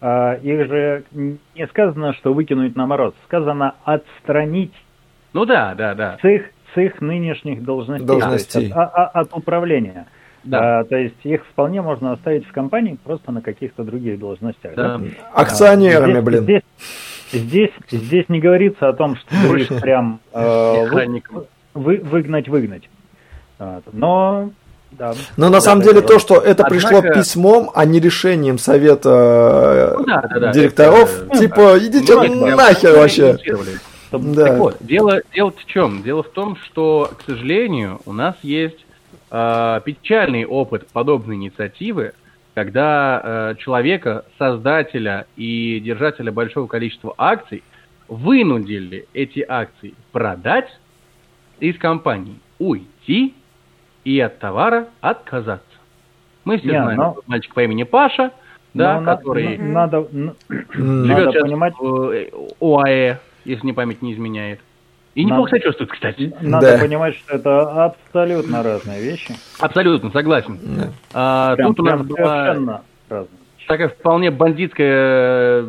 А, 0.00 0.34
их 0.34 0.66
же 0.66 1.04
не 1.12 1.66
сказано, 1.68 2.12
что 2.14 2.34
выкинуть 2.34 2.76
на 2.76 2.86
мороз. 2.86 3.14
Сказано 3.24 3.74
отстранить. 3.84 4.74
Ну 5.32 5.46
да, 5.46 5.74
да, 5.74 5.94
да. 5.94 6.18
С 6.20 6.28
их, 6.28 6.42
с 6.74 6.78
их 6.78 7.00
нынешних 7.00 7.64
должностей. 7.64 8.06
должностей. 8.06 8.72
От, 8.72 8.94
от, 8.94 9.16
от 9.16 9.36
управления. 9.36 10.06
Да. 10.44 10.80
А, 10.80 10.84
то 10.84 10.96
есть 10.96 11.16
их 11.24 11.44
вполне 11.46 11.82
можно 11.82 12.12
оставить 12.12 12.46
в 12.46 12.52
компании 12.52 12.98
просто 13.02 13.32
на 13.32 13.40
каких-то 13.40 13.84
других 13.84 14.18
должностях. 14.18 14.74
Да. 14.74 14.98
Да? 14.98 15.04
Акционерами, 15.32 16.12
здесь, 16.12 16.24
блин. 16.24 16.42
Здесь, 16.42 16.62
здесь, 17.32 17.70
здесь 17.90 18.28
не 18.28 18.40
говорится 18.40 18.88
о 18.88 18.92
том, 18.92 19.16
что 19.16 19.56
их 19.56 19.68
прям 19.80 20.20
э, 20.32 20.86
вы, 21.74 21.98
выгнать, 21.98 22.48
выгнать. 22.48 22.88
Но 23.92 24.50
да. 24.92 25.14
Но 25.36 25.46
на 25.46 25.54
да, 25.54 25.60
самом 25.60 25.82
да, 25.82 25.88
деле 25.88 26.00
да. 26.00 26.06
то, 26.06 26.18
что 26.18 26.36
это 26.36 26.64
Однако... 26.64 26.70
пришло 26.70 27.02
письмом, 27.02 27.70
а 27.74 27.84
не 27.84 28.00
решением 28.00 28.58
совета 28.58 29.96
ну, 29.98 30.04
да, 30.04 30.22
да, 30.22 30.40
да, 30.40 30.52
директоров, 30.52 31.24
это, 31.28 31.38
типа, 31.38 31.56
ну, 31.56 31.78
идите 31.78 32.14
ну, 32.14 32.56
нахер 32.56 32.96
вообще. 32.96 33.36
Да. 34.12 34.44
Так 34.44 34.58
вот, 34.58 34.76
дело, 34.80 35.20
дело 35.34 35.50
в 35.50 35.64
чем? 35.66 36.02
Дело 36.02 36.22
в 36.22 36.28
том, 36.28 36.56
что, 36.64 37.10
к 37.18 37.22
сожалению, 37.22 38.00
у 38.06 38.12
нас 38.12 38.36
есть 38.42 38.86
э, 39.30 39.80
печальный 39.84 40.46
опыт 40.46 40.86
подобной 40.92 41.34
инициативы, 41.34 42.12
когда 42.56 43.20
э, 43.22 43.54
человека, 43.58 44.24
создателя 44.38 45.26
и 45.36 45.78
держателя 45.78 46.32
большого 46.32 46.66
количества 46.66 47.14
акций 47.18 47.62
вынудили 48.08 49.06
эти 49.12 49.44
акции 49.46 49.92
продать 50.10 50.74
из 51.60 51.76
компании, 51.76 52.36
уйти 52.58 53.34
и 54.04 54.18
от 54.20 54.38
товара 54.38 54.88
отказаться. 55.02 55.66
Мы 56.46 56.56
все 56.56 56.68
Не, 56.68 56.82
знаем, 56.82 56.96
но... 56.96 57.16
мальчик 57.26 57.52
по 57.52 57.62
имени 57.62 57.82
Паша, 57.82 58.32
да, 58.72 59.00
но 59.00 59.04
который 59.04 59.58
надо, 59.58 60.08
живет 60.48 61.32
сейчас 61.32 61.42
понимать... 61.42 61.74
в 61.78 62.30
ОАЭ, 62.58 63.18
если 63.44 63.66
не 63.66 63.74
память 63.74 64.00
не 64.00 64.14
изменяет. 64.14 64.60
И 65.16 65.22
надо, 65.22 65.34
неплохо 65.34 65.50
себя 65.50 65.60
чувствует, 65.60 65.90
кстати. 65.90 66.34
Надо 66.42 66.72
да. 66.72 66.78
понимать, 66.78 67.16
что 67.16 67.36
это 67.36 67.86
абсолютно 67.86 68.62
разные 68.62 69.02
вещи. 69.02 69.34
Абсолютно, 69.58 70.10
согласен. 70.10 70.58
Да. 70.62 70.92
А, 71.14 71.56
прям, 71.56 71.74
тут 71.74 71.80
у 71.80 71.90
нас 71.90 72.06
была 72.06 72.82
такая 73.66 73.88
вполне 73.88 74.30
бандитская 74.30 75.64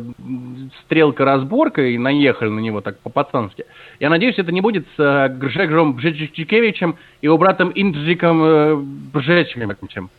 стрелка-разборка, 0.84 1.80
и 1.82 1.96
наехали 1.96 2.50
на 2.50 2.60
него 2.60 2.82
так 2.82 2.98
по-пацански. 3.00 3.64
Я 4.00 4.10
надеюсь, 4.10 4.38
это 4.38 4.52
не 4.52 4.60
будет 4.60 4.86
с 4.96 5.00
э, 5.02 5.28
Гржегом 5.30 5.94
Бжечкевичем 5.94 6.96
и 7.22 7.26
его 7.26 7.38
братом 7.38 7.72
Инджиком 7.74 8.42
э, 8.42 8.76
Бжечкевичем. 8.76 10.10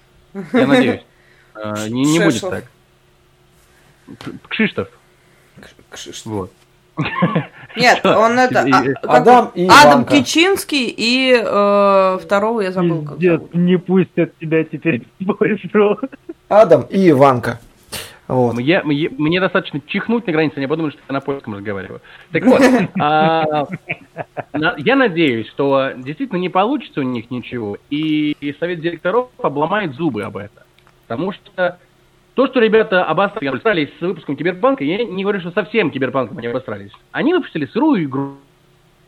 Я 0.54 0.68
надеюсь. 0.68 1.02
Э, 1.56 1.88
не, 1.88 2.04
не 2.04 2.20
будет 2.20 2.42
так. 2.42 2.66
Кшиштов. 4.50 4.90
Кшиштов. 5.92 6.26
Вот. 6.26 6.52
Нет, 7.76 8.06
он 8.06 8.40
это... 8.40 8.66
А, 9.04 9.18
Адам 9.18 9.52
и 9.54 9.68
Адам 9.68 10.06
Кичинский 10.06 10.94
и 10.96 11.34
э, 11.34 12.20
второго 12.22 12.62
я 12.62 12.72
забыл. 12.72 13.04
Как 13.04 13.20
не 13.54 13.78
пустят 13.78 14.38
тебя 14.40 14.64
теперь 14.64 15.04
больше. 15.20 15.70
Адам 16.48 16.84
и 16.90 17.10
Иванка. 17.10 17.60
Вот. 18.30 18.60
Я, 18.60 18.84
мне, 18.84 19.10
мне 19.18 19.42
достаточно 19.42 19.82
чихнуть 19.88 20.28
на 20.28 20.34
границе, 20.34 20.58
они 20.58 20.68
подумают, 20.68 20.94
что 20.94 21.04
я 21.10 21.14
на 21.14 21.20
польском 21.20 21.56
разговариваю. 21.56 22.00
Так 22.32 22.46
вот, 22.46 22.62
а, 23.00 23.66
я 24.78 24.96
надеюсь, 24.96 25.48
что 25.48 25.94
действительно 25.98 26.38
не 26.38 26.50
получится 26.50 27.00
у 27.00 27.04
них 27.04 27.32
ничего, 27.32 27.78
и, 27.90 28.38
и 28.40 28.54
совет 28.60 28.82
директоров 28.82 29.30
обломает 29.42 29.96
зубы 29.96 30.22
об 30.22 30.38
этом. 30.38 30.64
Потому 31.08 31.32
что 31.32 31.80
то, 32.40 32.48
что 32.48 32.62
ребята 32.62 33.04
обосрались 33.04 33.90
с 34.00 34.02
выпуском 34.02 34.38
Киберпанка, 34.38 34.86
я 34.86 35.04
не 35.04 35.24
говорю, 35.24 35.42
что 35.42 35.52
совсем 35.52 35.92
Киберпанком 35.92 36.38
они 36.38 36.48
обосрались. 36.48 36.94
Они 37.12 37.34
выпустили 37.34 37.66
сырую 37.66 38.06
игру 38.06 38.38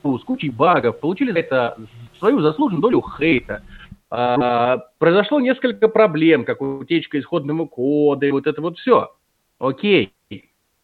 с 0.03 0.21
кучей 0.25 0.49
багов, 0.49 0.99
получили 0.99 1.31
за 1.31 1.39
это 1.39 1.77
свою 2.19 2.41
заслуженную 2.41 2.81
долю 2.81 3.01
хейта. 3.17 3.63
А, 4.09 4.79
произошло 4.97 5.39
несколько 5.39 5.87
проблем, 5.87 6.43
как 6.43 6.61
утечка 6.61 7.17
исходного 7.17 7.67
кода 7.67 8.25
и 8.25 8.31
вот 8.31 8.47
это 8.47 8.61
вот 8.61 8.77
все. 8.77 9.13
Окей, 9.59 10.11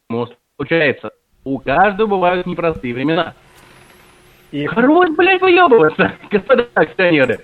может, 0.08 0.38
получается, 0.56 1.12
у 1.43 1.60
каждого 1.60 2.08
бывают 2.08 2.48
непростые 2.48 2.93
времена. 2.93 3.34
И... 4.52 4.66
Хорош, 4.68 5.10
блядь, 5.18 5.41
выебываться, 5.41 6.14
господа 6.32 6.66
акционеры. 6.76 7.41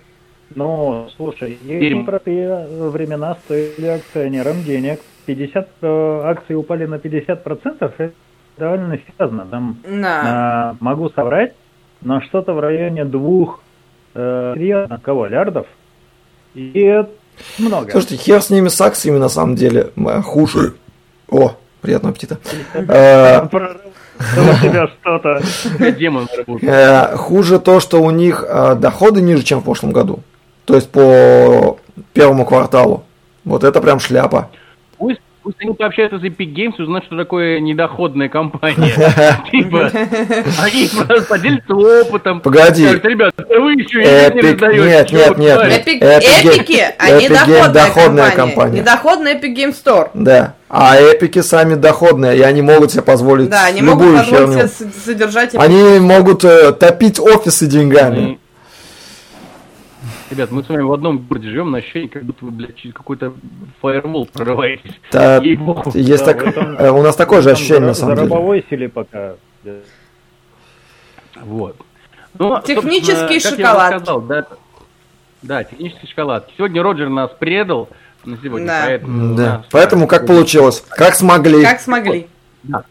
Ну, 0.55 1.07
слушай, 1.15 1.57
эти 1.67 1.93
непростые 1.93 2.67
времена 2.89 3.37
стоили 3.45 3.87
акционерам 3.87 4.63
денег. 4.63 4.99
50 5.25 5.69
э, 5.81 6.21
акций 6.25 6.55
упали 6.55 6.85
на 6.85 6.95
50%, 6.95 7.77
это 7.79 8.11
довольно 8.57 8.97
серьезно. 8.97 9.45
Там, 9.49 9.77
да. 9.87 10.73
э, 10.73 10.83
могу 10.83 11.09
соврать, 11.09 11.53
но 12.01 12.21
что-то 12.21 12.53
в 12.53 12.59
районе 12.59 13.05
двух 13.05 13.61
э, 14.15 14.53
серьезно, 14.55 14.99
кого, 15.01 15.27
лярдов. 15.27 15.67
И 16.53 17.03
много. 17.57 17.91
Слушайте, 17.91 18.17
хер 18.17 18.41
с 18.41 18.49
ними 18.49 18.67
с 18.67 18.79
акциями 18.81 19.17
на 19.17 19.29
самом 19.29 19.55
деле 19.55 19.91
хуже. 20.23 20.73
О, 21.29 21.55
приятного 21.81 22.11
аппетита. 22.11 22.37
Э, 22.73 23.47
тебя 24.61 24.87
что-то. 24.87 25.41
Демон 25.97 26.27
э, 26.61 27.17
Хуже 27.17 27.59
то, 27.59 27.79
что 27.79 28.01
у 28.01 28.11
них 28.11 28.45
э, 28.47 28.75
доходы 28.75 29.21
ниже, 29.21 29.43
чем 29.43 29.61
в 29.61 29.63
прошлом 29.63 29.91
году. 29.91 30.19
То 30.65 30.75
есть 30.75 30.89
по 30.91 31.77
первому 32.13 32.45
кварталу. 32.45 33.03
Вот 33.43 33.63
это 33.63 33.81
прям 33.81 33.99
шляпа. 33.99 34.49
Пусть 34.97 35.19
Пусть 35.43 35.57
они 35.59 35.73
пообщаются 35.73 36.19
с 36.19 36.21
Epic 36.21 36.53
Games 36.53 36.75
и 36.77 36.83
узнают, 36.83 37.03
что 37.05 37.17
такое 37.17 37.59
недоходная 37.59 38.29
компания. 38.29 38.93
Типа, 39.51 39.91
они 40.61 40.89
поделятся 41.27 41.75
опытом. 41.75 42.39
Погоди. 42.39 42.87
Ребята, 42.87 43.45
вы 43.49 43.73
еще 43.73 43.99
не 43.99 44.85
Нет, 44.85 45.11
нет, 45.11 45.37
нет. 45.37 45.85
Эпики, 45.85 46.85
они 46.97 47.27
доходная 47.27 48.31
компания. 48.31 48.79
Недоходная 48.79 49.35
Epic 49.35 49.53
Game 49.53 49.75
Store. 49.75 50.09
Да. 50.13 50.55
А 50.69 50.95
эпики 50.95 51.41
сами 51.41 51.75
доходные, 51.75 52.37
и 52.37 52.41
они 52.41 52.61
могут 52.61 52.91
себе 52.91 53.03
позволить 53.03 53.49
да, 53.49 53.65
они 53.65 53.81
любую 53.81 54.13
могут 54.13 54.27
позволить 54.31 54.73
себе 54.73 54.89
содержать 55.05 55.53
Они 55.53 55.99
могут 55.99 56.43
э, 56.43 56.71
топить 56.71 57.19
офисы 57.19 57.67
деньгами. 57.67 58.39
Ребят, 60.33 60.49
мы 60.49 60.63
с 60.63 60.69
вами 60.69 60.81
в 60.81 60.91
одном 60.91 61.19
городе 61.19 61.49
живем, 61.49 61.69
на 61.69 61.77
ощущение, 61.77 62.09
как 62.09 62.23
будто 62.23 62.45
вы, 62.45 62.49
блядь, 62.49 62.75
через 62.75 62.95
какой-то 62.95 63.35
фаервол 63.81 64.25
прорываетесь. 64.25 64.99
Да, 65.11 65.37
есть 65.37 66.25
так, 66.25 66.41
э, 66.57 66.89
у 66.89 67.03
нас 67.03 67.15
такое 67.15 67.43
же 67.43 67.51
ощущение, 67.51 67.85
на 67.85 67.93
самом 67.93 68.15
деле. 68.15 68.63
сели 68.67 68.87
пока. 68.87 69.35
Вот. 71.35 71.75
Ну, 72.39 72.59
Технический 72.65 73.39
шоколад. 73.39 73.97
Сказал, 73.97 74.21
да, 74.21 74.47
да, 75.43 75.63
технический 75.63 76.07
шоколад. 76.07 76.49
Сегодня 76.57 76.81
Роджер 76.81 77.09
нас 77.09 77.29
предал 77.37 77.89
на 78.25 78.35
сегодня, 78.41 78.65
да. 78.65 78.81
поэтому... 78.85 79.35
Да, 79.35 79.63
поэтому 79.69 80.07
как 80.07 80.25
получилось? 80.25 80.83
Как 80.89 81.13
смогли? 81.13 81.61
Как 81.61 81.79
смогли. 81.79 82.25
Да. 82.63 82.85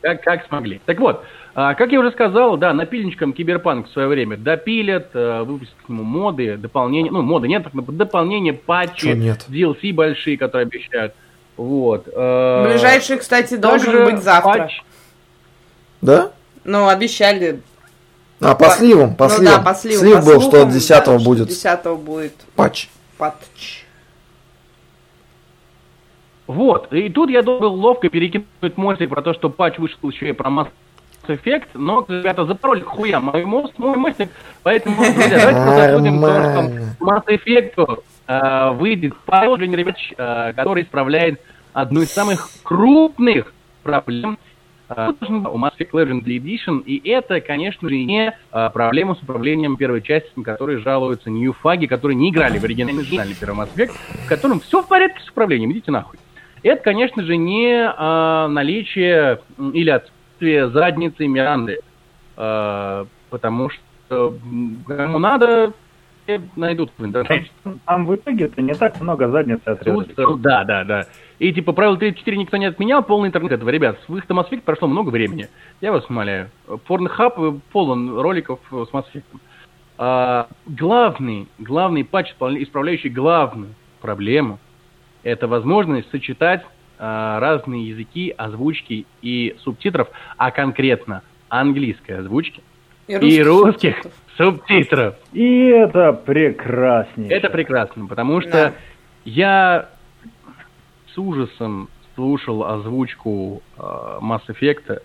Как, 0.00 0.20
как 0.24 0.46
смогли. 0.48 0.80
Так 0.84 0.98
вот, 0.98 1.24
а, 1.62 1.74
как 1.74 1.92
я 1.92 2.00
уже 2.00 2.10
сказал, 2.12 2.56
да, 2.56 2.72
напильничком 2.72 3.34
Киберпанк 3.34 3.86
в 3.88 3.92
свое 3.92 4.08
время 4.08 4.38
допилят, 4.38 5.10
э, 5.12 5.42
выпустят 5.42 5.76
к 5.84 5.88
нему 5.90 6.04
моды, 6.04 6.56
дополнения, 6.56 7.10
ну, 7.10 7.20
моды 7.20 7.48
нет, 7.48 7.66
дополнения, 7.74 8.54
патчи, 8.54 9.08
нет? 9.08 9.44
DLC 9.46 9.92
большие, 9.92 10.38
которые 10.38 10.64
обещают. 10.66 11.12
Вот. 11.58 12.08
э, 12.10 12.66
Ближайший, 12.70 13.18
кстати, 13.18 13.56
должен 13.56 13.92
также 13.92 14.04
быть 14.06 14.22
завтра. 14.22 14.68
патч- 14.68 14.82
Да? 16.00 16.30
Ну, 16.64 16.88
обещали. 16.88 17.60
А, 18.40 18.54
по 18.54 18.70
сливам, 18.70 19.14
по 19.14 19.24
ну 19.24 19.30
сливам. 19.30 19.62
да, 19.62 19.70
по 19.70 19.74
сливам. 19.74 19.98
Слив 20.00 20.14
по 20.20 20.24
был, 20.24 20.40
что 20.40 20.50
слухам, 20.52 20.70
10 20.70 21.04
да, 21.04 21.18
будет 21.18 21.48
10 21.48 21.96
будет 21.98 22.34
патч. 22.56 22.88
патч. 23.18 23.84
Вот, 26.46 26.92
и 26.92 27.10
тут 27.10 27.28
я 27.28 27.42
должен 27.42 27.60
был 27.60 27.74
ловко 27.74 28.08
перекинуть 28.08 28.76
мостик 28.76 29.10
про 29.10 29.20
то, 29.20 29.34
что 29.34 29.50
патч 29.50 29.78
вышел 29.78 29.98
еще 30.08 30.30
и 30.30 30.32
про 30.32 30.48
Mass 30.50 30.68
Effect, 31.28 31.68
но 31.74 32.04
ребята 32.08 32.44
запороли 32.44 32.80
к 32.80 32.86
хуям 32.86 33.24
мой 33.24 33.44
мост, 33.44 33.78
мой 33.78 33.96
мостик, 33.96 34.30
поэтому, 34.62 34.96
друзья, 35.14 35.38
давайте 35.38 36.10
Нормально. 36.10 36.94
что 36.96 37.04
Mass 37.04 37.24
Effect 37.26 38.02
э, 38.26 38.70
выйдет 38.72 39.16
продолжение 39.24 39.76
речь, 39.76 40.12
э, 40.16 40.52
который 40.54 40.84
исправляет 40.84 41.40
одну 41.72 42.02
из 42.02 42.10
самых 42.10 42.48
крупных 42.62 43.52
проблем 43.82 44.38
э, 44.88 45.12
у 45.20 45.58
Mass 45.58 45.72
Effect 45.78 45.90
Legendary 45.92 46.38
Edition, 46.38 46.82
и 46.84 47.08
это, 47.08 47.40
конечно 47.40 47.88
же, 47.88 47.96
не 47.96 48.32
э, 48.52 48.70
проблема 48.72 49.14
с 49.14 49.22
управлением 49.22 49.76
первой 49.76 50.02
части, 50.02 50.30
на 50.36 50.44
которые 50.44 50.78
жалуются 50.78 51.30
ньюфаги, 51.30 51.86
которые 51.86 52.16
не 52.16 52.30
играли 52.30 52.58
в 52.58 52.64
оригинальный 52.64 53.02
оригинальный 53.02 53.36
первый 53.38 53.60
Mass 53.60 53.74
Effect, 53.74 53.92
в 54.24 54.28
котором 54.28 54.60
все 54.60 54.82
в 54.82 54.88
порядке 54.88 55.20
с 55.20 55.28
управлением, 55.28 55.72
идите 55.72 55.90
нахуй. 55.90 56.18
Это, 56.62 56.82
конечно 56.82 57.22
же, 57.22 57.36
не 57.36 57.72
э, 57.72 58.46
наличие 58.48 59.40
или 59.58 59.90
отсутствие 59.90 60.19
задницы 60.40 61.26
Миранды, 61.26 61.78
Э, 62.36 63.04
потому 63.28 63.68
что 63.68 64.34
кому 64.86 65.18
надо, 65.18 65.72
все 66.24 66.40
найдут 66.56 66.90
в 66.96 67.04
интернете. 67.04 67.50
Там 67.84 68.06
в 68.06 68.14
итоге-то 68.14 68.62
не 68.62 68.74
так 68.74 68.98
много 69.00 69.28
задницы 69.28 69.62
отрезали. 69.66 70.04
Тут- 70.14 70.40
Да, 70.40 70.64
да, 70.64 70.84
да. 70.84 71.06
И 71.38 71.52
типа 71.52 71.72
правило 71.72 71.96
34 71.98 72.36
никто 72.38 72.56
не 72.56 72.66
отменял, 72.66 73.02
полный 73.02 73.28
интернет 73.28 73.52
этого. 73.52 73.68
Ребят, 73.68 73.98
с 74.06 74.08
выходом 74.08 74.40
Mass 74.40 74.50
Effect 74.50 74.62
прошло 74.62 74.88
много 74.88 75.10
времени. 75.10 75.48
Я 75.80 75.92
вас 75.92 76.08
умоляю. 76.08 76.48
Pornhub 76.66 77.60
полон 77.72 78.18
роликов 78.18 78.60
э, 78.72 78.84
с 78.90 78.94
Mass 78.94 79.04
Effect. 79.12 79.24
А, 79.98 80.48
главный, 80.66 81.46
главный 81.58 82.04
патч, 82.04 82.32
исправляющий 82.32 83.10
главную 83.10 83.74
проблему, 84.00 84.58
это 85.22 85.46
возможность 85.46 86.10
сочетать 86.10 86.64
разные 87.00 87.88
языки 87.88 88.34
озвучки 88.36 89.06
и 89.22 89.56
субтитров, 89.60 90.08
а 90.36 90.50
конкретно 90.50 91.22
английской 91.48 92.12
озвучки 92.12 92.62
и 93.08 93.42
русских 93.42 93.96
субтитров. 94.36 95.16
И 95.32 95.64
это 95.66 96.12
прекраснее. 96.12 97.30
Это 97.30 97.48
прекрасно, 97.50 98.06
потому 98.06 98.40
что 98.40 98.50
Да. 98.50 98.72
я 99.24 99.88
с 101.14 101.18
ужасом 101.18 101.88
слушал 102.14 102.64
озвучку 102.64 103.62
э, 103.76 103.80
Mass 104.20 104.42
Effect. 104.48 105.02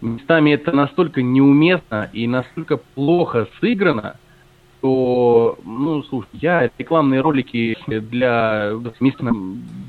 Местами 0.00 0.50
это 0.50 0.72
настолько 0.72 1.22
неуместно 1.22 2.10
и 2.12 2.26
настолько 2.26 2.76
плохо 2.76 3.48
сыграно, 3.60 4.16
что, 4.86 5.58
ну, 5.64 6.02
слушай, 6.04 6.28
я 6.34 6.70
рекламные 6.78 7.20
ролики 7.20 7.76
для 7.86 8.72
мистера 9.00 9.34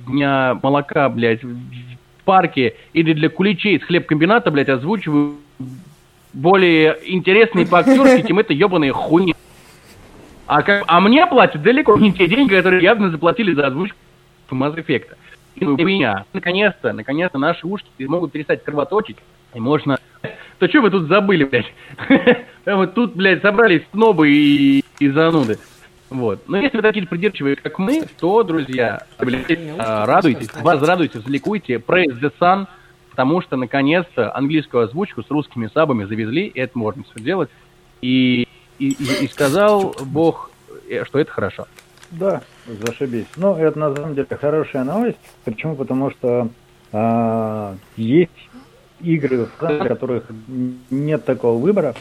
дня 0.08 0.60
молока, 0.64 1.08
блядь, 1.10 1.44
в 1.44 1.56
парке 2.26 2.76
или 2.94 3.14
для 3.14 3.30
куличей 3.30 3.80
с 3.80 3.84
хлебкомбината, 3.84 4.50
блядь, 4.50 4.70
озвучиваю 4.70 5.36
более 6.34 6.98
интересные 7.06 7.68
по 7.68 7.80
актерски, 7.80 8.28
чем 8.28 8.40
это 8.40 8.54
ебаные 8.54 8.92
хуйни. 8.92 9.36
А, 10.48 10.64
как, 10.64 10.84
а 10.88 11.00
мне 11.00 11.28
платят 11.28 11.62
далеко 11.62 11.96
не 11.98 12.12
те 12.12 12.28
деньги, 12.28 12.56
которые 12.56 12.82
явно 12.82 13.12
заплатили 13.12 13.54
за 13.54 13.68
озвучку 13.68 13.98
Mass 14.50 14.76
Effect. 14.76 15.10
И 15.56 15.66
ну, 15.66 15.78
меня. 15.78 16.26
Наконец-то, 16.34 16.94
наконец-то 16.94 17.38
наши 17.38 17.68
ушки 17.68 17.88
могут 18.00 18.32
перестать 18.32 18.64
кровоточить, 18.64 19.18
и 19.54 19.60
можно... 19.60 20.00
То 20.60 20.68
что 20.68 20.82
вы 20.82 20.90
тут 20.90 21.08
забыли, 21.08 21.44
блядь? 21.44 21.72
Прямо 22.64 22.88
тут, 22.88 23.16
блядь, 23.16 23.42
собрались 23.42 23.84
снобы 23.92 24.30
и, 24.32 24.84
и 25.00 25.10
зануды. 25.10 25.60
Вот. 26.10 26.48
Но 26.48 26.58
если 26.58 26.78
вы 26.78 26.84
такие 26.84 27.06
придирчивые, 27.06 27.56
как 27.58 27.78
мы, 27.80 28.04
то, 28.20 28.42
друзья, 28.44 29.04
блядь, 29.20 29.46
а, 29.78 30.06
радуйтесь, 30.06 30.50
возрадуйтесь, 30.56 31.26
ликуйте, 31.28 31.76
praise 31.76 32.20
the 32.20 32.32
sun, 32.40 32.66
потому 33.12 33.42
что, 33.42 33.56
наконец-то, 33.58 34.36
английскую 34.36 34.84
озвучку 34.84 35.22
с 35.22 35.30
русскими 35.30 35.70
сабами 35.74 36.06
завезли, 36.06 36.48
и 36.48 36.60
это 36.60 36.78
можно 36.78 37.04
все 37.04 37.24
делать. 37.24 37.50
И, 38.02 38.48
и, 38.80 38.90
и- 38.92 39.26
и 39.26 39.28
сказал 39.28 39.96
Бог, 40.06 40.50
э, 40.90 41.04
что 41.06 41.20
это 41.20 41.32
хорошо. 41.32 41.68
Да, 42.12 42.42
зашибись. 42.68 43.26
Ну, 43.36 43.56
это 43.58 43.78
на 43.78 43.94
самом 43.94 44.16
деле 44.16 44.28
хорошая 44.40 44.86
новость. 44.86 45.18
Почему? 45.44 45.76
Потому 45.76 46.10
что 46.12 46.48
а, 46.94 47.76
есть 47.98 48.32
игры, 49.02 49.46
в 49.46 49.58
которых 49.58 50.26
нет 50.90 51.26
такого 51.26 51.58
выбора. 51.62 51.96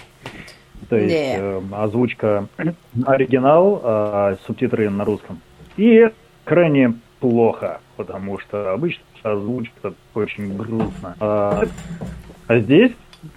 То 0.88 0.96
есть 0.96 1.14
Не. 1.14 1.36
э, 1.38 1.62
озвучка 1.72 2.48
оригинал, 3.06 3.80
а 3.82 4.36
субтитры 4.46 4.90
на 4.90 5.04
русском. 5.04 5.40
И 5.76 5.88
это 5.88 6.14
крайне 6.44 6.94
плохо, 7.20 7.80
потому 7.96 8.38
что 8.38 8.72
обычно 8.72 9.02
озвучка 9.22 9.94
очень 10.14 10.56
грустно. 10.56 11.16
А, 11.18 11.64
а 12.46 12.58
здесь 12.58 12.92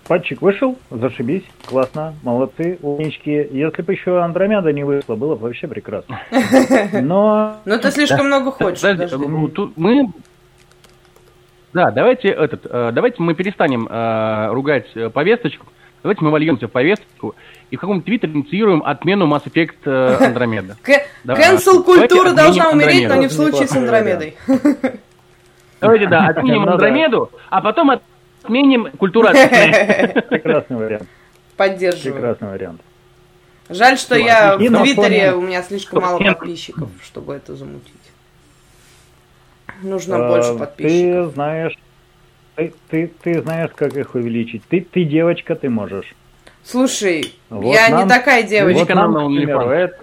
патчик 0.08 0.42
вышел, 0.42 0.78
зашибись, 0.92 1.44
классно, 1.66 2.14
молодцы, 2.24 2.78
умнички. 2.82 3.32
Если 3.32 3.82
бы 3.82 3.94
еще 3.94 4.22
Андромеда 4.22 4.72
не 4.74 4.84
вышла, 4.84 5.16
было 5.16 5.36
бы 5.36 5.44
вообще 5.44 5.68
прекрасно. 5.68 6.20
Но 7.02 7.58
Ну, 7.66 7.80
ты 7.80 7.90
слишком 7.92 8.28
много 8.28 8.52
хочешь. 8.52 8.84
Ну, 9.12 9.72
мы... 9.76 10.12
Да, 11.74 11.92
давайте 11.92 12.30
этот, 12.30 12.66
э, 12.66 12.92
давайте 12.92 13.22
мы 13.22 13.36
перестанем 13.36 13.88
э, 13.88 14.48
ругать 14.52 14.88
э, 14.96 15.10
повесточку, 15.10 15.68
давайте 16.02 16.24
мы 16.24 16.32
вольемся 16.32 16.68
в 16.68 16.72
повестку 16.72 17.36
и 17.70 17.76
в 17.76 17.80
каком-то 17.80 18.06
твиттере 18.06 18.34
инициируем 18.34 18.82
отмену 18.84 19.28
Mass 19.28 19.44
Effect 19.46 19.88
Андромеда. 20.26 20.78
Cancel 21.26 21.84
культура 21.84 22.34
должна 22.34 22.72
умереть, 22.72 23.08
но 23.08 23.16
не 23.16 23.28
в 23.28 23.32
случае 23.32 23.68
с 23.68 23.76
Андромедой. 23.76 24.36
Давайте, 25.82 26.08
да, 26.08 26.28
отменим. 26.28 26.64
Андромеду, 26.70 27.32
а 27.50 27.62
потом 27.62 27.92
отменим 28.44 28.90
культуру 28.98 29.30
прекрасный 29.30 30.76
вариант, 30.76 31.08
Поддерживаю. 31.56 32.14
прекрасный 32.14 32.50
вариант. 32.50 32.82
Жаль, 33.70 34.00
что 34.00 34.16
я 34.16 34.58
в 34.58 34.60
Твиттере 34.60 35.34
у 35.34 35.42
меня 35.42 35.62
слишком 35.62 36.02
мало 36.02 36.18
подписчиков, 36.18 36.90
чтобы 37.04 37.36
это 37.36 37.56
замутить. 37.56 37.94
Нужно 39.82 40.26
А, 40.26 40.30
больше 40.30 40.54
Ты 40.54 40.60
подписчиков. 40.60 41.34
знаешь, 41.34 41.74
ты, 42.56 42.74
ты, 42.90 43.12
ты 43.22 43.42
знаешь, 43.42 43.72
как 43.76 43.96
их 43.96 44.16
увеличить. 44.16 44.64
Ты, 44.70 44.82
ты 44.82 45.04
девочка, 45.06 45.56
ты 45.56 45.70
можешь. 45.70 46.14
Слушай, 46.64 47.34
Вот 47.50 47.74
я 47.74 47.90
нам- 47.90 48.04
не 48.04 48.10
такая 48.10 48.44
девочка. 48.44 48.80
Вот 48.80 48.90
нам 48.90 49.14
к 49.14 49.18
на 49.20 49.26
примеру, 49.28 49.60
OnlyFans. 49.62 49.74
это- 49.76 49.96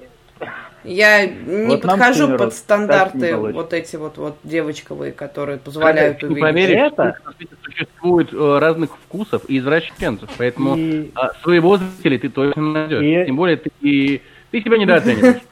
Я 0.84 1.26
не 1.26 1.66
Вот 1.66 1.82
нам, 1.84 1.98
подхожу 1.98 2.24
примеру, 2.26 2.38
под 2.44 2.54
стандарты 2.54 3.36
вот 3.36 3.72
эти 3.72 3.96
вот, 3.96 4.18
вот 4.18 4.36
девочковые, 4.44 5.10
которые 5.12 5.58
позволяют 5.58 6.20
Ты 6.20 6.26
увидеть. 6.26 6.42
поверишь, 6.42 6.92
Это- 6.92 7.16
существует 7.64 8.32
э, 8.32 8.58
разных 8.60 8.90
вкусов 8.96 9.42
и 9.48 9.58
извращенцев, 9.58 10.30
поэтому 10.38 10.76
И- 10.76 11.10
а, 11.16 11.32
своего 11.42 11.76
зрителя 11.78 12.18
ты 12.20 12.28
точно 12.28 12.62
найдешь. 12.62 13.02
И- 13.02 13.26
Тем 13.26 13.36
более 13.36 13.56
ты, 13.56 13.70
ты 13.80 14.60
себя 14.62 14.78
недооцениваешь. 14.78 15.42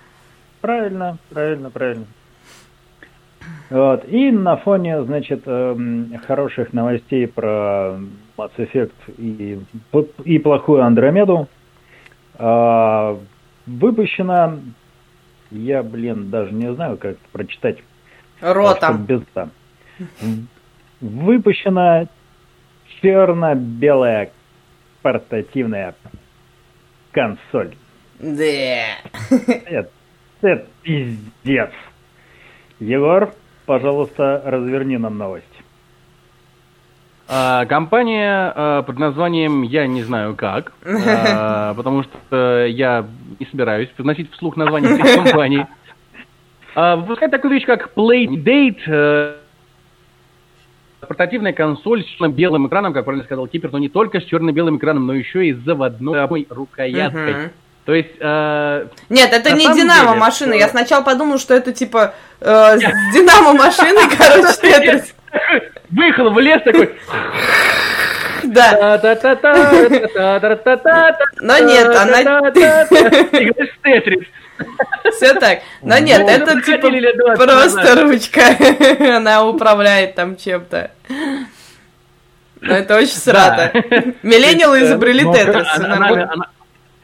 Правильно, 0.60 1.18
правильно, 1.30 1.68
правильно. 1.70 2.06
Вот. 3.70 4.06
И 4.08 4.30
на 4.30 4.56
фоне, 4.56 5.02
значит, 5.04 5.42
эм, 5.46 6.12
хороших 6.26 6.72
новостей 6.72 7.26
про 7.26 7.98
Mass 8.36 8.52
Effect 8.58 8.92
и, 9.18 9.58
и 10.24 10.38
плохую 10.38 10.82
Андромеду 10.82 11.48
а, 12.36 13.18
выпущена, 13.66 14.58
я, 15.50 15.82
блин, 15.82 16.30
даже 16.30 16.52
не 16.52 16.72
знаю, 16.74 16.96
как 16.96 17.12
это 17.12 17.20
прочитать. 17.32 17.78
Ротом. 18.40 19.04
без. 19.04 19.22
Выпущена 21.00 22.06
черно-белая 23.00 24.30
портативная 25.02 25.94
консоль. 27.12 27.76
Да. 28.18 28.84
Это, 29.66 29.90
это 30.40 30.66
пиздец. 30.82 31.70
Егор, 32.84 33.32
пожалуйста, 33.64 34.42
разверни 34.44 34.98
нам 34.98 35.16
новость. 35.16 35.46
А, 37.26 37.64
компания 37.64 38.52
а, 38.54 38.82
под 38.82 38.98
названием 38.98 39.62
«Я 39.62 39.86
не 39.86 40.02
знаю 40.02 40.36
как», 40.36 40.72
а, 40.84 41.72
потому 41.76 42.02
что 42.02 42.66
я 42.66 43.06
не 43.40 43.46
собираюсь 43.46 43.88
вносить 43.96 44.30
вслух 44.32 44.58
название 44.58 44.98
этой 44.98 45.16
компании. 45.16 45.66
А, 46.74 46.96
Выпускает 46.96 47.32
такую 47.32 47.54
вещь, 47.54 47.64
как 47.64 47.92
Playdate, 47.96 48.82
э, 48.86 49.36
портативная 51.00 51.54
консоль 51.54 52.02
с 52.02 52.06
черно-белым 52.06 52.66
экраном, 52.66 52.92
как 52.92 53.06
правильно 53.06 53.24
сказал 53.24 53.46
Кипер, 53.46 53.72
но 53.72 53.78
не 53.78 53.88
только 53.88 54.20
с 54.20 54.24
черно-белым 54.24 54.76
экраном, 54.76 55.06
но 55.06 55.14
еще 55.14 55.46
и 55.46 55.54
с 55.54 55.58
заводной 55.58 56.46
рукояткой. 56.50 57.32
Мгм. 57.32 57.50
То 57.84 57.92
есть... 57.94 58.14
Э, 58.18 58.86
Нет, 59.10 59.32
это 59.32 59.50
не 59.52 59.66
Динамо 59.66 60.08
деле, 60.08 60.20
машина. 60.20 60.52
Что... 60.52 60.60
Я 60.60 60.66
э, 60.66 60.70
сначала 60.70 61.02
подумал, 61.02 61.38
что 61.38 61.54
это 61.54 61.72
типа 61.72 62.14
э, 62.40 62.78
Динамо 63.12 63.52
машины, 63.52 64.00
короче, 64.18 64.60
Тетрис. 64.60 65.14
Выехал 65.90 66.30
в 66.30 66.38
лес 66.38 66.62
такой... 66.64 66.94
Да. 68.44 68.98
Но 71.40 71.58
нет, 71.58 71.86
она... 71.88 72.20
Играешь 72.22 73.74
в 73.78 73.82
Тетрис. 73.82 74.26
Все 75.16 75.34
так. 75.34 75.60
Но 75.82 75.98
нет, 75.98 76.22
ну, 76.22 76.28
это 76.28 76.54
ну, 76.54 76.60
типа 76.60 76.88
просто 77.36 78.02
ручка. 78.02 78.56
Она 79.16 79.44
управляет 79.44 80.14
там 80.14 80.36
чем-то. 80.36 80.90
Но 82.60 82.74
это 82.74 82.96
очень 82.96 83.16
срато. 83.16 83.72
Миллениалы 84.22 84.82
изобрели 84.82 85.28
э, 85.28 85.32
Тетрис. 85.32 85.66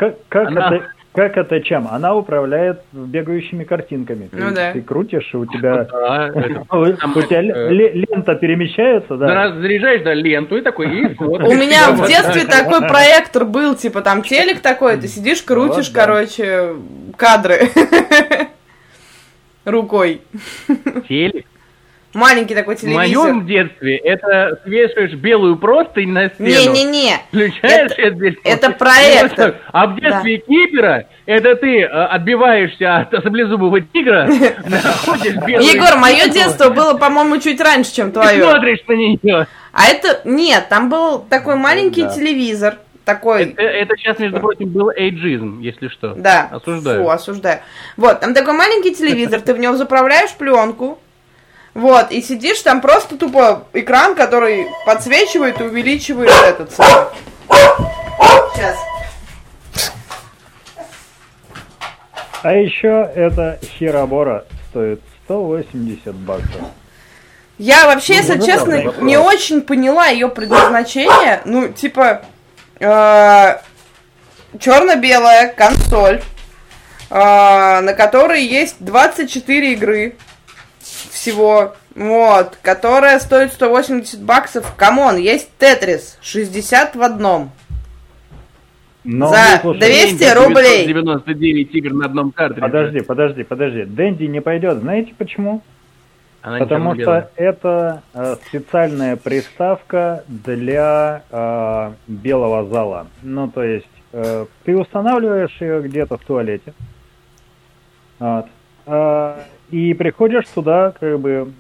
Как, 0.00 0.14
как, 0.30 0.48
Она- 0.48 0.76
это, 0.76 0.86
как 1.12 1.36
это 1.36 1.60
чем? 1.60 1.86
Она 1.90 2.14
управляет 2.14 2.80
бегающими 2.90 3.64
картинками. 3.64 4.28
Ты, 4.28 4.36
Ну 4.38 4.54
да. 4.54 4.72
ты 4.72 4.80
крутишь, 4.80 5.28
и 5.34 5.36
у 5.36 5.44
тебя, 5.44 5.82
у, 6.72 6.86
тебя 7.22 7.42
э, 7.42 7.68
ле- 7.70 7.92
лента 7.92 8.34
перемещается, 8.34 9.18
да? 9.18 9.26
Раз 9.26 9.56
заряжаешь, 9.56 10.00
да, 10.02 10.14
ленту 10.14 10.56
и 10.56 10.62
такой, 10.62 10.86
и 11.02 11.14
вот. 11.18 11.42
У 11.42 11.52
меня 11.52 11.90
в 11.90 12.08
детстве 12.08 12.46
так. 12.46 12.64
такой 12.64 12.88
проектор 12.88 13.44
был, 13.44 13.74
типа 13.74 14.00
там 14.00 14.22
телек 14.22 14.60
такой, 14.60 14.96
ты 14.96 15.06
сидишь, 15.06 15.42
крутишь, 15.42 15.90
короче, 15.90 16.76
кадры 17.18 17.68
рукой. 19.66 20.22
Телек. 21.10 21.44
Маленький 22.12 22.54
такой 22.56 22.74
В 22.76 22.80
телевизор. 22.80 23.24
моем 23.24 23.46
детстве 23.46 23.96
это 23.98 24.58
свешиваешь 24.64 25.12
белую 25.12 25.56
простынь 25.58 26.10
на 26.10 26.28
стену. 26.30 26.48
Не-не-не. 26.74 27.18
Включаешь 27.28 27.92
Это- 27.92 28.02
это, 28.02 28.16
здесь. 28.16 28.34
это 28.42 28.70
проектор. 28.70 29.54
А 29.72 29.86
в 29.86 29.94
детстве 30.00 30.38
кипера 30.38 31.06
это 31.26 31.54
ты 31.54 31.82
э, 31.82 31.86
отбиваешься 31.86 32.96
от 32.98 33.10
саблезубого 33.22 33.80
тигра, 33.80 34.26
находишь 34.66 35.36
белую 35.36 35.72
Егор, 35.72 35.96
мое 35.98 36.28
детство 36.28 36.70
было, 36.70 36.94
по-моему, 36.94 37.38
чуть 37.38 37.60
раньше, 37.60 37.94
чем 37.94 38.10
твое. 38.10 38.42
смотришь 38.42 38.80
на 38.88 38.92
нее. 38.94 39.46
А 39.72 39.86
это... 39.86 40.20
Нет, 40.24 40.66
там 40.68 40.88
был 40.90 41.20
такой 41.20 41.54
маленький 41.54 42.02
Да. 42.02 42.08
телевизор. 42.12 42.74
Такой... 43.04 43.44
Это, 43.44 43.62
это 43.62 43.96
сейчас, 43.96 44.18
между 44.18 44.40
прочим, 44.40 44.68
был 44.68 44.90
эйджизм, 44.90 45.60
если 45.60 45.88
что. 45.88 46.14
Да. 46.14 46.48
Осуждаю. 46.50 47.02
Фу, 47.04 47.10
осуждаю. 47.10 47.60
Вот, 47.96 48.20
там 48.20 48.34
такой 48.34 48.52
маленький 48.54 48.94
телевизор, 48.94 49.40
ты 49.40 49.54
в 49.54 49.58
него 49.58 49.76
заправляешь 49.76 50.32
пленку. 50.34 50.98
Вот, 51.74 52.10
и 52.10 52.20
сидишь, 52.20 52.60
там 52.60 52.80
просто 52.80 53.16
тупо 53.16 53.64
экран, 53.72 54.14
который 54.14 54.66
подсвечивает 54.84 55.60
и 55.60 55.64
увеличивает 55.64 56.30
этот 56.44 56.72
самый. 56.72 57.06
Сейчас. 58.54 58.76
А 62.42 62.52
еще 62.52 63.10
эта 63.14 63.58
херобора 63.62 64.46
стоит 64.70 65.00
180 65.24 66.14
баксов. 66.14 66.62
Я 67.58 67.86
вообще, 67.86 68.14
если 68.14 68.36
Ну, 68.36 68.46
честно, 68.46 68.82
да, 68.82 69.02
не 69.02 69.18
очень 69.18 69.60
поняла 69.60 70.06
ее 70.06 70.28
предназначение. 70.28 71.42
Ну, 71.44 71.68
типа, 71.68 72.22
э, 72.80 73.58
черно-белая 74.58 75.48
консоль, 75.48 76.22
э, 77.10 77.80
на 77.80 77.92
которой 77.92 78.42
есть 78.42 78.76
24 78.80 79.72
игры 79.74 80.16
всего, 81.20 81.74
вот, 81.94 82.58
которая 82.62 83.18
стоит 83.18 83.52
180 83.52 84.22
баксов. 84.22 84.74
Come 84.74 84.98
on, 84.98 85.16
есть 85.18 85.50
Тетрис, 85.58 86.18
60 86.22 86.96
в 86.96 87.02
одном. 87.02 87.50
Но, 89.04 89.28
За 89.28 89.60
ну, 89.62 89.74
слушай, 89.74 89.78
200 89.78 90.34
рублей. 90.34 90.86
99 90.86 91.74
игр 91.74 91.92
на 91.92 92.06
одном 92.06 92.32
картридже. 92.32 92.60
Подожди, 92.60 93.00
подожди, 93.00 93.42
подожди. 93.44 93.84
Дэнди 93.84 94.24
не 94.24 94.40
пойдет. 94.40 94.78
Знаете 94.78 95.14
почему? 95.16 95.62
Она 96.42 96.58
Потому 96.58 96.94
что 96.94 97.30
это 97.36 98.02
э, 98.14 98.36
специальная 98.46 99.16
приставка 99.16 100.24
для 100.26 101.22
э, 101.30 101.92
белого 102.06 102.66
зала. 102.66 103.08
Ну, 103.22 103.48
то 103.48 103.62
есть, 103.62 103.86
э, 104.12 104.46
ты 104.64 104.76
устанавливаешь 104.76 105.54
ее 105.60 105.82
где-то 105.82 106.16
в 106.16 106.24
туалете. 106.24 106.72
Вот. 108.18 108.46
Э, 108.86 109.40
и 109.70 109.94
приходишь 109.94 110.44
туда, 110.54 110.92
как 110.98 111.18
бы. 111.20 111.50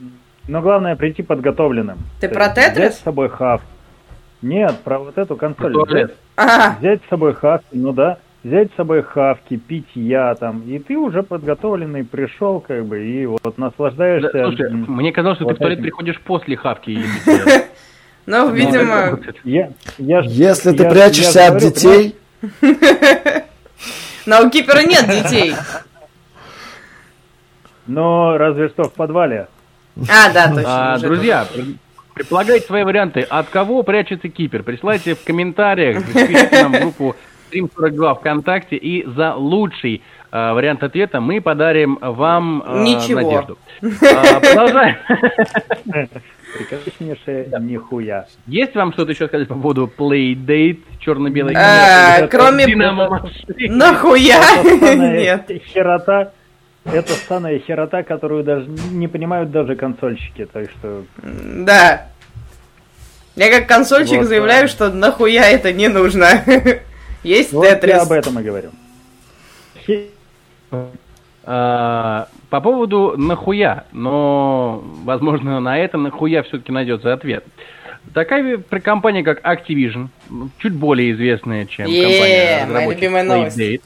Но 0.48 0.60
главное 0.62 0.96
прийти 0.96 1.22
подготовленным. 1.22 1.98
Ты 2.20 2.28
То 2.28 2.34
про 2.34 2.48
Тетрис? 2.48 2.74
Взять 2.76 2.94
с 2.94 3.00
собой 3.02 3.28
хав. 3.28 3.60
Нет, 4.42 4.78
про 4.84 4.98
вот 4.98 5.16
эту 5.18 5.36
консоль. 5.36 5.74
Взять, 5.86 6.10
Ага. 6.36 6.76
взять 6.80 7.00
с 7.04 7.08
собой 7.10 7.34
хавки, 7.34 7.66
ну 7.72 7.92
да. 7.92 8.18
Взять 8.42 8.72
с 8.72 8.76
собой 8.76 9.02
хавки, 9.02 9.56
питья 9.58 10.34
там. 10.34 10.62
И 10.62 10.78
ты 10.78 10.96
уже 10.96 11.22
подготовленный 11.22 12.04
пришел, 12.04 12.60
как 12.60 12.86
бы, 12.86 13.04
и 13.06 13.26
вот 13.26 13.58
наслаждаешься. 13.58 14.30
Да, 14.32 14.44
слушай, 14.46 14.70
м, 14.70 14.86
мне 14.88 15.12
казалось, 15.12 15.36
что 15.36 15.44
вот 15.44 15.50
ты 15.52 15.56
в 15.56 15.58
туалет 15.58 15.78
этим. 15.78 15.84
приходишь 15.84 16.18
после 16.22 16.56
хавки 16.56 16.90
или. 16.90 17.04
Ну, 18.26 18.48
Ну, 18.48 18.54
видимо. 18.54 19.18
Я, 19.44 19.70
я, 19.98 20.20
Если 20.20 20.72
ты 20.76 20.84
я- 20.84 20.90
прячешься 20.90 21.40
я 21.40 21.46
от 21.48 21.54
говорю, 21.54 21.68
детей, 21.74 22.14
но 24.26 24.42
у 24.46 24.50
Кипера 24.50 24.82
нет 24.86 25.06
детей. 25.08 25.54
Но 27.86 28.36
разве 28.38 28.68
что 28.68 28.84
в 28.84 28.92
подвале. 28.92 29.48
А, 30.08 30.32
да, 30.32 30.48
точно. 30.48 30.94
А, 30.94 30.98
друзья, 30.98 31.46
пр- 31.52 31.64
предполагайте 32.14 32.66
свои 32.66 32.84
варианты. 32.84 33.20
От 33.22 33.48
кого 33.48 33.82
прячется 33.82 34.28
кипер? 34.28 34.62
Присылайте 34.62 35.14
в 35.14 35.24
комментариях, 35.24 36.04
пишите 36.06 36.62
нам 36.62 36.72
в 36.72 36.80
группу 36.80 37.16
Stream 37.50 37.68
42 37.74 38.14
ВКонтакте, 38.14 38.76
и 38.76 39.04
за 39.08 39.34
лучший 39.34 40.02
э, 40.30 40.52
вариант 40.52 40.84
ответа 40.84 41.20
мы 41.20 41.40
подарим 41.40 41.98
вам 42.00 42.62
э, 42.64 42.82
Ничего. 42.84 43.20
надежду. 43.20 43.58
А, 44.02 44.40
продолжаем. 44.40 44.96
Прекраснейшее 46.56 47.48
нихуя. 47.60 48.26
Есть 48.46 48.74
вам 48.74 48.92
что-то 48.92 49.12
еще 49.12 49.26
сказать 49.28 49.48
по 49.48 49.54
поводу 49.54 49.90
Playdate 49.96 50.78
черно-белой 51.00 51.54
А, 51.56 52.26
кроме-? 52.28 52.66
Нахуя? 53.68 54.40
Нет. 54.96 55.50
херота, 55.66 56.32
это 56.84 57.12
самая 57.28 57.58
херота, 57.58 58.02
которую 58.02 58.42
даже 58.44 58.66
не 58.90 59.08
понимают 59.08 59.50
даже 59.50 59.76
консольщики, 59.76 60.46
так 60.50 60.70
что 60.70 61.04
Да. 61.22 62.06
Я 63.36 63.50
как 63.50 63.68
консольщик 63.68 64.18
Вот, 64.18 64.26
заявляю, 64.26 64.62
да. 64.62 64.68
что 64.68 64.90
нахуя 64.90 65.48
это 65.48 65.72
не 65.72 65.88
нужно. 65.88 66.28
Есть 67.22 67.52
вот 67.52 67.64
я 67.64 67.74
Тетрис. 67.76 68.02
об 68.02 68.12
этом 68.12 68.38
и 68.40 68.42
говорю. 68.42 68.70
А, 71.44 72.28
По 72.50 72.60
поводу 72.60 73.14
нахуя, 73.16 73.84
но, 73.92 74.82
возможно, 75.04 75.60
на 75.60 75.78
это 75.78 75.96
нахуя 75.98 76.42
все-таки 76.42 76.72
найдется 76.72 77.12
ответ. 77.12 77.44
Такая 78.14 78.58
при- 78.58 78.80
компания, 78.80 79.22
как 79.22 79.40
Activision, 79.44 80.08
чуть 80.58 80.72
более 80.72 81.12
известная, 81.12 81.66
чем 81.66 81.86
компания 81.86 82.20
моя 82.20 82.64
разработчик 82.66 83.02
любимая 83.02 83.24
новость. 83.24 83.58
Playdate, 83.58 83.80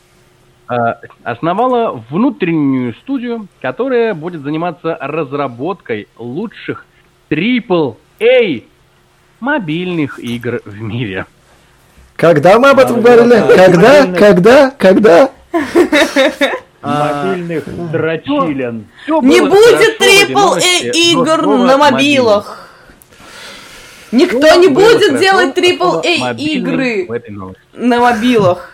основала 0.67 2.03
внутреннюю 2.11 2.95
студию, 2.95 3.49
которая 3.61 4.15
будет 4.15 4.43
заниматься 4.43 4.97
разработкой 5.01 6.09
лучших 6.17 6.87
AAA 7.31 8.65
мобильных 9.41 10.19
игр 10.19 10.61
в 10.65 10.81
мире. 10.81 11.27
когда 12.17 12.59
мы 12.59 12.71
об 12.71 12.79
этом 12.79 13.03
говорили? 13.03 13.29
да, 13.29 13.47
да. 13.47 13.57
Когда? 13.57 14.71
Когда? 14.71 14.71
Когда? 14.71 15.31
Мобильных 16.83 17.91
дрочилен. 17.91 18.87
Не 19.09 19.41
будет 19.41 20.01
AAA 20.01 20.93
игр 20.93 21.47
на 21.47 21.79
мобилах. 21.79 22.69
Никто 24.13 24.55
не 24.57 24.69
будет 24.69 25.19
делать 25.19 25.57
AAA 25.57 26.37
игры 26.37 27.09
на 27.73 28.01
мобилах. 28.01 28.74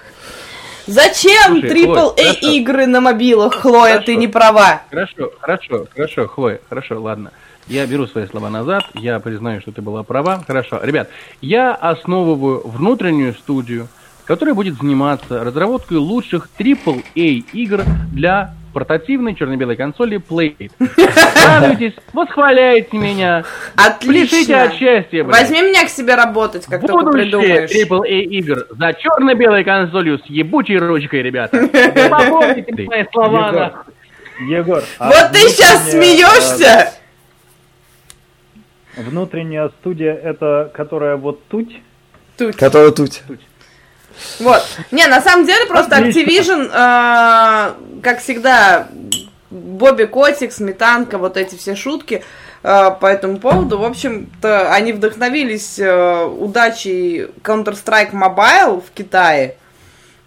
Зачем 0.86 1.56
AAA 1.56 2.16
хорошо. 2.16 2.50
игры 2.52 2.86
на 2.86 3.00
мобилах, 3.00 3.54
Хлоя, 3.54 3.92
Хорошо. 3.92 4.06
ты 4.06 4.16
не 4.16 4.28
права. 4.28 4.82
Хорошо, 4.90 5.30
хорошо, 5.40 5.86
хорошо, 5.94 6.26
Хлоя, 6.28 6.60
хорошо, 6.68 7.00
ладно. 7.00 7.32
Я 7.66 7.86
беру 7.86 8.06
свои 8.06 8.26
слова 8.26 8.50
назад, 8.50 8.84
я 8.94 9.20
признаю, 9.20 9.60
что 9.60 9.70
ты 9.70 9.80
была 9.82 10.02
права. 10.02 10.42
Хорошо, 10.46 10.80
ребят, 10.82 11.08
я 11.40 11.72
основываю 11.74 12.66
внутреннюю 12.66 13.34
студию, 13.34 13.88
которая 14.24 14.54
будет 14.54 14.78
заниматься 14.78 15.44
разработкой 15.44 15.98
лучших 15.98 16.48
AAA 16.58 17.44
игр 17.52 17.82
для 18.12 18.54
портативной 18.72 19.34
черно-белой 19.34 19.76
консоли 19.76 20.18
Play. 20.18 20.70
Радуйтесь, 21.46 21.94
восхваляйте 22.12 22.96
меня, 22.96 23.44
пляшите 24.00 24.54
от 24.56 24.68
Отлично. 24.68 24.78
счастья, 24.78 25.24
блядь. 25.24 25.40
Возьми 25.40 25.62
меня 25.62 25.84
к 25.84 25.88
себе 25.88 26.14
работать, 26.14 26.66
как 26.66 26.80
только 26.80 27.06
Будущее 27.06 27.24
придумаешь. 27.24 27.70
AAA 27.70 28.22
игр 28.24 28.66
за 28.70 28.92
черно-белой 28.94 29.64
консолью 29.64 30.18
с 30.18 30.26
ебучей 30.26 30.78
ручкой, 30.78 31.22
ребята. 31.22 31.58
Попомните 32.10 32.82
мои 32.86 33.04
слова, 33.12 33.48
Егор, 33.48 33.60
нахуй. 33.60 33.94
Егор. 34.48 34.82
а 34.98 35.06
Вот 35.08 35.32
ты 35.32 35.38
сейчас 35.48 35.90
смеешься? 35.90 36.92
Внутренняя 38.96 39.68
студия, 39.80 40.14
это 40.14 40.70
которая 40.74 41.16
вот 41.16 41.46
тут. 41.48 41.68
Тут. 42.36 42.56
Который 42.56 42.92
тут. 42.92 43.22
Вот. 44.38 44.62
Не, 44.90 45.06
на 45.06 45.20
самом 45.20 45.46
деле 45.46 45.66
просто. 45.66 45.96
Activision, 45.96 46.70
э, 46.72 48.00
как 48.02 48.20
всегда, 48.20 48.88
Бобби 49.50 50.04
Котик, 50.04 50.52
Сметанка, 50.52 51.18
вот 51.18 51.36
эти 51.36 51.56
все 51.56 51.74
шутки 51.74 52.22
э, 52.62 52.90
по 53.00 53.06
этому 53.06 53.38
поводу. 53.38 53.78
В 53.78 53.84
общем-то, 53.84 54.72
они 54.72 54.92
вдохновились 54.92 55.78
э, 55.78 56.24
удачей 56.24 57.26
Counter-Strike 57.42 58.12
Mobile 58.12 58.82
в 58.86 58.90
Китае. 58.92 59.56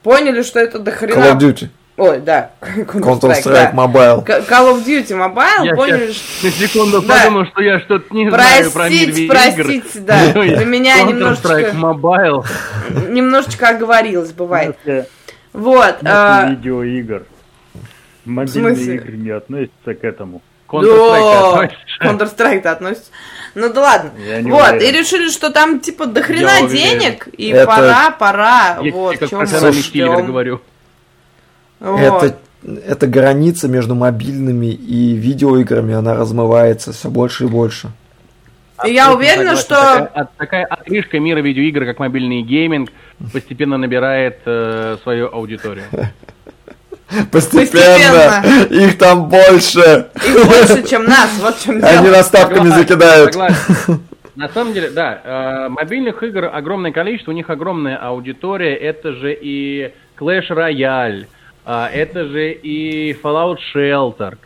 Поняли, 0.01 0.43
что 0.43 0.59
это 0.59 0.79
до 0.79 0.91
Call 0.91 1.09
of. 1.09 1.38
Duty, 1.39 1.69
Ой, 1.95 2.19
да. 2.21 2.49
Counter-Strike 2.61 3.43
да. 3.43 3.71
Mobile. 3.71 4.25
Call 4.25 4.73
of 4.73 4.83
Duty 4.83 5.11
Mobile, 5.11 5.63
Я 5.65 5.75
поняли, 5.75 6.11
что... 6.11 6.45
на 6.47 6.51
секунду 6.51 7.01
Да. 7.03 7.19
подумал, 7.19 7.45
что 7.45 7.61
я 7.61 7.79
что-то 7.81 8.05
не 8.15 8.27
знаю 8.29 8.71
про 8.71 8.89
мир 8.89 9.05
Простите, 9.05 9.21
видеоигр. 9.21 9.63
простите, 9.63 9.99
да. 9.99 10.31
Для 10.33 10.65
меня 10.65 11.03
Counter-Strike 11.03 11.07
немножечко, 11.09 11.71
Mobile. 11.75 12.45
немножечко 13.11 13.69
оговорилась, 13.69 14.31
бывает. 14.31 14.75
Смысле- 14.83 15.07
Вот. 15.53 15.99
смысле 15.99 16.11
э, 16.11 16.49
видеоигр. 16.49 17.23
Мобильные 18.25 18.95
игры 18.95 19.17
не 19.17 19.29
относятся 19.29 19.93
к 19.93 20.03
этому. 20.03 20.41
Counter-Strike? 20.69 21.71
Counter-Strike-то 22.01 22.71
относится. 22.71 23.11
Ну 23.53 23.71
да 23.71 23.81
ладно. 23.81 24.11
Я 24.25 24.41
не 24.41 24.49
вот, 24.49 24.67
уверен. 24.71 24.81
и 24.95 24.97
решили, 24.97 25.29
что 25.29 25.51
там 25.51 25.79
типа 25.79 26.07
до 26.07 26.23
хрена 26.23 26.49
Я 26.57 26.63
уверен. 26.65 26.99
денег, 26.99 27.27
и 27.37 27.49
Это- 27.49 27.67
пора, 27.67 28.09
пора. 28.17 28.79
Я 28.81 28.91
вот, 28.91 29.17
как 29.19 29.29
профессиональный 29.29 29.73
ждём. 29.81 29.91
киллер 29.91 30.23
говорю. 30.23 30.61
Вот. 31.84 32.23
Это, 32.23 32.38
это 32.88 33.07
граница 33.07 33.67
между 33.67 33.93
мобильными 33.93 34.67
и 34.67 35.13
видеоиграми, 35.15 35.93
она 35.93 36.15
размывается 36.15 36.93
все 36.93 37.09
больше 37.09 37.43
и 37.43 37.47
больше. 37.47 37.89
И 38.86 38.91
я 38.91 39.07
Абсолютно 39.09 39.15
уверена, 39.17 39.55
согласен. 39.57 39.65
что... 39.65 40.05
Такая, 40.05 40.27
такая 40.38 40.65
отрыжка 40.65 41.19
мира 41.19 41.39
видеоигр, 41.39 41.86
как 41.86 41.99
мобильный 41.99 42.41
гейминг, 42.41 42.89
постепенно 43.34 43.77
набирает 43.77 44.39
э, 44.45 44.97
свою 45.03 45.27
аудиторию. 45.31 45.86
Постепенно, 47.31 48.43
их 48.69 48.97
там 48.97 49.29
больше. 49.29 50.07
Их 50.15 50.45
больше, 50.47 50.88
чем 50.88 51.03
нас, 51.03 51.29
вот 51.41 51.55
в 51.57 51.63
чем 51.63 51.75
Они 51.75 52.03
дело. 52.05 52.17
нас 52.17 52.33
тапками 52.33 52.69
Согласен, 52.69 52.88
закидают. 52.88 53.34
согласен. 53.34 54.01
На 54.36 54.49
самом 54.49 54.73
деле, 54.73 54.89
да, 54.89 55.21
э, 55.23 55.69
мобильных 55.69 56.23
игр 56.23 56.49
огромное 56.51 56.91
количество, 56.91 57.31
у 57.31 57.36
них 57.36 57.49
огромная 57.49 57.97
аудитория. 57.97 58.73
Это 58.75 59.11
же 59.13 59.38
и 59.39 59.93
Clash 60.17 60.49
Royale, 60.49 61.27
а, 61.66 61.89
это 61.89 62.26
же 62.26 62.51
и 62.51 63.14
Fallout 63.14 63.57
Shelter, 63.74 64.38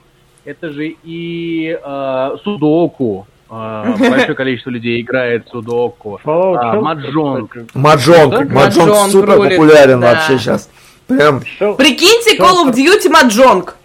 это 0.45 0.69
же 0.71 0.87
и 1.03 1.77
э, 1.83 2.29
Судоку. 2.43 3.27
Э, 3.49 3.95
Большое 3.97 4.35
количество 4.35 4.69
людей 4.69 5.01
играет 5.01 5.47
в 5.47 5.49
Судоку. 5.51 6.19
Fallout 6.23 6.57
А, 6.61 6.81
Маджонг. 6.81 7.57
Маджонг. 7.73 8.49
Маджонг 8.51 9.11
супер 9.11 9.35
рулит, 9.35 9.57
популярен 9.57 9.99
да. 9.99 10.13
вообще 10.13 10.37
сейчас. 10.37 10.69
Прям 11.07 11.39
Прикиньте, 11.39 12.37
Call 12.37 12.65
of 12.67 12.73
Duty 12.73 13.09
Маджонг. 13.09 13.75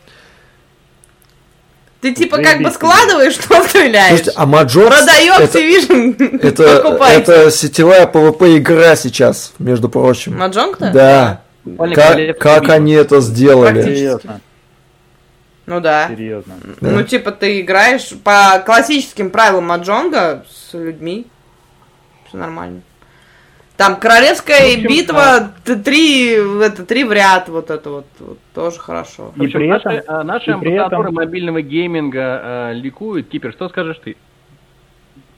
Ты 2.01 2.13
типа 2.13 2.39
как 2.39 2.61
бы 2.61 2.71
складываешь, 2.73 3.35
что 3.35 3.63
стреляешь. 3.63 4.09
Слушайте, 4.09 4.33
а 4.35 4.45
Маджонг 4.45 4.89
Продаю 4.89 5.35
это, 5.35 5.59
Activision, 5.59 6.39
это, 6.43 6.77
покупайте. 6.83 7.21
это 7.21 7.51
сетевая 7.53 8.07
PvP 8.07 8.59
игра 8.59 8.97
сейчас, 8.97 9.53
между 9.61 9.89
прочим. 9.89 10.37
Маджонг-то? 10.37 10.91
Да. 10.91 11.43
Как, 11.95 12.39
как 12.39 12.69
они 12.71 12.93
это 12.93 13.21
сделали? 13.21 13.83
Серьезно, 13.83 14.41
Ну 15.67 15.81
да. 15.81 16.09
серьезно. 16.09 16.55
Да. 16.81 16.91
Ну, 16.91 17.03
типа, 17.05 17.31
ты 17.31 17.61
играешь 17.61 18.11
по 18.25 18.61
классическим 18.65 19.31
правилам 19.31 19.67
Маджонга 19.67 20.45
с 20.51 20.75
людьми. 20.75 21.27
Все 22.27 22.37
нормально. 22.37 22.81
Там 23.77 23.97
королевская 23.97 24.59
В 24.61 24.75
общем, 24.75 24.89
битва, 24.89 25.53
т- 25.65 25.77
три, 25.77 26.33
это, 26.35 26.85
три 26.85 27.05
в 27.05 27.13
ряд, 27.13 27.49
вот 27.49 27.71
это 27.71 27.91
вот, 27.91 28.07
вот 28.21 28.39
тоже 28.55 28.79
хорошо. 28.79 29.33
И 29.37 29.45
общем, 29.45 29.59
при 29.61 29.69
наши, 29.69 29.89
этом- 29.89 30.15
э, 30.21 30.23
наши 30.25 30.51
и 30.51 30.55
при 30.55 30.71
амбассадоры 30.77 31.03
этом- 31.05 31.15
мобильного 31.15 31.63
гейминга 31.63 32.41
э, 32.45 32.73
ликуют. 32.75 33.29
Кипер, 33.29 33.53
что 33.53 33.69
скажешь 33.71 33.99
ты? 34.05 34.17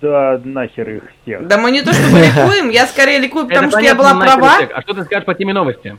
Да 0.03 0.39
нахер 0.45 0.91
их 0.91 1.03
всех. 1.23 1.47
Да 1.47 1.57
мы 1.59 1.71
не 1.71 1.83
то 1.83 1.93
чтобы 1.93 2.19
ликуем, 2.19 2.69
я 2.71 2.87
скорее 2.87 3.19
ликую, 3.19 3.47
потому 3.49 3.71
что 3.71 3.81
я 3.81 3.95
была 3.95 4.15
права. 4.15 4.59
А 4.75 4.83
что 4.83 4.95
ты 4.95 5.05
скажешь 5.05 5.25
по 5.25 5.35
теме 5.35 5.55
новости? 5.55 5.97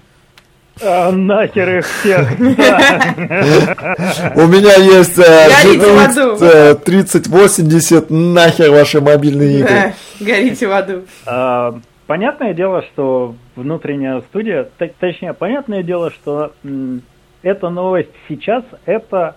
А, 0.83 1.11
нахер 1.11 1.79
их 1.79 1.85
всех. 1.85 2.27
Да. 2.57 4.33
У 4.35 4.47
меня 4.47 4.75
есть 4.75 5.17
э. 5.17 5.47
GTX 5.63 6.37
э, 6.41 6.75
3080, 6.75 8.09
нахер 8.09 8.71
ваши 8.71 8.99
мобильные 9.01 9.59
игры. 9.59 9.69
Да, 9.69 9.93
Горите 10.19 10.67
в 10.67 10.71
аду. 10.71 11.03
А, 11.25 11.79
Понятное 12.07 12.53
дело, 12.53 12.83
что 12.93 13.35
внутренняя 13.55 14.21
студия, 14.21 14.69
точнее, 14.99 15.33
понятное 15.33 15.81
дело, 15.81 16.11
что 16.11 16.53
эта 17.41 17.69
новость 17.69 18.11
сейчас 18.27 18.63
это 18.85 19.35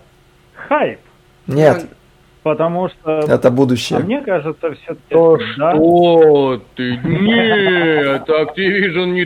хайп, 0.55 0.99
Нет, 1.47 1.87
потому 2.43 2.91
что, 2.91 3.21
это 3.21 3.49
а 3.49 3.51
будущее. 3.51 4.01
мне 4.01 4.21
кажется, 4.21 4.75
все 4.75 4.97
Что 5.09 6.63
ты? 6.77 6.97
Нет, 7.05 8.29
Activision 8.29 9.13
не 9.13 9.25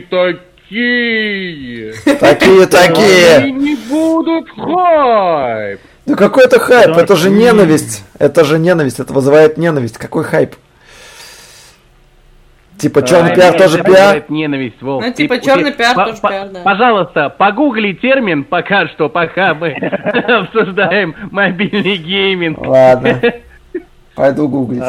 такие. 0.73 1.93
Такие, 2.19 2.51
Они 2.63 2.65
такие. 2.67 3.51
не 3.51 3.75
будут 3.89 4.49
хайп. 4.49 5.79
Ну 6.05 6.15
какой 6.15 6.45
это 6.45 6.59
хайп? 6.59 6.93
Да. 6.95 7.01
Это 7.01 7.15
же 7.15 7.29
ненависть. 7.29 8.03
Это 8.19 8.43
же 8.43 8.59
ненависть. 8.59 8.99
Это 8.99 9.13
вызывает 9.13 9.57
ненависть. 9.57 9.97
Какой 9.97 10.23
хайп? 10.23 10.55
Типа 12.77 13.01
Да, 13.01 13.07
черный 13.07 13.31
и 13.31 13.35
пиар 13.35 13.57
тоже 13.57 13.81
пиар? 13.81 14.25
ненависть, 14.27 14.81
Вов. 14.81 15.01
Ну, 15.05 15.13
типа, 15.13 15.39
чёрный 15.39 15.71
пиар 15.71 15.95
по- 15.95 16.05
тоже 16.05 16.17
по- 16.21 16.29
пиар, 16.29 16.49
да. 16.49 16.59
Пожалуйста, 16.63 17.29
погугли 17.29 17.93
термин 17.93 18.43
пока 18.43 18.87
что, 18.89 19.07
пока 19.07 19.53
мы 19.53 19.69
обсуждаем 20.27 21.15
мобильный 21.31 21.95
гейминг. 21.95 22.57
Ладно. 22.59 23.21
Пойду 24.15 24.49
гуглить. 24.49 24.81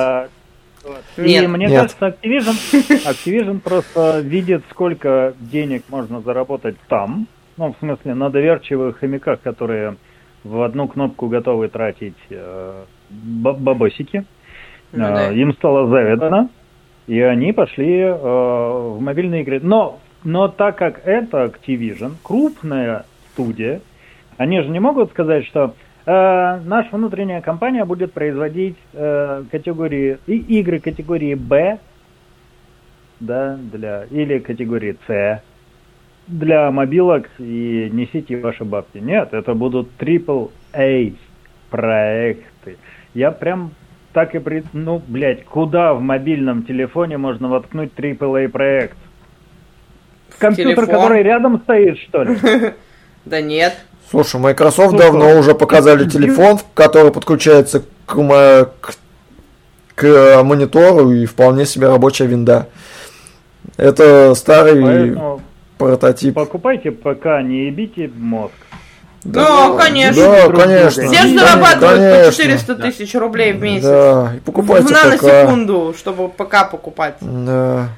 Нет. 1.16 1.45
И 1.45 1.47
мне 1.47 1.66
Нет. 1.66 1.80
кажется, 1.97 2.07
Activision, 2.09 2.55
Activision 3.07 3.61
просто 3.61 4.20
видит, 4.20 4.62
сколько 4.70 5.35
денег 5.41 5.85
можно 5.89 6.20
заработать 6.20 6.76
там. 6.89 7.26
Ну, 7.57 7.72
в 7.72 7.78
смысле, 7.78 8.14
на 8.14 8.30
доверчивых 8.30 8.99
хомяках, 8.99 9.41
которые 9.41 9.97
в 10.43 10.61
одну 10.62 10.89
кнопку 10.89 11.28
готовы 11.28 11.68
тратить 11.68 12.16
э, 12.30 12.85
ба- 13.11 13.53
бабосики. 13.55 14.24
Ну 14.93 15.05
Э, 15.07 15.14
да. 15.14 15.32
Им 15.32 15.53
стало 15.55 15.89
завидно, 15.89 16.49
и 17.07 17.20
они 17.20 17.53
пошли 17.53 18.01
э, 18.01 18.12
в 18.14 19.01
мобильные 19.01 19.43
игры. 19.43 19.61
Но, 19.62 19.99
но 20.24 20.49
так 20.49 20.76
как 20.76 21.01
это 21.07 21.45
Activision, 21.45 22.12
крупная 22.22 23.05
студия, 23.32 23.80
они 24.37 24.61
же 24.62 24.68
не 24.68 24.80
могут 24.80 25.11
сказать, 25.11 25.47
что 25.47 25.74
э, 26.07 26.61
наша 26.64 26.88
внутренняя 26.96 27.40
компания 27.40 27.84
будет 27.84 28.12
производить 28.12 28.76
э, 28.92 29.44
категории 29.50 30.18
и 30.26 30.36
игры 30.61 30.80
категории 30.80 31.34
Б, 31.34 31.78
да, 33.20 33.57
для 33.57 34.05
или 34.05 34.38
категории 34.38 34.96
С 35.07 35.42
для 36.26 36.70
мобилок 36.70 37.28
и 37.38 37.90
несите 37.92 38.36
ваши 38.38 38.64
бабки. 38.64 38.98
Нет, 38.98 39.34
это 39.34 39.55
будут 39.55 39.88
AAA 39.98 41.14
проекты. 41.70 42.78
Я 43.14 43.30
прям 43.30 43.72
так 44.12 44.34
и 44.34 44.38
при... 44.38 44.64
Ну, 44.72 45.02
блядь, 45.07 45.44
куда 45.44 45.92
в 45.94 46.00
мобильном 46.00 46.64
телефоне 46.64 47.18
можно 47.18 47.48
воткнуть 47.48 47.92
AAA 47.94 48.48
проект? 48.48 48.96
Компьютер, 50.38 50.74
телефон. 50.76 50.94
который 50.94 51.22
рядом 51.22 51.61
стоит, 51.61 51.98
что 51.98 52.22
ли? 52.22 52.36
Да 53.24 53.40
нет. 53.40 53.72
Слушай, 54.11 54.40
Microsoft 54.40 54.92
Ну 54.92 54.98
давно 54.98 55.30
что? 55.30 55.38
уже 55.40 55.55
показали 55.55 56.09
телефон, 56.09 56.59
который 56.74 57.11
подключается 57.11 57.80
к, 58.07 58.14
к, 58.80 58.94
к 59.94 60.42
монитору 60.42 61.12
и 61.12 61.26
вполне 61.26 61.66
себе 61.66 61.88
рабочая 61.88 62.26
винда. 62.26 62.68
Это 63.76 64.34
старый 64.34 64.82
Поэтому 64.82 65.40
прототип. 65.78 66.34
покупайте 66.34 66.90
ПК, 66.92 67.26
не 67.42 67.66
ебите 67.66 68.11
мозг. 68.14 68.52
Ну, 69.24 69.76
конечно. 69.78 70.22
Да, 70.22 70.48
конечно. 70.50 71.02
Все 71.02 71.12
же 71.14 71.16
Конечно, 71.22 71.46
зарабатывают 71.46 71.98
по 71.98 72.16
конечно. 72.18 72.32
400 72.32 72.74
тысяч 72.76 73.14
рублей 73.14 73.52
в 73.55 73.62
месяц. 73.62 73.84
Да, 73.86 74.32
и 74.36 74.38
В 74.38 74.42
покупайте 74.42 74.88
ПК. 74.88 75.02
наносекунду, 75.02 75.94
чтобы 75.98 76.28
ПК 76.28 76.70
покупать. 76.70 77.14
Да. 77.22 77.88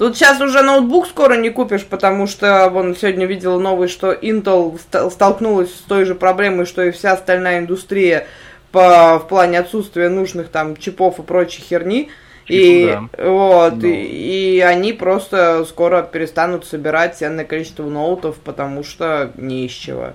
Тут 0.00 0.16
сейчас 0.16 0.40
уже 0.40 0.62
ноутбук 0.62 1.06
скоро 1.06 1.34
не 1.34 1.50
купишь, 1.50 1.84
потому 1.84 2.26
что, 2.26 2.70
вон, 2.70 2.96
сегодня 2.96 3.26
видела 3.26 3.58
новость, 3.58 3.92
что 3.92 4.14
Intel 4.14 4.78
ст- 4.78 5.12
столкнулась 5.12 5.74
с 5.74 5.80
той 5.82 6.06
же 6.06 6.14
проблемой, 6.14 6.64
что 6.64 6.82
и 6.82 6.90
вся 6.90 7.12
остальная 7.12 7.58
индустрия 7.58 8.26
по, 8.72 9.18
в 9.18 9.28
плане 9.28 9.58
отсутствия 9.58 10.08
нужных 10.08 10.48
там 10.48 10.74
чипов 10.78 11.18
и 11.18 11.22
прочей 11.22 11.60
херни. 11.60 12.08
И, 12.46 12.96
Чипы, 13.12 13.28
вот, 13.28 13.74
Ну. 13.74 13.88
и, 13.88 14.56
и 14.56 14.60
они 14.60 14.94
просто 14.94 15.66
скоро 15.66 16.00
перестанут 16.00 16.64
собирать 16.64 17.22
энное 17.22 17.44
количество 17.44 17.84
ноутов, 17.84 18.36
потому 18.36 18.82
что 18.82 19.32
не 19.36 19.66
из 19.66 19.72
чего. 19.72 20.14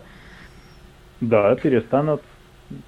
Да, 1.22 1.54
перестанут. 1.58 2.24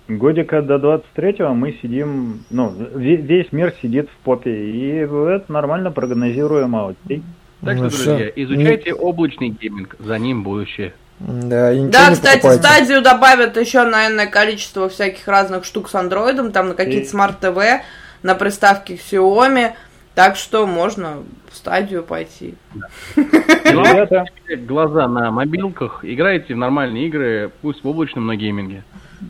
Годика 0.08 0.62
до 0.62 0.76
23-го 0.78 1.54
мы 1.54 1.74
сидим, 1.82 2.44
ну, 2.50 2.74
ве- 2.96 3.16
весь 3.22 3.52
мир 3.52 3.74
сидит 3.82 4.10
в 4.10 4.24
попе, 4.24 4.52
и 4.72 4.88
это 4.90 5.44
нормально 5.50 5.92
прогнозируемо. 5.92 6.90
Окей. 7.06 7.24
Так 7.64 7.78
Ну, 7.78 7.90
что, 7.90 8.06
друзья, 8.06 8.32
изучайте 8.36 8.94
облачный 8.94 9.50
гейминг, 9.50 9.96
за 10.00 10.18
ним 10.20 10.44
будущее. 10.44 10.94
Да, 11.20 11.72
Да, 11.74 11.74
не 11.74 11.90
кстати, 12.14 12.36
покупайте. 12.42 12.60
Stadia 12.62 13.02
добавят 13.02 13.58
еще, 13.58 13.84
наверное, 13.84 14.28
количество 14.28 14.88
всяких 14.90 15.28
разных 15.28 15.66
штук 15.66 15.90
с 15.90 15.96
андроидом, 15.96 16.52
там 16.52 16.70
на 16.70 16.74
какие-то 16.76 17.06
И- 17.06 17.10
смарт-ТВ, 17.10 17.58
на 18.24 18.36
приставке 18.36 18.96
Xiaomi, 18.96 19.72
так 20.14 20.36
что 20.36 20.68
можно 20.68 21.24
в 21.52 21.56
Stadia 21.56 22.04
пойти. 22.04 22.54
Ребята, 23.16 24.26
глаза 24.68 25.08
на 25.08 25.32
мобилках, 25.32 26.00
играйте 26.04 26.54
в 26.54 26.58
нормальные 26.58 27.08
игры, 27.08 27.52
пусть 27.62 27.84
в 27.84 27.88
облачном, 27.88 28.26
но 28.28 28.36
гейминге. 28.36 28.84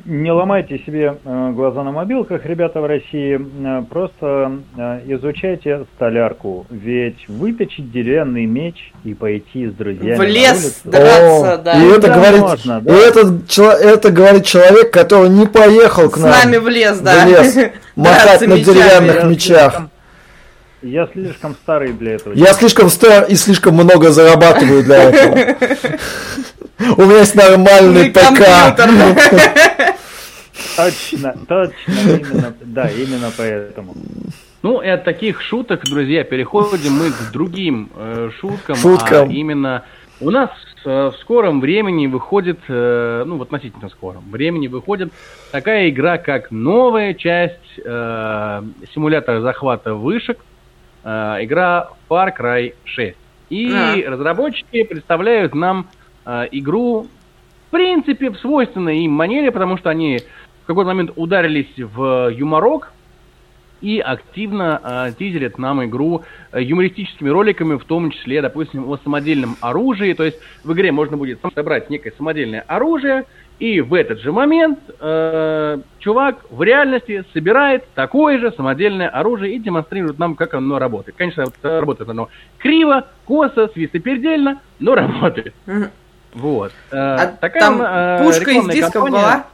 Не 0.05 0.31
ломайте 0.31 0.79
себе 0.85 1.17
э, 1.23 1.51
глаза 1.53 1.83
на 1.83 1.91
мобилках, 1.91 2.45
ребята 2.45 2.81
в 2.81 2.85
России. 2.85 3.39
Э, 3.65 3.83
Просто 3.89 4.59
э, 4.77 5.01
изучайте 5.07 5.85
столярку. 5.95 6.65
Ведь 6.69 7.27
выточить 7.29 7.91
деревянный 7.91 8.45
меч 8.45 8.91
и 9.03 9.13
пойти 9.13 9.67
с 9.67 9.73
друзьями 9.73 10.15
В 10.15 10.19
на 10.19 10.23
лес 10.23 10.83
улицу- 10.83 10.97
драться, 10.97 11.53
О, 11.53 11.57
да. 11.57 11.73
И 11.81 11.87
это 11.89 12.07
Да, 12.07 12.13
говорит, 12.15 12.41
можно, 12.41 12.77
и 12.79 12.81
да. 12.89 12.93
этот 12.95 13.47
чело- 13.47 13.71
это 13.71 14.11
говорит 14.11 14.45
человек, 14.45 14.91
который 14.91 15.29
не 15.29 15.45
поехал 15.45 16.09
к 16.09 16.17
С 16.17 16.21
нам. 16.21 16.31
нами 16.31 16.57
в 16.57 16.67
лес, 16.67 16.99
да. 16.99 17.25
В 17.25 17.29
лес. 17.29 17.55
Махать 17.95 18.23
Драться 18.39 18.47
на 18.47 18.57
деревянных 18.59 19.23
мечах. 19.25 19.81
Я 20.83 21.07
слишком 21.11 21.55
старый 21.55 21.91
для 21.93 22.13
этого. 22.15 22.33
Я 22.35 22.53
слишком 22.53 22.89
стар 22.89 23.25
и 23.27 23.33
слишком 23.35 23.73
много 23.73 24.11
зарабатываю 24.11 24.83
для 24.83 25.03
этого. 25.09 25.55
У 26.79 27.01
меня 27.03 27.19
есть 27.19 27.35
нормальный 27.35 28.07
И 28.07 28.09
ПК. 28.11 28.75
Точно, 30.75 31.35
точно, 31.47 31.73
именно, 31.87 32.53
да, 32.61 32.89
именно 32.89 33.31
поэтому. 33.35 33.95
Ну 34.61 34.81
и 34.81 34.87
от 34.87 35.03
таких 35.05 35.41
шуток, 35.41 35.83
друзья, 35.85 36.23
переходим 36.23 36.93
мы 36.93 37.11
к 37.11 37.31
другим 37.31 37.89
э, 37.95 38.29
шуткам. 38.39 38.75
Шуткам. 38.75 39.29
А 39.29 39.31
именно 39.31 39.85
у 40.19 40.29
нас 40.29 40.51
э, 40.85 41.11
в 41.13 41.17
скором 41.19 41.61
времени 41.61 42.05
выходит, 42.07 42.59
э, 42.67 43.23
ну 43.25 43.37
в 43.37 43.41
относительно 43.41 43.89
скором 43.89 44.23
времени 44.29 44.67
выходит 44.67 45.11
такая 45.51 45.89
игра, 45.89 46.17
как 46.17 46.51
новая 46.51 47.13
часть 47.15 47.79
э, 47.83 48.63
симулятора 48.93 49.41
захвата 49.41 49.95
вышек, 49.95 50.39
э, 51.03 51.09
игра 51.41 51.89
Far 52.09 52.31
Cry 52.37 52.73
6. 52.85 53.17
И 53.49 53.71
А. 53.73 53.95
разработчики 54.11 54.83
представляют 54.83 55.55
нам 55.55 55.87
игру, 56.51 57.07
в 57.67 57.71
принципе, 57.71 58.29
в 58.29 58.37
свойственной 58.37 58.99
им 58.99 59.11
манере, 59.11 59.51
потому 59.51 59.77
что 59.77 59.89
они 59.89 60.19
в 60.63 60.67
какой-то 60.67 60.87
момент 60.89 61.11
ударились 61.15 61.73
в 61.77 62.29
юморок, 62.29 62.91
и 63.81 63.99
активно 63.99 64.81
э, 64.83 65.11
тизерят 65.17 65.57
нам 65.57 65.85
игру 65.85 66.23
э, 66.51 66.61
юмористическими 66.61 67.29
роликами, 67.29 67.77
в 67.77 67.83
том 67.83 68.11
числе, 68.11 68.41
допустим, 68.41 68.89
о 68.89 68.97
самодельном 68.97 69.55
оружии. 69.61 70.13
То 70.13 70.23
есть 70.23 70.39
в 70.63 70.73
игре 70.73 70.91
можно 70.91 71.17
будет 71.17 71.39
собрать 71.53 71.89
некое 71.89 72.11
самодельное 72.17 72.61
оружие, 72.61 73.25
и 73.59 73.81
в 73.81 73.93
этот 73.93 74.19
же 74.21 74.31
момент 74.31 74.79
э, 74.99 75.79
чувак 75.99 76.45
в 76.49 76.61
реальности 76.61 77.23
собирает 77.33 77.85
такое 77.95 78.37
же 78.37 78.51
самодельное 78.51 79.09
оружие 79.09 79.55
и 79.55 79.59
демонстрирует 79.59 80.19
нам, 80.19 80.35
как 80.35 80.53
оно 80.53 80.77
работает. 80.79 81.17
Конечно, 81.17 81.45
э, 81.63 81.79
работает 81.79 82.09
оно 82.09 82.29
криво, 82.59 83.07
косо, 83.25 83.69
свистопердельно, 83.73 84.61
но 84.79 84.95
работает. 84.95 85.53
Вот. 86.33 86.71
Э, 86.91 86.95
А 86.97 87.27
такая, 87.27 87.61
там 87.61 87.81
э, 87.81 88.23
пушка 88.23 88.51
из 88.51 88.65
дисков 88.67 88.93
кампания. 88.93 89.11
была? 89.23 89.45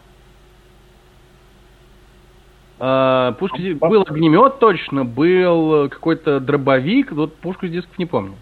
А, 2.80 3.32
пушка 3.34 3.58
из- 3.58 3.78
был 3.78 4.02
огнемет 4.08 4.60
точно, 4.60 5.06
был 5.06 5.90
какой-то 5.90 6.40
дробовик, 6.40 7.12
вот 7.12 7.36
пушку 7.38 7.66
из 7.68 7.72
дисков 7.72 7.98
не 7.98 8.06
помню. 8.06 8.36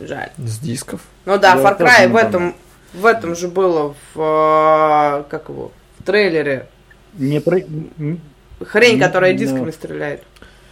Жаль. 0.00 0.30
С 0.38 0.58
дисков. 0.58 1.00
Ну 1.26 1.38
да, 1.38 1.54
Я 1.56 1.62
Far 1.62 1.78
Cry 1.78 2.08
в 2.08 2.16
этом, 2.16 2.54
в 2.94 3.04
этом 3.04 3.34
же 3.34 3.48
было 3.48 3.94
в, 4.14 5.20
э, 5.20 5.24
как 5.28 5.48
его, 5.48 5.72
в 5.98 6.04
трейлере. 6.04 6.68
Не 7.14 7.40
про... 7.40 7.58
Хрень, 8.64 9.00
которая 9.00 9.32
Ну, 9.32 9.38
дисками 9.38 9.70
стреляет. 9.70 10.22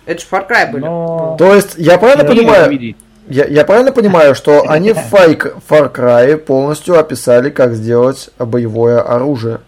Это 0.06 0.20
же 0.20 0.26
Far 0.30 0.48
Cry 0.48 0.70
были. 0.72 0.84
Но... 0.84 1.36
То 1.38 1.54
есть, 1.54 1.74
я 1.76 1.98
правильно 1.98 2.22
Я 2.22 2.28
понимаю, 2.28 2.70
Видеть. 2.70 2.96
Я, 3.28 3.44
я 3.46 3.64
правильно 3.64 3.92
понимаю, 3.92 4.34
что 4.34 4.64
они 4.68 4.92
в 4.92 4.98
Far 4.98 5.60
Far 5.68 5.92
Cry 5.92 6.36
полностью 6.36 6.98
описали, 6.98 7.50
как 7.50 7.74
сделать 7.74 8.30
боевое 8.38 9.00
оружие. 9.00 9.60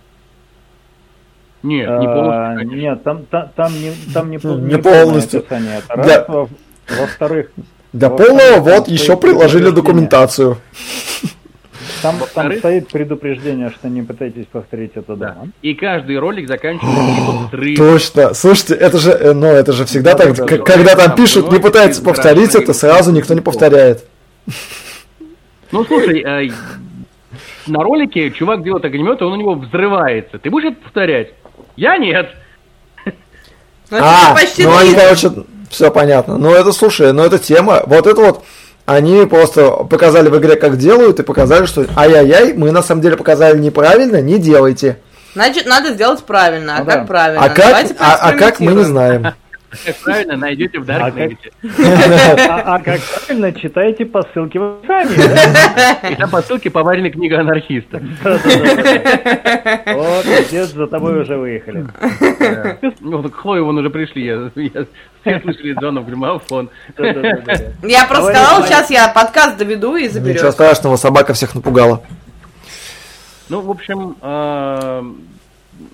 Нет, 1.62 1.88
не 1.88 2.06
а, 2.06 2.14
полностью. 2.14 2.56
конечно. 2.58 2.76
Нет, 2.80 3.02
там, 3.04 3.24
та- 3.26 3.50
там 3.56 3.72
не, 3.72 3.92
там 4.14 4.30
не, 4.30 4.38
полностью. 4.78 5.40
описание. 5.40 5.78
Это 5.88 5.96
Да. 6.02 6.18
раз. 6.18 6.28
Во- 6.28 6.48
Во-вторых, 7.00 7.50
Для 7.92 8.08
Во-вторых, 8.08 8.38
полного 8.38 8.54
там 8.70 8.74
вот 8.80 8.88
еще 8.88 9.16
приложили 9.16 9.70
документацию. 9.70 10.58
там, 12.02 12.16
там 12.34 12.52
стоит 12.58 12.88
предупреждение, 12.88 13.70
что 13.70 13.88
не 13.88 14.02
пытайтесь 14.02 14.46
повторить 14.46 14.92
это 14.94 15.16
Да. 15.16 15.30
дома. 15.30 15.48
И 15.62 15.74
каждый 15.74 16.18
ролик 16.18 16.48
заканчивается. 16.48 17.76
Точно. 17.76 18.34
Слушайте, 18.34 18.74
это 18.74 18.98
же, 18.98 19.10
э, 19.12 19.32
ну, 19.32 19.46
это 19.46 19.72
же 19.72 19.84
всегда 19.84 20.14
Да, 20.14 20.24
так, 20.24 20.36
да, 20.36 20.44
да. 20.46 20.58
когда 20.58 20.94
там 20.96 21.14
пишут, 21.14 21.50
не 21.52 21.58
из 21.58 21.98
повторить 21.98 22.54
это, 22.54 22.72
сразу 22.72 23.12
никто 23.12 23.34
не 23.34 23.40
повторяет. 23.40 24.04
Ну 25.70 25.84
слушай, 25.84 26.22
э, 26.22 26.50
на 27.66 27.82
ролике 27.82 28.30
чувак 28.30 28.62
делает 28.62 28.84
огнемет, 28.84 29.20
и 29.20 29.24
он 29.24 29.32
у 29.32 29.36
него 29.36 29.54
взрывается. 29.54 30.38
Ты 30.38 30.50
будешь 30.50 30.72
это 30.72 30.80
повторять? 30.82 31.32
Я 31.76 31.98
нет. 31.98 32.30
Ну, 33.90 33.96
это 33.96 34.06
А, 34.06 34.36
ну 34.58 34.76
они, 34.76 34.94
короче, 34.94 35.30
все 35.70 35.90
понятно. 35.90 36.36
Ну 36.36 36.52
это, 36.52 36.72
слушай, 36.72 37.12
ну 37.12 37.22
это 37.22 37.38
тема, 37.38 37.82
вот 37.86 38.06
это 38.06 38.20
вот, 38.20 38.44
они 38.88 39.26
просто 39.26 39.70
показали 39.84 40.30
в 40.30 40.38
игре, 40.38 40.56
как 40.56 40.78
делают, 40.78 41.20
и 41.20 41.22
показали, 41.22 41.66
что 41.66 41.84
ай-яй-яй, 41.94 42.54
мы 42.54 42.70
на 42.70 42.82
самом 42.82 43.02
деле 43.02 43.18
показали 43.18 43.58
неправильно, 43.58 44.22
не 44.22 44.38
делайте. 44.38 44.96
Значит, 45.34 45.66
надо 45.66 45.90
сделать 45.90 46.24
правильно. 46.24 46.76
А 46.76 46.80
Ну 46.80 46.86
как 46.86 47.00
да. 47.00 47.04
правильно? 47.04 47.44
А 47.44 47.48
как, 47.50 47.86
а, 47.98 48.14
а 48.14 48.32
как 48.32 48.60
мы 48.60 48.72
не 48.72 48.84
знаем. 48.84 49.26
Как 49.84 49.96
правильно 49.96 50.36
найдете 50.36 50.78
в 50.78 50.82
А 50.82 50.84
Даркнете. 50.84 51.50
А, 52.48 52.74
а 52.74 52.78
как 52.78 53.00
правильно 53.00 53.52
читайте 53.52 54.06
по 54.06 54.22
ссылке 54.22 54.58
в 54.58 54.78
описании. 54.78 56.12
И 56.12 56.16
там 56.16 56.30
по 56.30 56.40
ссылке 56.42 56.70
поваренная 56.70 57.10
книга 57.10 57.40
анархиста. 57.40 58.00
Вот, 59.94 60.24
здесь 60.48 60.70
за 60.72 60.86
тобой 60.86 61.20
уже 61.20 61.36
выехали. 61.36 61.86
Ну, 63.00 63.30
Хлоя 63.30 63.62
вон 63.62 63.78
уже 63.78 63.90
пришли, 63.90 64.24
я, 64.24 64.50
я- 64.54 64.86
все 65.22 65.40
слышали 65.40 65.72
звонок 65.74 66.04
в 66.04 66.08
граммофон. 66.08 66.70
Я 66.98 68.06
просто 68.06 68.32
говори. 68.32 68.66
сейчас 68.66 68.90
я 68.90 69.08
подкаст 69.08 69.58
доведу 69.58 69.96
и 69.96 70.04
Ничего 70.04 70.14
заберешь. 70.20 70.52
страшного, 70.52 70.96
собака 70.96 71.34
всех 71.34 71.54
напугала. 71.54 72.02
Ну, 73.48 73.60
в 73.62 73.70
общем, 73.70 74.16
э, 74.20 75.02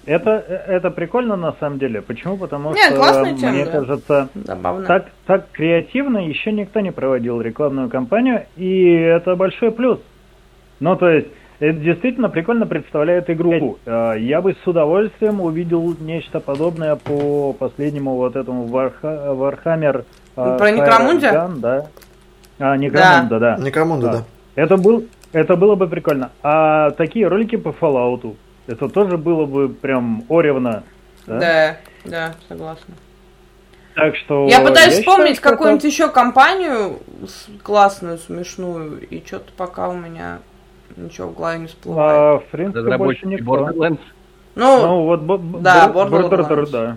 Это, 0.07 0.31
это 0.67 0.91
прикольно 0.91 1.37
на 1.37 1.53
самом 1.61 1.79
деле. 1.79 2.01
Почему? 2.03 2.37
Потому 2.37 2.73
Не, 2.73 2.83
что, 2.83 3.25
тема, 3.39 3.53
мне 3.53 3.65
да. 3.65 3.71
кажется, 3.71 4.29
Забавно. 4.35 4.87
так, 4.87 5.07
так 5.27 5.47
креативно 5.53 6.19
еще 6.27 6.53
никто 6.53 6.81
не 6.81 6.91
проводил 6.93 7.41
рекламную 7.41 7.89
кампанию, 7.91 8.45
и 8.57 8.93
это 8.93 9.37
большой 9.37 9.71
плюс. 9.73 9.99
Ну, 10.81 10.97
то 10.97 11.09
есть, 11.09 11.29
это 11.61 11.79
действительно 11.79 12.29
прикольно 12.29 12.67
представляет 12.67 13.31
игру. 13.31 13.79
Э, 13.87 14.15
Я 14.19 14.41
бы 14.43 14.55
с 14.63 14.67
удовольствием 14.67 15.41
увидел 15.41 15.95
нечто 16.01 16.41
подобное 16.41 16.97
по 16.97 17.53
последнему 17.53 18.17
вот 18.17 18.37
этому 18.37 18.67
Варха- 18.67 19.33
Warhammer. 19.35 20.05
э, 20.37 20.57
Про 20.59 20.71
Некромунда? 20.73 21.51
Да. 21.59 21.87
А, 22.59 22.77
Некромунда, 22.77 23.39
да. 23.39 23.57
Некромунду, 23.59 24.07
Да. 24.07 24.13
да. 24.13 24.25
Это, 24.57 24.77
был, 24.77 25.05
это 25.33 25.57
было 25.57 25.75
бы 25.75 25.87
прикольно. 25.89 26.31
А 26.43 26.91
такие 26.93 27.27
ролики 27.29 27.57
по 27.57 27.69
Fallout, 27.71 28.35
это 28.67 28.89
тоже 28.89 29.17
было 29.19 29.47
бы 29.47 29.69
прям 29.69 30.25
оревно. 30.29 30.83
Да? 31.27 31.39
Да, 31.39 31.77
да, 32.05 32.35
согласна. 32.49 32.95
Так 33.95 34.17
что... 34.17 34.47
Я 34.49 34.61
пытаюсь 34.61 34.95
считаю, 34.97 35.01
вспомнить 35.03 35.41
какую-нибудь 35.41 35.85
еще 35.85 36.09
компанию 36.09 36.99
классную, 37.63 38.19
смешную, 38.19 39.07
и 39.09 39.25
что-то 39.25 39.53
пока 39.57 39.89
у 39.89 39.95
меня 39.95 40.41
ничего 40.97 41.29
в 41.29 41.35
голове 41.37 41.59
не 41.61 41.65
это, 41.67 41.75
всплывает. 41.75 42.19
а, 42.19 42.39
в 42.41 42.51
принципе, 42.51 42.97
больше 42.99 43.27
никто. 43.27 43.45
Borderlands. 43.45 44.01
Ну, 44.57 44.83
Ну, 44.83 45.05
вот 45.05 45.21
бо- 45.21 45.39
да, 45.39 45.89
Бор- 45.89 46.09
Borderlands. 46.09 46.49
Border- 46.49 46.71
да. 46.71 46.97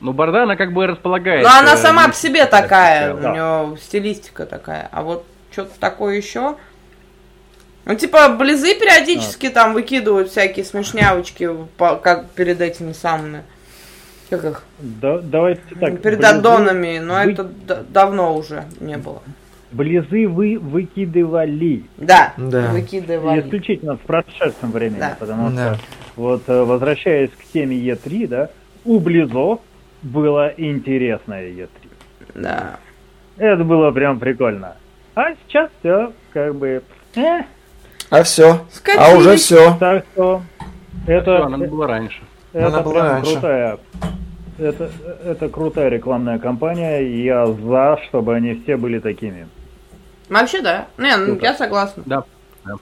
Ну, 0.00 0.12
Борда, 0.12 0.44
она 0.44 0.56
как 0.56 0.72
бы 0.72 0.86
располагает. 0.86 1.44
но 1.44 1.50
она 1.58 1.74
э, 1.74 1.76
сама 1.76 2.04
по 2.04 2.08
есть 2.08 2.20
себе 2.20 2.46
такая, 2.46 3.14
у 3.14 3.20
да. 3.20 3.32
нее 3.32 3.76
стилистика 3.78 4.46
такая. 4.46 4.88
А 4.92 5.02
вот 5.02 5.24
что-то 5.50 5.78
такое 5.80 6.16
еще. 6.16 6.56
Ну, 7.84 7.94
типа, 7.94 8.28
близы 8.30 8.74
периодически 8.78 9.48
там 9.48 9.72
выкидывают 9.72 10.28
всякие 10.30 10.64
смешнявочки, 10.64 11.48
по- 11.78 11.96
как 11.96 12.28
перед 12.30 12.60
этими 12.60 12.92
самыми. 12.92 13.42
Как 14.28 14.44
их? 14.44 14.62
Да- 14.78 15.20
давайте 15.22 15.62
так. 15.80 16.00
перед 16.02 16.18
близы- 16.20 16.26
аддонами, 16.26 16.98
но 16.98 17.14
вы- 17.14 17.32
это 17.32 17.44
д- 17.44 17.82
давно 17.88 18.36
уже 18.36 18.64
не 18.80 18.98
было. 18.98 19.22
Близы 19.72 20.28
вы 20.28 20.58
выкидывали. 20.58 21.84
Да, 21.96 22.34
Да. 22.36 22.68
выкидывали. 22.72 23.40
Исключительно 23.40 23.96
в 23.96 24.00
прошедшем 24.00 24.70
времени, 24.72 25.00
Да. 25.00 25.16
потому 25.18 25.50
Да. 25.50 25.74
что 25.76 25.84
вот 26.16 26.42
э, 26.46 26.62
возвращаясь 26.62 27.30
к 27.30 27.44
теме 27.52 27.76
Е3, 27.76 28.26
да, 28.26 28.50
у 28.84 28.98
Близов 28.98 29.60
было 30.02 30.52
интересное 30.56 31.48
Е3. 31.48 31.68
Да. 32.34 32.76
Это 33.38 33.64
было 33.64 33.90
прям 33.92 34.18
прикольно. 34.18 34.76
А 35.14 35.32
сейчас 35.46 35.70
все 35.80 36.12
как 36.32 36.54
бы... 36.54 36.82
э, 37.16 37.40
А 38.10 38.22
все. 38.22 38.52
А 38.52 38.58
Скатились. 38.70 39.16
уже 39.16 39.36
все. 39.36 39.76
так 39.78 40.04
что 40.12 40.42
это, 41.06 41.48
надо 41.48 41.66
было 41.66 41.86
раньше. 41.86 42.20
это 42.52 42.66
Она 42.68 42.80
была 42.80 43.02
раньше. 43.12 43.32
крутая. 43.32 43.78
Это, 44.58 44.90
это 45.24 45.48
крутая 45.48 45.88
рекламная 45.88 46.38
кампания, 46.38 47.00
и 47.00 47.22
я 47.22 47.46
за, 47.46 48.00
чтобы 48.08 48.34
они 48.34 48.54
все 48.54 48.76
были 48.76 48.98
такими. 48.98 49.46
Вообще, 50.28 50.60
да. 50.62 50.88
Не, 50.98 51.16
ну, 51.16 51.26
Круто. 51.26 51.44
я 51.44 51.54
согласна. 51.54 52.02
Да. 52.06 52.24
да. 52.64 52.72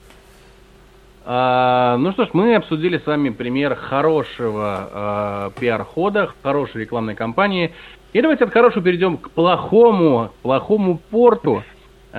А, 1.25 1.97
ну 1.99 2.13
что 2.13 2.25
ж, 2.25 2.29
мы 2.33 2.55
обсудили 2.55 2.99
с 2.99 3.07
вами 3.07 3.31
пример 3.31 3.75
хорошего 3.75 4.89
а, 4.93 5.51
пиар-хода, 5.59 6.31
хорошей 6.43 6.83
рекламной 6.83 7.15
кампании. 7.15 7.75
И 8.13 8.23
давайте 8.23 8.45
от 8.45 8.53
хорошего 8.53 8.83
перейдем 8.83 9.19
к 9.19 9.31
плохому, 9.31 10.31
плохому 10.43 10.99
порту, 11.11 11.63
а, 11.63 11.76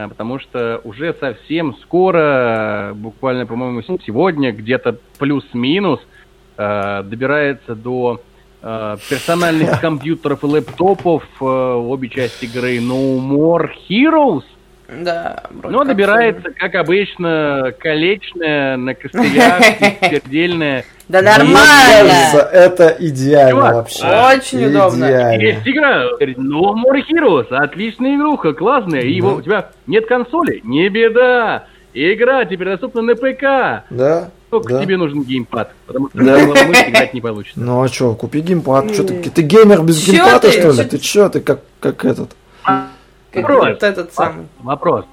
потому 0.07 0.37
что 0.37 0.79
уже 0.83 1.15
совсем 1.19 1.75
скоро, 1.81 2.91
буквально, 2.95 3.47
по-моему, 3.47 3.81
сегодня, 3.81 4.51
где-то 4.51 4.97
плюс-минус, 5.17 5.99
а, 6.55 7.01
добирается 7.03 7.73
до 7.73 8.21
а, 8.61 8.97
персональных 9.09 9.81
компьютеров 9.81 10.43
и 10.43 10.47
лэптопов 10.47 11.23
а, 11.41 11.77
обе 11.77 12.09
части 12.09 12.45
игры 12.45 12.77
No 12.77 13.19
More 13.19 13.69
Heroes. 13.89 14.43
Да. 14.89 15.43
вроде 15.49 15.73
Но 15.73 15.79
как 15.79 15.87
добирается, 15.89 16.49
как 16.57 16.75
обычно, 16.75 17.73
колечная, 17.79 18.77
на 18.77 18.93
костылях, 18.93 19.59
пердельная. 20.01 20.81
всё. 20.83 20.91
Да 21.09 21.21
нормально. 21.21 22.11
это 22.51 22.95
идеально 22.99 23.75
вообще. 23.75 24.03
очень 24.05 24.65
удобно. 24.65 25.05
Есть 25.39 25.65
игра, 25.67 26.05
No 26.21 26.73
More 26.73 27.01
Heroes, 27.09 27.47
отличная 27.49 28.15
игруха, 28.15 28.53
классная. 28.53 29.01
И 29.01 29.19
у 29.21 29.41
тебя 29.41 29.69
нет 29.87 30.05
консоли? 30.05 30.61
Не 30.63 30.89
беда. 30.89 31.65
Игра 31.93 32.45
теперь 32.45 32.67
доступна 32.69 33.01
на 33.01 33.15
ПК. 33.15 33.85
Да? 33.89 34.29
Только 34.49 34.73
да. 34.75 34.81
тебе 34.83 34.97
нужен 34.97 35.23
геймпад, 35.23 35.71
потому 35.87 36.09
что 36.09 36.17
Да. 36.23 36.39
играть 36.41 37.13
не 37.13 37.21
получится. 37.21 37.59
Ну 37.59 37.81
а 37.81 37.89
чё, 37.89 38.13
купи 38.13 38.39
геймпад. 38.41 38.93
Чё 38.95 39.03
ты, 39.03 39.29
ты 39.29 39.41
геймер 39.41 39.81
без 39.83 40.01
Чё 40.03 40.11
геймпада, 40.13 40.39
ты? 40.39 40.51
что 40.51 40.71
ли? 40.71 40.77
Чё 40.77 40.83
Ты 40.83 40.97
чё, 40.99 41.29
ты 41.29 41.39
как, 41.41 41.59
как 41.81 42.05
этот? 42.05 42.31
Вопрос. 43.41 43.65
вот 43.67 43.83
этот 43.83 44.13
самый. 44.13 44.47
Вопрос. 44.59 45.05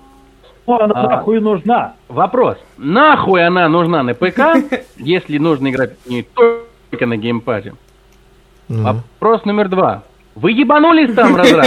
Ну, 0.67 0.81
она 0.81 0.95
А. 0.95 1.09
нахуй 1.09 1.41
нужна. 1.41 1.95
Вопрос. 2.09 2.57
Нахуй 2.79 3.47
она 3.47 3.69
нужна 3.69 4.03
на 4.03 4.15
ПК, 4.15 4.41
если 4.97 5.39
нужно 5.39 5.69
играть 5.71 5.93
не 6.07 6.23
только 6.23 7.07
на 7.07 7.17
геймпаде? 7.17 7.75
Ну, 8.69 8.83
Вопрос 8.83 9.45
номер 9.45 9.69
два. 9.69 10.03
Вы 10.35 10.53
ебанулись 10.53 11.15
там, 11.15 11.37
разраб? 11.37 11.67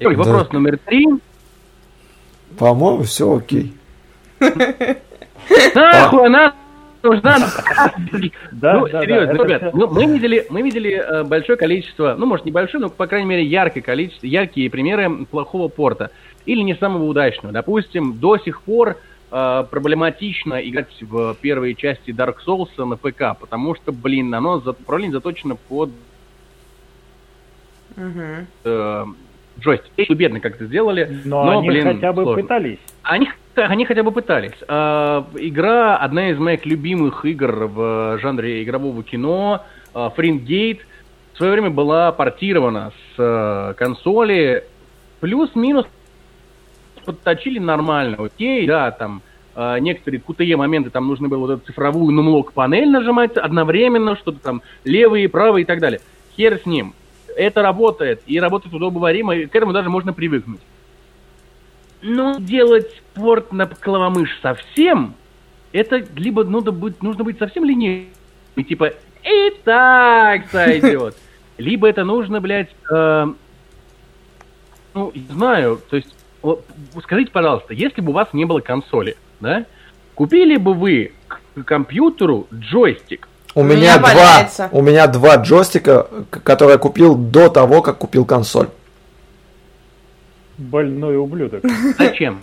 Вопрос 0.00 0.52
номер 0.52 0.78
три. 0.78 1.06
По-моему, 2.58 3.02
все 3.02 3.36
окей. 3.36 3.74
Нахуй 5.74 6.26
она 6.26 6.54
нужна? 7.02 7.36
Да, 8.52 8.74
ну, 8.80 8.86
да, 8.86 8.92
да, 8.92 9.02
серьезно, 9.02 9.32
ребят, 9.44 9.74
ну, 9.74 9.86
мы 9.88 10.06
видели, 10.06 10.46
мы 10.50 10.62
видели 10.62 10.92
э, 10.92 11.24
большое 11.24 11.56
количество, 11.58 12.14
ну, 12.18 12.26
может, 12.26 12.44
небольшое, 12.46 12.82
но, 12.82 12.88
по 12.90 13.06
крайней 13.06 13.28
мере, 13.28 13.44
яркое 13.44 13.82
количество, 13.82 14.26
яркие 14.26 14.68
примеры 14.70 15.24
плохого 15.26 15.68
порта. 15.68 16.10
Или 16.46 16.62
не 16.62 16.74
самого 16.74 17.04
удачного. 17.04 17.52
Допустим, 17.52 18.14
до 18.18 18.38
сих 18.38 18.62
пор 18.62 18.96
э, 19.30 19.64
проблематично 19.70 20.54
играть 20.54 20.88
в 21.00 21.34
первые 21.40 21.74
части 21.74 22.10
Dark 22.10 22.36
Souls 22.46 22.68
на 22.82 22.96
ПК, 22.96 23.38
потому 23.38 23.74
что, 23.74 23.92
блин, 23.92 24.34
оно 24.34 24.60
за, 24.60 24.70
управление 24.70 25.12
заточено 25.12 25.56
под 25.56 25.90
Мгм. 27.96 28.46
э, 28.64 29.04
джойстик. 29.60 30.10
Бедно 30.10 30.40
как 30.40 30.54
это 30.56 30.66
сделали, 30.66 31.20
Но, 31.24 31.44
но, 31.44 31.58
они 31.58 31.68
блин, 31.68 31.84
хотя 31.84 32.12
бы 32.12 32.22
сложно. 32.22 32.42
пытались. 32.42 32.78
Они, 33.02 33.28
они 33.62 33.84
хотя 33.84 34.02
бы 34.02 34.12
пытались. 34.12 34.54
А, 34.66 35.26
игра, 35.36 35.96
одна 35.96 36.30
из 36.30 36.38
моих 36.38 36.66
любимых 36.66 37.24
игр 37.24 37.66
в 37.66 38.18
жанре 38.20 38.62
игрового 38.62 39.02
кино, 39.02 39.64
а, 39.94 40.10
Фрингейт, 40.10 40.80
в 41.34 41.36
свое 41.38 41.52
время 41.52 41.70
была 41.70 42.10
портирована 42.10 42.90
с 42.90 43.14
э, 43.16 43.74
консоли. 43.76 44.64
Плюс-минус 45.20 45.86
подточили 47.04 47.60
нормально. 47.60 48.16
Окей, 48.18 48.66
да, 48.66 48.90
там 48.90 49.22
э, 49.54 49.78
некоторые 49.78 50.20
QTE 50.20 50.56
моменты, 50.56 50.90
там 50.90 51.06
нужно 51.06 51.28
было 51.28 51.38
вот 51.38 51.50
эту 51.50 51.66
цифровую 51.66 52.12
нумлок 52.12 52.52
панель 52.52 52.90
нажимать 52.90 53.36
одновременно, 53.36 54.16
что-то 54.16 54.40
там 54.40 54.62
левые, 54.82 55.28
правые 55.28 55.62
и 55.62 55.64
так 55.64 55.78
далее. 55.78 56.00
Хер 56.36 56.58
с 56.58 56.66
ним. 56.66 56.92
Это 57.36 57.62
работает, 57.62 58.20
и 58.26 58.40
работает 58.40 58.74
удобоваримо, 58.74 59.36
и 59.36 59.46
к 59.46 59.54
этому 59.54 59.72
даже 59.72 59.88
можно 59.88 60.12
привыкнуть. 60.12 60.60
Но 62.00 62.36
делать 62.38 63.02
порт 63.14 63.52
на 63.52 63.66
клавомышь 63.66 64.38
совсем, 64.40 65.14
это 65.72 66.04
либо 66.16 66.44
нужно 66.44 66.72
быть, 66.72 67.02
нужно 67.02 67.24
быть 67.24 67.38
совсем 67.38 67.64
ленивым, 67.64 68.08
и 68.56 68.64
типа, 68.64 68.92
и 69.24 69.50
так 69.64 70.48
сойдет. 70.50 71.16
Либо 71.58 71.88
это 71.88 72.04
нужно, 72.04 72.40
блядь, 72.40 72.70
э, 72.90 73.26
ну, 74.94 75.12
не 75.12 75.26
знаю, 75.32 75.80
то 75.90 75.96
есть, 75.96 76.14
вот, 76.40 76.64
скажите, 77.02 77.32
пожалуйста, 77.32 77.74
если 77.74 78.00
бы 78.00 78.10
у 78.10 78.14
вас 78.14 78.28
не 78.32 78.44
было 78.44 78.60
консоли, 78.60 79.16
да, 79.40 79.66
купили 80.14 80.56
бы 80.56 80.74
вы 80.74 81.12
к 81.28 81.64
компьютеру 81.64 82.46
джойстик, 82.54 83.28
У 83.54 83.60
У 83.60 83.64
меня, 83.64 83.98
меня 83.98 83.98
два, 83.98 84.68
у 84.70 84.82
меня 84.82 85.06
два 85.08 85.36
джойстика, 85.36 86.06
которые 86.30 86.74
я 86.74 86.78
купил 86.78 87.16
до 87.16 87.48
того, 87.48 87.82
как 87.82 87.98
купил 87.98 88.24
консоль. 88.24 88.68
Больной 90.58 91.16
ублюдок. 91.16 91.62
зачем? 91.98 92.42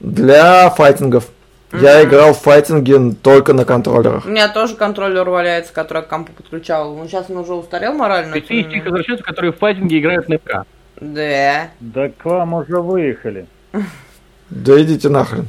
Для 0.00 0.70
файтингов. 0.70 1.28
Я 1.72 2.02
играл 2.02 2.32
в 2.32 2.38
файтинги 2.38 3.14
только 3.22 3.52
на 3.52 3.64
контроллерах. 3.64 4.24
У 4.26 4.28
меня 4.28 4.48
тоже 4.48 4.74
контроллер 4.74 5.28
валяется, 5.28 5.72
который 5.72 6.02
к 6.02 6.08
компу 6.08 6.32
подключал. 6.32 6.96
Ну, 6.96 7.06
сейчас 7.06 7.30
он 7.30 7.36
уже 7.38 7.54
устарел 7.54 7.92
морально. 7.92 8.36
Есть 8.36 8.48
ты 8.48 8.60
из 8.60 8.72
тех 8.72 8.84
возвращенцев, 8.84 9.24
которые 9.24 9.52
в 9.52 9.58
файтинге 9.58 10.00
играют 10.00 10.28
на 10.28 10.38
ПК. 10.38 10.52
Да. 11.00 11.70
Да 11.78 12.08
к 12.08 12.24
вам 12.24 12.54
уже 12.54 12.80
выехали. 12.80 13.46
Да 14.50 14.82
идите 14.82 15.08
нахрен. 15.08 15.46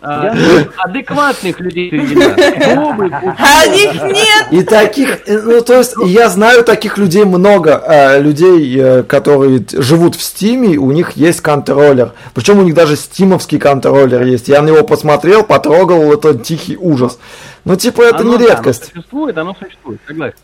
А, 0.00 0.32
адекватных 0.76 1.58
людей 1.58 1.90
среди 1.90 2.14
нас. 2.14 2.38
А 2.38 3.66
них 3.66 4.02
нет! 4.02 4.46
И 4.52 4.62
таких, 4.62 5.28
э, 5.28 5.40
ну 5.42 5.60
то 5.60 5.78
есть 5.78 5.94
я 6.04 6.28
знаю 6.28 6.62
таких 6.62 6.98
людей 6.98 7.24
много, 7.24 7.82
э, 7.84 8.20
людей, 8.20 8.78
э, 8.80 9.02
которые 9.02 9.64
живут 9.72 10.14
в 10.14 10.22
Стиме, 10.22 10.76
у 10.76 10.92
них 10.92 11.12
есть 11.12 11.40
контроллер. 11.40 12.12
Причем 12.32 12.60
у 12.60 12.62
них 12.62 12.74
даже 12.74 12.94
стимовский 12.94 13.58
контроллер 13.58 14.22
есть. 14.22 14.46
Я 14.46 14.62
на 14.62 14.68
него 14.68 14.84
посмотрел, 14.84 15.42
потрогал, 15.42 16.12
это 16.12 16.34
тихий 16.38 16.76
ужас. 16.76 17.18
Ну 17.64 17.74
типа 17.74 18.02
это 18.02 18.18
Оно, 18.18 18.32
не 18.32 18.38
да, 18.38 18.50
редкость. 18.52 18.92
оно 18.92 19.02
существует, 19.02 19.36
оно 19.36 19.56
существует, 19.60 20.00
согласен. 20.06 20.36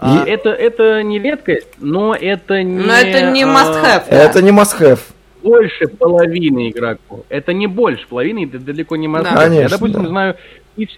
А, 0.00 0.24
И- 0.24 0.30
это, 0.30 0.48
это 0.48 1.04
не 1.04 1.20
редкость, 1.20 1.68
но 1.78 2.16
это 2.16 2.64
не... 2.64 2.84
Но 2.84 2.92
это 2.92 3.30
не 3.30 3.44
а, 3.44 3.46
must-have. 3.46 4.08
Это 4.08 4.42
не 4.42 4.50
must-have. 4.50 4.98
Больше 5.42 5.88
половины 5.88 6.70
игроков. 6.70 7.20
Это 7.28 7.52
не 7.52 7.66
больше 7.66 8.06
половины, 8.08 8.44
это 8.46 8.58
далеко 8.58 8.96
не 8.96 9.08
must 9.08 9.22
Да. 9.24 9.46
Я, 9.46 9.68
допустим, 9.68 10.02
да. 10.04 10.08
знаю 10.08 10.36
из, 10.76 10.88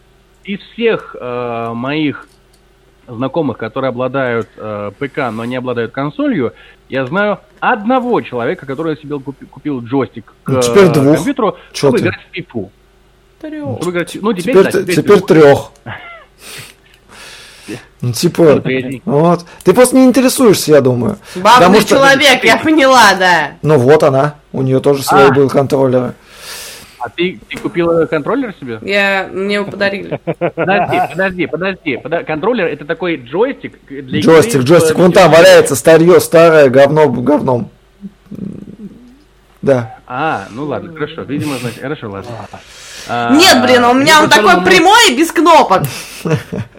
из 0.44 0.60
всех 0.72 1.16
э, 1.18 1.70
моих 1.74 2.28
знакомых, 3.06 3.58
которые 3.58 3.90
обладают 3.90 4.48
э, 4.56 4.90
ПК, 4.98 5.30
но 5.32 5.44
не 5.44 5.56
обладают 5.56 5.92
консолью, 5.92 6.52
я 6.88 7.04
знаю 7.06 7.38
одного 7.60 8.20
человека, 8.22 8.64
который 8.66 8.96
себе 8.96 9.16
купи- 9.18 9.44
купил 9.46 9.80
джойстик 9.82 10.32
к 10.42 10.48
Ну, 10.48 10.60
теперь 10.62 10.88
двух. 10.88 11.16
компьютеру, 11.16 11.56
Чё 11.72 11.88
чтобы 11.88 11.98
ты? 11.98 12.04
играть 12.04 12.20
в 12.28 12.30
играть 13.90 14.14
в- 14.16 14.22
Ну, 14.22 14.32
теперь, 14.32 14.54
Теперь, 14.54 14.64
да, 14.64 14.70
теперь 14.82 14.96
теперь 14.96 15.16
двух. 15.18 15.26
трех. 15.28 15.72
Ну, 18.00 18.12
типа, 18.12 18.60
Третий. 18.60 19.00
вот. 19.04 19.44
Ты 19.62 19.72
просто 19.72 19.96
не 19.96 20.04
интересуешься, 20.04 20.72
я 20.72 20.80
думаю. 20.80 21.18
Бабный 21.34 21.52
Потому 21.54 21.80
что- 21.80 21.88
человек, 21.96 22.44
я 22.44 22.56
поняла, 22.58 23.14
да. 23.18 23.52
Ну 23.62 23.78
вот 23.78 24.02
она, 24.02 24.34
у 24.52 24.62
нее 24.62 24.80
тоже 24.80 25.02
свой 25.02 25.28
А. 25.28 25.32
был 25.32 25.48
контроллер. 25.48 26.14
А 26.98 27.08
ты, 27.10 27.38
ты 27.50 27.58
купила 27.58 28.06
контроллер 28.06 28.54
себе? 28.58 28.78
Я, 28.82 29.28
мне 29.30 29.56
его 29.56 29.66
подарили. 29.66 30.18
Подожди, 30.24 31.00
подожди, 31.10 31.46
подожди. 31.46 31.96
Подо- 32.02 32.24
Контроллер 32.24 32.66
это 32.66 32.84
такой 32.86 33.16
джойстик 33.16 33.78
для 33.88 33.98
игры 34.00 34.20
Джойстик, 34.20 34.60
в- 34.62 34.64
джойстик, 34.64 34.96
вон 34.96 35.12
там 35.12 35.30
валяется 35.30 35.76
старье, 35.76 36.18
старое, 36.20 36.70
говно 36.70 37.08
говном. 37.10 37.70
Да. 39.60 39.96
А, 40.06 40.46
ну 40.50 40.64
ладно, 40.66 40.92
хорошо. 40.94 41.22
Видимо, 41.22 41.56
значит, 41.58 41.80
хорошо, 41.80 42.10
ладно. 42.10 42.30
А, 43.08 43.34
Нет, 43.34 43.62
блин, 43.62 43.84
у 43.84 43.94
меня 43.94 44.22
он 44.22 44.28
такой 44.30 44.62
прямой 44.62 45.10
и 45.12 45.16
без 45.18 45.30
кнопок. 45.32 45.82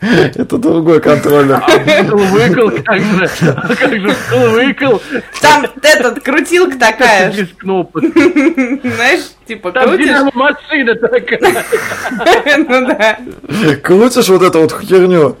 Это 0.34 0.56
другой 0.56 1.00
контроллер. 1.00 1.62
Выкл, 2.10 2.70
как 2.84 3.00
же, 3.00 3.28
а 3.46 3.74
как 3.74 3.92
же 3.92 4.14
выкл, 4.30 4.98
Там 5.42 5.66
этот, 5.82 6.22
крутилка 6.22 6.78
такая, 6.78 7.30
без 7.32 7.48
кнопок. 7.58 8.02
знаешь, 8.02 9.20
типа 9.46 9.72
Там 9.72 9.88
крутишь. 9.90 10.16
машина 10.34 10.94
такая. 10.94 11.64
Ну 12.68 12.86
да. 12.86 13.18
Крутишь 13.82 14.28
вот 14.28 14.42
эту 14.42 14.60
вот 14.60 14.72
херню. 14.80 15.36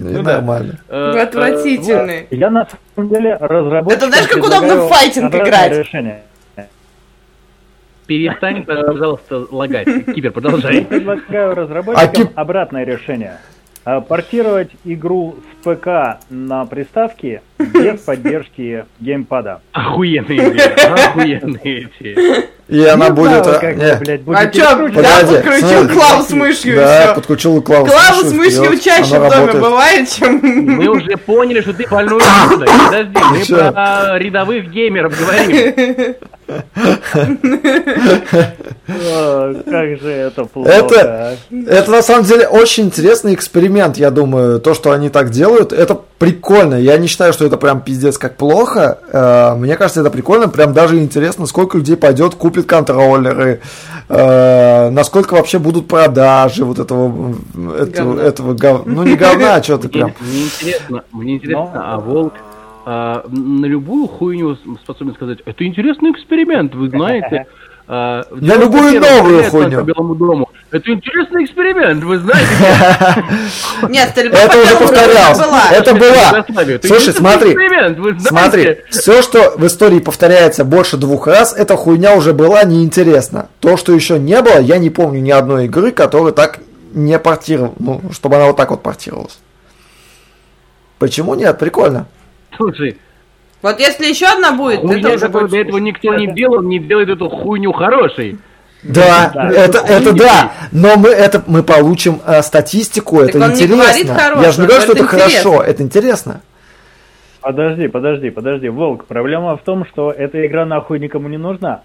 Ну, 0.00 0.22
нормально. 0.22 0.78
Э, 0.88 1.10
Вы 1.12 1.20
отвратительный. 1.20 2.28
Я 2.30 2.50
на 2.50 2.68
самом 2.94 3.10
деле 3.10 3.36
разработчик. 3.40 3.98
Это 3.98 4.06
знаешь, 4.08 4.28
как 4.28 4.44
удобно 4.44 4.76
в 4.76 4.88
файтинг 4.88 5.34
играть? 5.34 5.72
Решение. 5.72 6.22
Перестань, 8.08 8.64
пожалуйста, 8.64 9.46
лагать. 9.50 9.86
Кипер, 10.14 10.32
продолжай. 10.32 10.82
предлагаю 10.84 11.54
разработчикам 11.54 12.30
А 12.34 12.40
обратное 12.40 12.84
решение. 12.84 13.36
А, 13.84 14.00
Портировать 14.00 14.70
игру 14.84 15.36
с 15.36 15.64
ПК 15.64 16.18
на 16.30 16.64
приставки 16.64 17.42
без 17.58 18.00
поддержки 18.00 18.84
геймпада. 19.00 19.60
Охуенные. 19.72 20.60
Охуенные 20.62 21.88
идеи. 22.00 22.46
И 22.68 22.84
она 22.84 23.08
Не 23.08 23.14
будет... 23.14 23.44
знаю, 23.44 23.56
а, 23.56 23.60
как 23.60 23.76
не, 23.76 23.94
вы, 23.94 23.96
блядь, 24.04 24.20
А 24.28 24.46
чё, 24.48 24.62
да, 25.02 25.24
подключил 25.24 25.88
клаву 25.88 26.22
с 26.22 26.30
мышью 26.30 26.72
и 26.72 26.76
Да, 26.76 27.02
все. 27.06 27.14
подключил 27.14 27.62
клаву 27.62 27.86
с 27.86 27.90
Клаву 27.90 28.20
с 28.24 28.32
мышью, 28.34 28.64
мышью 28.64 28.78
чаще 28.80 29.04
в 29.04 29.10
доме 29.22 29.28
работает. 29.30 29.60
бывает, 29.62 30.08
чем... 30.10 30.40
Мы 30.42 30.88
уже 30.96 31.16
поняли, 31.16 31.62
что 31.62 31.72
ты 31.72 31.86
больной. 31.88 32.20
Подожди, 32.50 33.16
мы 33.30 33.42
Чё? 33.44 33.72
про 33.72 34.18
рядовых 34.18 34.70
геймеров 34.70 35.14
говорим. 35.18 36.14
Как 38.86 39.98
же 40.00 40.10
это 40.10 40.44
плохо. 40.44 40.70
Это-. 40.70 41.36
Это 41.66 41.90
на 41.90 42.02
самом 42.02 42.24
деле 42.24 42.46
очень 42.48 42.84
интересный 42.86 43.34
эксперимент, 43.34 43.96
я 43.96 44.10
думаю. 44.10 44.60
То, 44.60 44.74
что 44.74 44.92
они 44.92 45.08
так 45.08 45.30
делают, 45.30 45.72
это 45.72 46.00
прикольно. 46.18 46.74
Я 46.74 46.98
не 46.98 47.06
считаю, 47.06 47.32
что 47.32 47.44
это 47.44 47.56
прям 47.56 47.80
пиздец 47.80 48.18
как 48.18 48.36
плохо. 48.36 48.98
Э, 49.12 49.54
Мне 49.56 49.76
кажется, 49.76 50.00
это 50.00 50.10
прикольно. 50.10 50.48
Прям 50.48 50.72
даже 50.72 50.98
интересно, 50.98 51.46
сколько 51.46 51.78
людей 51.78 51.96
пойдет, 51.96 52.34
купит 52.34 52.66
контроллеры, 52.66 53.60
э, 54.08 54.90
насколько 54.90 55.34
вообще 55.34 55.58
будут 55.58 55.88
продажи 55.88 56.64
вот 56.64 56.78
этого, 56.78 57.06
м, 57.54 57.70
этого, 57.70 58.14
Говна. 58.14 58.22
этого 58.22 58.54
гов- 58.54 58.86
Ну, 58.86 59.02
не 59.04 59.16
говна, 59.16 59.54
а 59.56 59.62
что 59.62 59.78
ты 59.78 59.88
Мне, 59.88 59.92
прям. 59.98 60.12
мне 60.20 60.42
интересно, 60.44 61.04
мне 61.12 61.34
интересно, 61.36 61.70
Но- 61.74 61.82
а 61.84 61.98
волк 61.98 62.32
а, 62.90 63.22
на 63.28 63.66
любую 63.66 64.06
хуйню 64.08 64.56
способен 64.82 65.12
сказать, 65.14 65.40
это 65.44 65.66
интересный 65.66 66.10
эксперимент, 66.10 66.74
вы 66.74 66.88
знаете. 66.88 67.46
А, 67.90 68.26
На 68.30 68.54
любую 68.54 69.00
новую 69.00 69.44
хуйню. 69.44 69.78
по 69.78 69.84
Белому 69.84 70.14
дому. 70.14 70.50
Это 70.70 70.92
интересный 70.92 71.44
эксперимент, 71.44 72.04
вы 72.04 72.18
знаете. 72.18 73.24
Нет, 73.88 74.10
стрельба 74.10 74.36
Это 74.36 74.58
уже 74.60 74.76
повторялось. 74.76 75.38
Это 75.72 75.94
была. 75.94 76.44
Слушай, 76.84 77.14
смотри. 77.14 77.56
Смотри, 78.20 78.76
все, 78.90 79.22
что 79.22 79.54
в 79.56 79.66
истории 79.66 80.00
повторяется 80.00 80.66
больше 80.66 80.98
двух 80.98 81.26
раз, 81.26 81.54
эта 81.56 81.76
хуйня 81.76 82.14
уже 82.14 82.34
была 82.34 82.62
неинтересна. 82.64 83.48
То, 83.60 83.78
что 83.78 83.94
еще 83.94 84.18
не 84.18 84.42
было, 84.42 84.58
я 84.58 84.76
не 84.76 84.90
помню 84.90 85.20
ни 85.20 85.30
одной 85.30 85.64
игры, 85.64 85.90
которая 85.90 86.34
так 86.34 86.58
не 86.92 87.18
портировала, 87.18 87.72
ну, 87.78 88.02
чтобы 88.12 88.36
она 88.36 88.46
вот 88.48 88.56
так 88.58 88.70
вот 88.70 88.82
портировалась. 88.82 89.38
Почему 90.98 91.34
нет? 91.34 91.58
Прикольно. 91.58 92.06
Слушай, 92.54 92.98
Вот 93.62 93.80
если 93.80 94.06
еще 94.06 94.26
одна 94.26 94.52
будет, 94.52 94.78
это 94.78 94.86
хуйня, 94.88 95.08
уже 95.10 95.18
которую 95.26 95.48
будет 95.48 95.50
до 95.50 95.68
этого 95.68 95.78
никто 95.78 96.14
не 96.14 96.32
делал, 96.32 96.62
не 96.62 96.78
делает 96.78 97.08
эту 97.08 97.28
хуйню 97.28 97.72
хорошей. 97.72 98.38
Да, 98.84 99.32
Да. 99.34 99.50
это, 99.50 99.78
это 99.78 100.12
да, 100.12 100.52
но 100.70 100.96
мы 100.96 101.08
это 101.08 101.42
мы 101.48 101.64
получим 101.64 102.20
э, 102.24 102.42
статистику, 102.42 103.20
это 103.20 103.38
он 103.38 103.52
не 103.54 103.66
говорит 103.66 103.96
интересно. 103.96 104.14
хорошего, 104.14 104.42
Я 104.44 104.52
же 104.52 104.60
не 104.60 104.66
говорю, 104.68 104.82
что 104.82 104.92
это 104.92 105.02
это 105.02 105.08
хорошо, 105.08 105.28
интересно. 105.32 105.62
это 105.62 105.82
интересно. 105.82 106.40
Подожди, 107.40 107.88
подожди, 107.88 108.30
подожди, 108.30 108.68
Волк. 108.68 109.06
Проблема 109.06 109.56
в 109.56 109.62
том, 109.62 109.84
что 109.86 110.12
эта 110.12 110.46
игра 110.46 110.64
нахуй 110.64 111.00
никому 111.00 111.28
не 111.28 111.38
нужна. 111.38 111.82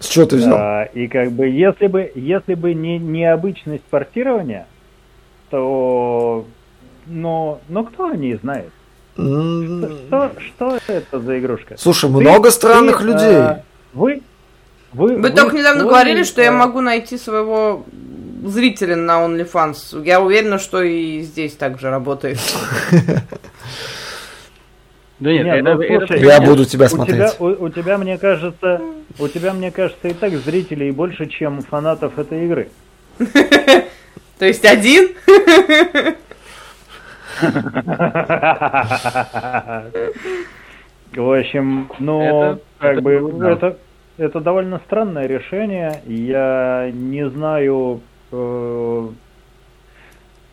С 0.00 0.08
чего 0.08 0.26
ты 0.26 0.36
взял? 0.36 0.54
А, 0.54 0.82
и 0.84 1.06
как 1.06 1.32
бы 1.32 1.46
если 1.46 1.86
бы 1.86 2.10
если 2.14 2.54
бы 2.54 2.74
не 2.74 2.98
необычность 2.98 3.84
портирования, 3.84 4.66
то 5.50 6.44
ну, 7.06 7.60
ну 7.68 7.84
кто 7.84 8.08
о 8.08 8.16
ней 8.16 8.34
знает? 8.34 8.70
Что, 9.14 10.32
что 10.38 10.78
это 10.88 11.20
за 11.20 11.38
игрушка? 11.38 11.74
Слушай, 11.78 12.10
Ты- 12.10 12.16
много 12.16 12.50
странных 12.50 12.98
ты, 12.98 13.04
людей. 13.04 13.36
а, 13.36 13.62
вы, 13.92 14.22
вы, 14.92 15.16
Вы 15.18 15.30
только 15.30 15.56
недавно 15.56 15.84
вы, 15.84 15.90
говорили, 15.90 16.22
что 16.22 16.40
я 16.42 16.50
могу 16.52 16.80
найти 16.80 17.18
своего 17.18 17.84
зрителя 18.44 18.96
на 18.96 19.24
OnlyFans. 19.24 20.04
Я 20.04 20.20
уверена, 20.20 20.58
что 20.58 20.82
и 20.82 21.20
здесь 21.20 21.52
так 21.54 21.78
же 21.78 21.90
работает. 21.90 22.38
Да 25.20 25.30
нет, 25.30 25.44
Не, 25.44 25.58
это, 25.60 25.74
ну, 25.74 25.80
это- 25.82 26.06
слушай, 26.06 26.20
Я 26.24 26.36
это- 26.38 26.46
буду 26.46 26.64
тебя 26.64 26.86
У 26.86 26.88
смотреть. 26.88 27.16
тебя, 27.16 27.32
у, 27.38 27.64
у 27.66 27.68
тебя, 27.68 27.98
мне 27.98 28.18
кажется, 28.18 28.80
у 29.20 29.28
тебя, 29.28 29.52
мне 29.52 29.70
кажется, 29.70 30.08
и 30.08 30.14
так 30.14 30.32
зрителей 30.34 30.90
больше, 30.90 31.26
чем 31.26 31.62
фанатов 31.62 32.18
этой 32.18 32.44
игры. 32.46 32.70
То 33.18 34.46
есть 34.46 34.64
один? 34.64 35.10
В 41.14 41.38
общем, 41.38 41.90
ну, 41.98 42.58
как 42.78 43.02
бы, 43.02 43.12
это, 43.46 43.76
это 44.16 44.40
довольно 44.40 44.80
странное 44.86 45.26
решение. 45.26 46.00
Я 46.06 46.90
не 46.92 47.28
знаю, 47.28 48.00
э, 48.30 49.08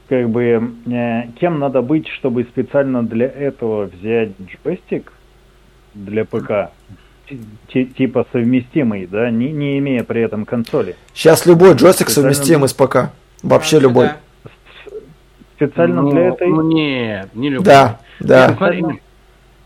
как 0.10 0.30
бы, 0.30 0.74
э, 0.86 1.22
кем 1.40 1.60
надо 1.60 1.82
быть, 1.82 2.08
чтобы 2.10 2.44
специально 2.44 3.04
для 3.04 3.28
этого 3.28 3.86
взять 3.86 4.32
джойстик 4.42 5.14
для 5.94 6.26
ПК. 6.26 6.72
Ти- 7.72 7.86
Типа 7.86 8.26
совместимый, 8.34 9.06
да, 9.06 9.30
не, 9.30 9.52
не 9.52 9.78
имея 9.80 10.04
при 10.04 10.22
этом 10.22 10.46
консоли. 10.46 10.96
Сейчас 11.14 11.46
любой 11.46 11.74
джойстик 11.76 12.10
Специально- 12.10 12.34
совместим 12.34 12.68
с 12.68 12.74
ПК. 12.74 13.12
Вообще 13.44 13.78
А, 13.78 13.80
любой. 13.80 14.08
да. 14.08 14.18
Специально 15.60 16.02
Ну, 16.02 16.12
для 16.12 16.28
этой... 16.30 16.48
Ну 16.48 16.62
нет, 16.62 17.30
не 17.36 17.50
люблю. 17.50 17.66
Да, 17.66 18.00
да. 18.22 18.48
Нет, 18.48 18.58
смотри, 18.58 18.84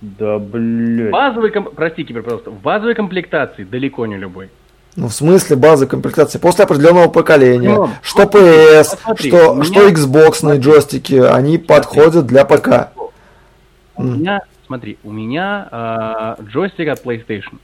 Да, 0.02 0.40
блядь. 0.40 1.12
базовый, 1.12 1.52
ком- 1.52 1.70
прости, 1.76 2.04
Кипер, 2.04 2.24
пожалуйста, 2.24 2.50
в 2.50 2.60
базовой 2.62 2.96
комплектации 2.96 3.64
далеко 3.64 4.08
не 4.08 4.18
любой. 4.18 4.50
Ну, 4.96 5.08
в 5.08 5.14
смысле 5.14 5.56
базы 5.56 5.86
комплектации. 5.86 6.40
После 6.40 6.64
определенного 6.66 7.10
поколения. 7.10 7.70
Ну, 7.76 7.90
что 8.02 8.24
смотри, 8.24 8.42
PS, 8.42 8.84
посмотри, 8.92 9.30
что, 9.30 9.54
меня- 9.54 9.64
что 9.66 9.88
Xbox 9.90 10.58
джойстики, 10.60 11.16
они 11.16 11.58
подходят 11.60 12.26
для 12.26 12.44
ПК. 12.46 12.90
У 13.96 14.04
меня, 14.04 14.42
смотри, 14.66 14.98
у 15.04 15.12
меня 15.12 15.68
а, 15.72 16.38
джойстик 16.42 16.90
от 16.90 17.04
PlayStation. 17.06 17.58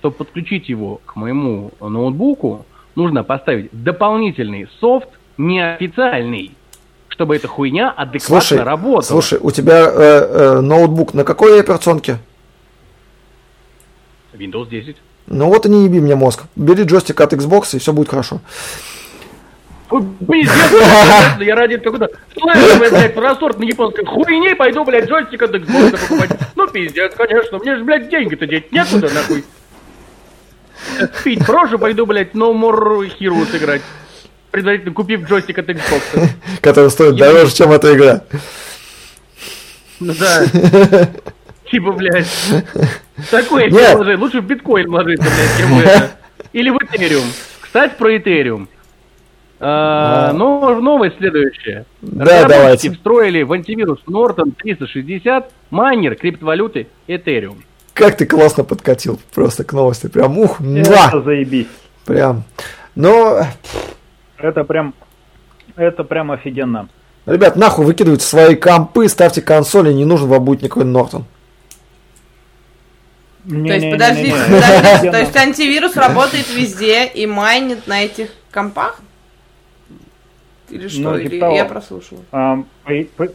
Чтобы 0.00 0.16
подключить 0.16 0.68
его 0.68 1.00
к 1.06 1.14
моему 1.14 1.70
ноутбуку, 1.80 2.66
нужно 2.96 3.22
поставить 3.22 3.68
дополнительный 3.72 4.66
софт, 4.80 5.08
неофициальный, 5.38 6.52
чтобы 7.22 7.36
эта 7.36 7.46
хуйня 7.46 7.88
адекватно 7.90 8.40
Слушай, 8.40 8.64
работала. 8.64 9.00
слушай, 9.02 9.38
у 9.40 9.52
тебя 9.52 9.84
э, 9.86 9.92
э, 9.94 10.60
ноутбук 10.60 11.14
на 11.14 11.22
какой 11.22 11.60
операционке? 11.60 12.18
Windows 14.32 14.68
10. 14.68 14.96
Ну 15.28 15.46
вот 15.46 15.64
и 15.66 15.68
не 15.68 15.84
еби 15.84 16.00
мне 16.00 16.16
мозг. 16.16 16.42
Бери 16.56 16.82
джойстик 16.82 17.20
от 17.20 17.32
Xbox 17.32 17.76
и 17.76 17.78
все 17.78 17.92
будет 17.92 18.08
хорошо. 18.08 18.40
Пиздец, 19.88 21.38
я 21.38 21.54
ради 21.54 21.76
какой-то 21.76 22.10
слэшевой, 22.36 22.90
блядь, 22.90 23.14
просорт 23.14 23.60
на 23.60 23.64
японской 23.64 24.04
хуйне 24.04 24.56
пойду, 24.56 24.84
блядь, 24.84 25.08
джойстик 25.08 25.42
от 25.42 25.54
Xbox 25.54 25.92
покупать. 25.92 26.30
Ну, 26.56 26.66
пиздец, 26.66 27.12
конечно, 27.14 27.58
мне 27.58 27.76
же, 27.76 27.84
блядь, 27.84 28.08
деньги-то 28.08 28.48
деть 28.48 28.72
некуда, 28.72 29.08
нахуй. 29.14 29.44
Пить 31.22 31.46
прошу, 31.46 31.78
пойду, 31.78 32.04
блядь, 32.04 32.32
No 32.32 32.52
More 32.52 33.16
Hero 33.20 33.46
сыграть. 33.48 33.82
Предварительно 34.52 34.92
купив 34.92 35.26
джойстик 35.28 35.58
от 35.58 35.70
Xbox. 35.70 36.28
Который 36.60 36.90
стоит 36.90 37.16
дороже, 37.16 37.54
чем 37.54 37.72
эта 37.72 37.94
игра. 37.94 38.22
Ну 39.98 40.12
да. 40.14 40.44
Типа, 41.70 41.92
блядь. 41.92 42.26
Такое 43.30 43.70
Нет. 43.70 43.74
себе 43.74 43.96
вложить. 43.96 44.18
Лучше 44.18 44.40
в 44.42 44.44
биткоин 44.44 44.90
вложиться, 44.90 45.24
блядь, 45.24 45.58
чем 45.58 45.78
это. 45.78 46.10
Или 46.52 46.68
в 46.68 46.76
Этериум. 46.76 47.24
Кстати, 47.62 47.94
про 47.96 48.18
Этериум. 48.18 48.68
А, 49.58 50.32
но 50.34 50.78
новость 50.80 51.16
следующая. 51.16 51.86
Да, 52.02 52.46
давайте. 52.46 52.90
встроили 52.90 53.42
в 53.42 53.52
антивирус 53.52 54.00
Norton 54.06 54.52
360 54.60 55.50
майнер 55.70 56.14
криптовалюты 56.16 56.88
Ethereum. 57.08 57.62
Как 57.94 58.18
ты 58.18 58.26
классно 58.26 58.64
подкатил 58.64 59.18
просто 59.34 59.64
к 59.64 59.72
новости. 59.72 60.08
Прям 60.08 60.36
ух, 60.38 60.60
муа, 60.60 61.22
заебись. 61.24 61.68
прям. 62.04 62.44
Но, 62.94 63.46
Это 64.42 64.64
прям, 64.64 64.94
это 65.76 66.04
прям 66.04 66.32
офигенно. 66.32 66.88
ребят, 67.26 67.56
нахуй 67.56 67.86
выкидывайте 67.86 68.24
свои 68.26 68.56
компы, 68.56 69.08
ставьте 69.08 69.40
консоли, 69.40 69.92
не 69.92 70.04
нужен 70.04 70.28
вам 70.28 70.44
будет 70.44 70.62
никакой 70.62 70.84
Нортон. 70.84 71.24
То 73.48 73.56
есть, 73.56 73.90
подождите, 73.90 74.36
подождите, 74.44 75.10
то 75.10 75.18
есть 75.18 75.36
антивирус 75.36 75.96
работает 75.96 76.48
везде 76.54 77.06
и 77.06 77.26
майнит 77.26 77.86
на 77.88 78.04
этих 78.04 78.30
компах? 78.52 79.00
Или 80.70 80.86
что? 80.88 81.00
Ну, 81.00 81.16
Или 81.16 81.28
типа 81.28 81.46
того. 81.46 81.56
я 81.56 81.64
прослушала? 81.64 82.20
А, 82.30 82.62
по, 82.84 82.92
по- 83.16 83.32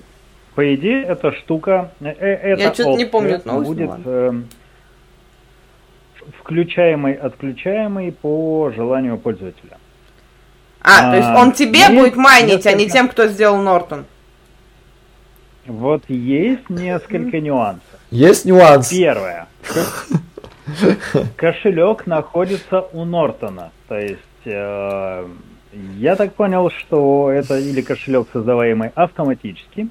по 0.56 0.76
идее, 0.76 1.04
эта 1.04 1.34
штука, 1.34 1.92
э, 2.00 2.06
э, 2.08 2.54
эта 2.54 2.62
Я 2.64 2.72
чё-то 2.72 2.96
не 2.96 3.06
помню 3.06 3.36
эту 3.36 3.48
новость, 3.50 3.70
ну 3.70 3.76
будет 3.76 3.90
ладно. 3.90 4.10
эм, 4.10 4.48
включаемый, 6.40 7.14
отключаемый 7.14 8.12
по 8.12 8.72
желанию 8.76 9.18
пользователя. 9.18 9.78
А, 10.90 11.12
то 11.12 11.18
есть 11.18 11.28
А, 11.30 11.42
он 11.42 11.52
тебе 11.52 11.80
есть 11.80 11.92
будет 11.94 12.16
майнить, 12.16 12.66
а 12.66 12.72
не 12.72 12.86
несколько- 12.86 12.94
тем, 12.94 13.08
кто 13.10 13.28
сделал 13.28 13.58
Нортон. 13.62 14.06
Вот 15.66 16.04
есть 16.08 16.70
несколько 16.70 17.42
нюансов. 17.42 17.82
Есть 18.10 18.46
нюанс. 18.46 18.88
Первое. 18.90 19.48
Кошелек 21.36 22.08
находится 22.08 22.82
у 22.94 23.06
Нортона. 23.06 23.72
То 23.88 23.98
есть, 23.98 24.22
э, 24.46 25.26
я 25.98 26.16
так 26.16 26.34
понял, 26.34 26.70
что 26.72 27.30
это 27.32 27.58
или 27.58 27.82
кошелек, 27.82 28.28
создаваемый 28.34 28.92
автоматически 28.96 29.90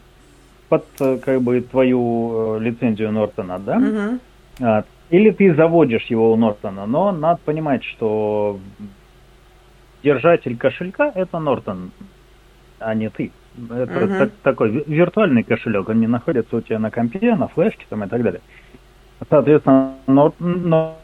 под 0.68 0.84
э, 1.00 1.18
как 1.24 1.40
бы 1.42 1.60
твою 1.60 2.56
э, 2.56 2.60
лицензию 2.60 3.12
Нортона, 3.12 3.58
да? 3.58 4.18
А, 4.60 4.84
Или 5.10 5.30
ты 5.30 5.54
заводишь 5.54 6.06
его 6.10 6.32
у 6.32 6.36
Нортона, 6.36 6.86
но 6.86 7.12
надо 7.12 7.38
понимать, 7.44 7.84
что 7.84 8.58
держатель 10.06 10.56
кошелька 10.56 11.10
это 11.14 11.40
Нортон, 11.40 11.90
а 12.78 12.94
не 12.94 13.08
ты. 13.10 13.32
Это 13.70 14.06
Мгм. 14.06 14.18
так- 14.18 14.30
такой 14.42 14.70
ви- 14.70 14.84
виртуальный 14.86 15.42
кошелек, 15.42 15.88
он 15.88 15.98
не 16.00 16.06
находится 16.06 16.56
у 16.56 16.60
тебя 16.60 16.78
на 16.78 16.90
компе, 16.92 17.34
на 17.34 17.48
флешке 17.48 17.84
там 17.88 18.04
и 18.04 18.08
так 18.08 18.22
далее. 18.22 18.40
Соответственно, 19.28 19.94
Нор- 20.06 20.34
Нор- 20.38 20.94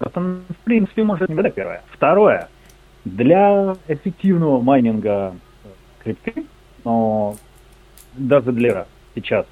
Нортон, 0.00 0.40
в 0.48 0.64
принципе, 0.64 1.04
может 1.04 1.28
не 1.28 1.34
это 1.34 1.50
первое. 1.50 1.82
Второе. 1.90 2.48
Для 3.04 3.74
эффективного 3.88 4.62
майнинга 4.62 5.34
крипты, 6.02 6.46
но 6.84 7.34
даже 8.14 8.52
для 8.52 8.86
сейчас, 9.14 9.46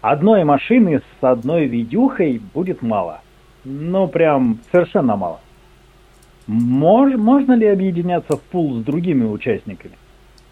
одной 0.00 0.44
машины 0.44 1.02
с 1.20 1.24
одной 1.24 1.66
видюхой 1.66 2.40
будет 2.54 2.80
мало. 2.80 3.20
Ну, 3.64 4.08
прям 4.08 4.60
совершенно 4.72 5.16
мало. 5.16 5.40
Мож- 6.48 7.16
можно 7.16 7.54
ли 7.54 7.66
объединяться 7.66 8.36
в 8.36 8.40
пул 8.40 8.80
с 8.80 8.84
другими 8.84 9.24
участниками? 9.24 9.94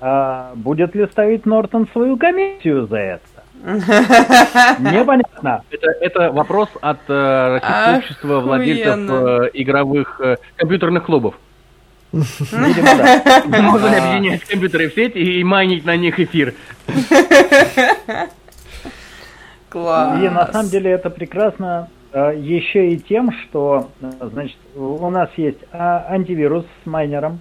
А 0.00 0.52
будет 0.56 0.94
ли 0.94 1.06
ставить 1.06 1.46
Нортон 1.46 1.88
свою 1.92 2.16
комиссию 2.16 2.86
за 2.86 2.96
это? 2.98 3.44
Непонятно. 3.64 5.62
Это, 5.70 5.90
это 6.00 6.32
вопрос 6.32 6.68
от 6.80 6.98
э, 7.08 7.58
Российского 7.60 7.96
общества 7.96 8.40
владельцев 8.40 9.10
э, 9.10 9.50
игровых 9.54 10.20
э, 10.20 10.36
компьютерных 10.56 11.04
клубов. 11.04 11.36
Видимо, 12.12 12.88
да. 13.46 13.62
Можно 13.62 13.86
ли 13.88 13.96
объединять 13.96 14.44
компьютеры 14.44 14.90
в 14.90 14.94
сеть 14.94 15.16
и, 15.16 15.40
и 15.40 15.44
майнить 15.44 15.84
на 15.84 15.96
них 15.96 16.20
эфир? 16.20 16.54
Класс. 19.68 20.20
И 20.22 20.28
на 20.28 20.52
самом 20.52 20.68
деле 20.68 20.90
это 20.90 21.08
прекрасно 21.10 21.88
еще 22.14 22.90
и 22.90 22.98
тем, 22.98 23.32
что 23.32 23.90
э, 24.00 24.10
значит, 24.32 24.56
у 24.76 25.10
нас 25.10 25.30
есть 25.36 25.58
а, 25.72 26.06
антивирус 26.08 26.64
с 26.82 26.86
майнером. 26.86 27.40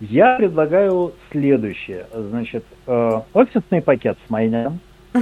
Я 0.00 0.36
предлагаю 0.36 1.12
следующее. 1.30 2.06
Значит, 2.12 2.64
э, 2.86 3.20
офисный 3.32 3.82
пакет 3.82 4.18
с 4.26 4.30
майнером. 4.30 4.80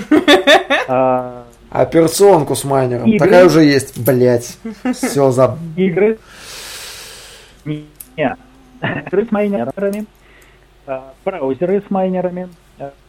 А, 0.91 1.45
Операционку 1.71 2.55
с 2.55 2.65
майнером. 2.65 3.07
Игры. 3.11 3.19
Такая 3.19 3.45
уже 3.45 3.63
есть, 3.63 4.03
блять. 4.03 4.59
Все 4.95 5.31
за... 5.31 5.59
игры. 5.77 6.19
Не, 7.67 7.85
не. 8.17 8.37
игры 8.81 9.27
с 9.27 9.31
майнерами. 9.31 10.07
Браузеры 11.27 11.83
с 11.87 11.91
майнерами. 11.91 12.49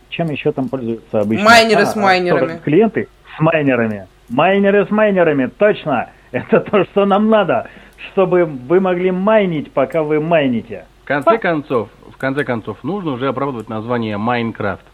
Чем 0.10 0.30
еще 0.30 0.52
там 0.52 0.68
пользуются 0.68 1.22
обычно? 1.22 1.46
Майнеры 1.46 1.84
А, 1.84 1.86
с 1.86 1.96
майнерами. 1.96 2.60
Клиенты 2.66 3.08
с 3.38 3.40
майнерами. 3.40 4.08
Майнеры 4.30 4.86
с 4.86 4.90
майнерами, 4.92 5.48
точно. 5.48 6.10
Это 6.32 6.60
то, 6.60 6.86
что 6.86 7.06
нам 7.06 7.30
надо, 7.30 7.70
чтобы 8.12 8.46
вы 8.46 8.80
могли 8.80 9.12
майнить, 9.12 9.72
пока 9.72 10.04
вы 10.04 10.20
майните. 10.20 10.86
В 11.04 11.08
конце 11.08 11.38
концов, 11.40 11.90
в 12.12 12.18
конце 12.18 12.44
концов, 12.44 12.84
нужно 12.84 13.12
уже 13.12 13.28
оправдывать 13.28 13.68
название 13.68 14.18
Майнкрафт. 14.18 14.86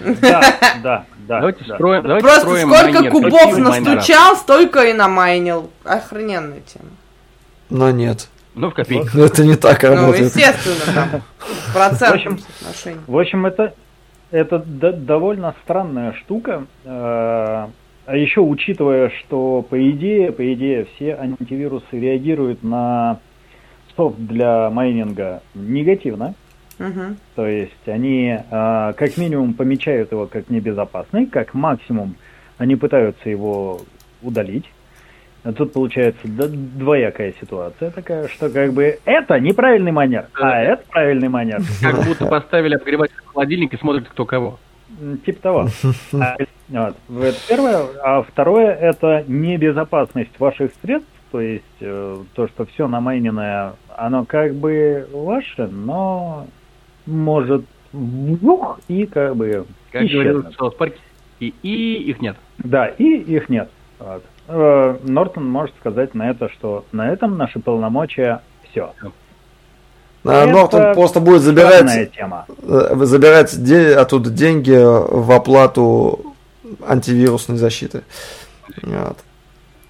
Да, 0.00 0.40
да, 0.82 1.04
да. 1.18 1.40
Давайте 1.40 1.64
да. 1.64 1.74
строим, 1.74 2.02
давайте 2.02 2.26
Просто 2.26 2.40
строим 2.40 2.68
сколько 2.70 2.92
майнер, 2.92 3.10
кубов 3.10 3.58
настучал, 3.58 4.36
столько 4.36 4.84
и 4.84 4.92
намайнил. 4.92 5.70
Охрененная 5.84 6.60
тема. 6.60 6.90
Но 7.70 7.90
нет. 7.90 8.28
Ну, 8.54 8.70
в 8.70 8.74
копейку. 8.74 9.18
Это 9.18 9.44
не 9.44 9.56
так 9.56 9.82
Ну, 9.82 9.90
работает. 9.90 10.34
естественно, 10.34 10.94
там. 10.94 11.22
В 11.38 11.74
В 11.74 12.02
общем. 12.02 12.40
В 13.06 13.18
общем, 13.18 13.46
это, 13.46 13.74
это 14.30 14.58
довольно 14.58 15.54
странная 15.64 16.14
штука. 16.14 16.64
А 18.06 18.16
еще 18.16 18.40
учитывая, 18.40 19.10
что 19.10 19.62
по 19.62 19.90
идее, 19.90 20.30
по 20.30 20.52
идее, 20.52 20.86
все 20.94 21.16
антивирусы 21.16 21.84
реагируют 21.92 22.62
на 22.62 23.18
софт 23.96 24.18
для 24.18 24.68
майнинга 24.70 25.42
негативно. 25.54 26.34
Мгм. 26.78 27.16
То 27.34 27.46
есть 27.46 27.86
они 27.88 28.36
э, 28.38 28.92
как 28.96 29.16
минимум 29.16 29.54
помечают 29.54 30.12
его 30.12 30.26
как 30.26 30.50
небезопасный, 30.50 31.26
как 31.26 31.54
максимум 31.54 32.16
они 32.58 32.76
пытаются 32.76 33.30
его 33.30 33.80
удалить. 34.22 34.68
А 35.44 35.52
Тут 35.52 35.74
получается 35.74 36.20
двоякая 36.24 37.34
ситуация 37.38 37.90
такая, 37.90 38.28
что 38.28 38.48
как 38.48 38.72
бы 38.72 38.98
это 39.04 39.38
неправильный 39.38 39.92
манер, 39.92 40.26
а 40.40 40.60
это 40.60 40.82
правильный 40.90 41.28
манер. 41.28 41.60
Как 41.82 42.02
будто 42.04 42.26
поставили 42.26 42.74
обогреватель 42.74 43.16
в 43.24 43.32
холодильник 43.32 43.74
и 43.74 43.76
смотрят 43.76 44.08
кто 44.08 44.24
кого. 44.24 44.58
Типа 45.24 45.40
того. 45.40 45.68
А, 46.20 46.36
вот. 46.68 47.24
Это 47.24 47.38
первое. 47.48 47.86
А 48.02 48.22
второе 48.22 48.72
это 48.72 49.24
небезопасность 49.26 50.38
ваших 50.38 50.72
средств. 50.82 51.08
То 51.32 51.40
есть 51.40 51.64
э, 51.80 52.16
то, 52.34 52.46
что 52.48 52.64
все 52.64 52.86
намайненное, 52.86 53.74
оно 53.96 54.24
как 54.24 54.54
бы 54.54 55.08
ваше, 55.12 55.66
но 55.66 56.46
может 57.06 57.64
вух, 57.92 58.78
и 58.88 59.06
как 59.06 59.34
бы 59.34 59.66
Как 59.90 60.02
исчезнуть. 60.02 60.54
говорил 60.54 60.70
Парке, 60.70 60.98
и, 61.40 61.52
и 61.62 62.10
их 62.10 62.20
нет. 62.20 62.36
Да, 62.58 62.86
и 62.86 63.04
их 63.04 63.48
нет. 63.48 63.68
Вот. 63.98 64.22
Э, 64.46 64.96
Нортон 65.02 65.48
может 65.48 65.74
сказать 65.76 66.14
на 66.14 66.30
это, 66.30 66.48
что 66.50 66.84
на 66.92 67.08
этом 67.10 67.36
наши 67.36 67.58
полномочия 67.58 68.42
все. 68.70 68.92
А, 70.24 70.46
Нортон 70.46 70.94
просто 70.94 71.20
будет 71.20 71.42
забирать, 71.42 72.12
тема. 72.12 72.46
э, 72.62 72.96
забирать 73.04 73.62
де- 73.62 73.94
оттуда 73.94 74.30
деньги 74.30 74.72
в 74.74 75.30
оплату 75.32 76.34
антивирусной 76.86 77.58
защиты. 77.58 78.02
Вот. 78.82 79.18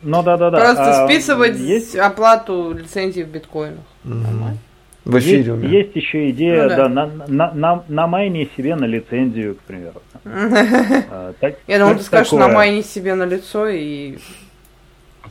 Ну 0.02 0.22
да, 0.22 0.36
да, 0.36 0.50
да. 0.50 0.58
Просто 0.58 1.04
А, 1.04 1.06
списывать 1.08 1.56
есть 1.56 1.94
оплату 1.96 2.72
лицензии 2.76 3.22
в 3.22 3.28
биткоинах. 3.28 3.84
Мгм. 4.02 4.58
В 5.04 5.18
эфириуме. 5.18 5.68
Есть, 5.68 5.94
есть 5.94 5.96
еще 5.96 6.30
идея, 6.30 6.62
Ну 6.64 6.68
да. 6.70 6.76
да, 6.76 6.88
на, 6.88 7.06
на, 7.26 7.52
на, 7.52 7.84
на 7.88 8.06
майне 8.06 8.48
себе 8.56 8.74
на 8.74 8.86
лицензию, 8.86 9.54
к 9.54 9.58
примеру. 9.60 10.02
А, 10.24 11.32
Я 11.66 11.78
думал, 11.78 11.96
ты 11.96 12.02
скажешь, 12.02 12.30
такое. 12.30 12.48
намайни 12.48 12.80
себе 12.82 13.14
на 13.14 13.24
лицо 13.24 13.68
и 13.68 14.16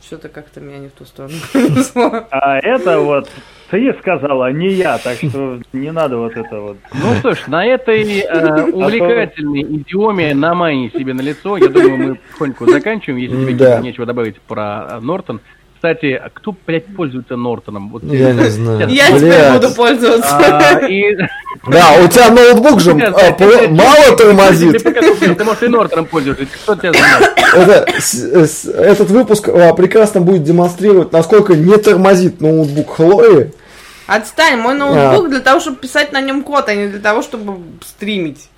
что-то 0.04 0.28
как-то 0.28 0.60
меня 0.60 0.78
не 0.78 0.88
в 0.88 0.92
ту 0.92 1.04
сторону. 1.04 1.34
А 2.30 2.58
это 2.58 3.00
вот 3.00 3.28
ты 3.74 3.98
сказала, 3.98 4.52
не 4.52 4.68
я, 4.68 4.98
так 4.98 5.16
что 5.16 5.58
не 5.72 5.90
надо 5.90 6.18
вот 6.18 6.36
это 6.36 6.60
вот. 6.60 6.76
Ну 6.92 7.14
что 7.16 7.34
ж, 7.34 7.46
на 7.48 7.66
этой 7.66 8.20
э, 8.20 8.62
увлекательной 8.72 9.62
идиоме 9.62 10.34
на 10.34 10.54
майне 10.54 10.90
себе 10.90 11.12
на 11.12 11.22
лицо, 11.22 11.56
я 11.56 11.68
думаю, 11.68 11.96
мы 11.96 12.14
потихоньку 12.14 12.70
заканчиваем, 12.70 13.18
если 13.18 13.36
тебе 13.36 13.54
Да. 13.54 13.80
нечего 13.80 14.06
добавить 14.06 14.40
про 14.40 14.86
э, 14.90 15.00
Нортон. 15.00 15.40
Кстати, 15.84 16.12
а 16.12 16.30
кто, 16.32 16.56
блядь, 16.66 16.86
пользуется 16.96 17.36
Нортоном? 17.36 17.90
Вот 17.90 18.04
Я 18.04 18.32
не 18.32 18.48
знаю. 18.48 18.88
Я 18.88 19.08
теперь 19.08 19.20
Блядь. 19.20 19.52
буду 19.60 19.74
пользоваться. 19.74 20.38
А, 20.38 20.86
и... 20.88 21.14
Да, 21.66 22.02
у 22.02 22.08
тебя 22.08 22.30
ноутбук 22.30 22.80
же 22.80 22.92
а, 22.92 23.68
мало 23.68 24.16
тормозит. 24.16 24.82
Ты, 24.82 25.44
может, 25.44 25.62
и 25.62 25.68
Нортоном 25.68 26.06
пользуешься. 26.06 26.46
Кто 26.46 26.74
тебя 26.76 26.92
знает? 26.94 27.34
Этот 28.78 29.10
выпуск 29.10 29.50
а, 29.50 29.74
прекрасно 29.74 30.22
будет 30.22 30.44
демонстрировать, 30.44 31.12
насколько 31.12 31.54
не 31.54 31.76
тормозит 31.76 32.40
ноутбук 32.40 32.94
Хлои. 32.94 33.52
Отстань, 34.06 34.58
мой 34.58 34.74
ноутбук 34.74 35.30
для 35.30 35.40
того, 35.40 35.60
чтобы 35.60 35.78
писать 35.78 36.12
на 36.12 36.20
нем 36.20 36.42
код, 36.42 36.68
а 36.68 36.74
не 36.74 36.88
для 36.88 37.00
того, 37.00 37.22
чтобы 37.22 37.58
стримить. 37.82 38.50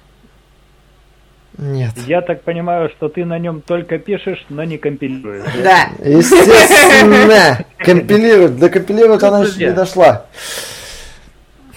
Нет. 1.59 1.93
Я 2.07 2.21
так 2.21 2.43
понимаю, 2.43 2.91
что 2.91 3.09
ты 3.09 3.25
на 3.25 3.39
нем 3.39 3.63
только 3.63 3.99
пишешь, 3.99 4.45
но 4.51 4.65
не 4.65 4.77
компилируешь. 4.77 5.45
Да. 5.63 5.89
Естественно. 6.05 7.65
Компилирует. 7.79 8.59
До 8.59 8.69
компилирует 8.69 9.23
она 9.23 9.45
еще 9.45 9.67
не 9.67 9.73
дошла. 9.73 10.27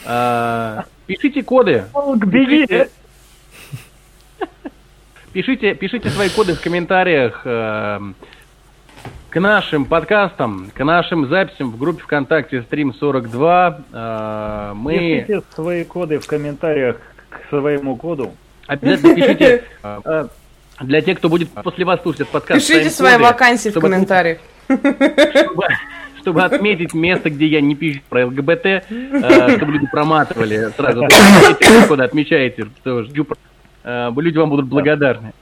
А, 0.05 0.85
Пишите 1.05 1.43
коды. 1.43 1.85
Волк, 1.93 2.25
беги! 2.25 2.67
Пишите, 5.31 5.75
пишите 5.75 6.09
свои 6.09 6.29
коды 6.29 6.55
в 6.55 6.61
комментариях 6.61 7.41
э, 7.45 7.99
к 9.29 9.39
нашим 9.39 9.85
подкастам, 9.85 10.71
к 10.73 10.83
нашим 10.83 11.27
записям 11.29 11.71
в 11.71 11.77
группе 11.77 12.03
ВКонтакте 12.03 12.63
Стрим 12.63 12.93
42. 12.93 13.81
Э, 13.91 14.71
мы 14.75 15.23
Пишите 15.27 15.41
свои 15.53 15.83
коды 15.83 16.19
в 16.19 16.27
комментариях 16.27 16.97
к 17.29 17.49
своему 17.49 17.95
коду. 17.95 18.31
обязательно 18.67 19.15
пишите 19.15 19.63
э, 19.83 20.27
для 20.81 21.01
тех, 21.01 21.19
кто 21.19 21.29
будет 21.29 21.49
после 21.49 21.85
вас 21.85 22.01
слушать 22.01 22.21
этот 22.21 22.33
подкаст. 22.33 22.67
Пишите 22.67 22.89
свои 22.89 23.17
вакансии 23.17 23.69
в 23.69 23.79
комментариях. 23.79 24.39
Чтобы, 24.67 25.67
чтобы 26.19 26.43
отметить 26.43 26.93
место, 26.93 27.29
где 27.29 27.47
я 27.47 27.61
не 27.61 27.75
пишу 27.75 28.01
про 28.09 28.25
ЛГБТ, 28.25 28.65
э, 28.65 29.55
чтобы 29.57 29.73
люди 29.73 29.87
проматывали 29.87 30.71
сразу. 30.75 31.07
Коды 31.87 32.03
отмечаете, 32.03 32.67
что 32.81 33.03
жду 33.03 33.27
э, 33.83 34.11
люди 34.15 34.37
вам 34.37 34.49
будут 34.49 34.67
благодарны. 34.67 35.33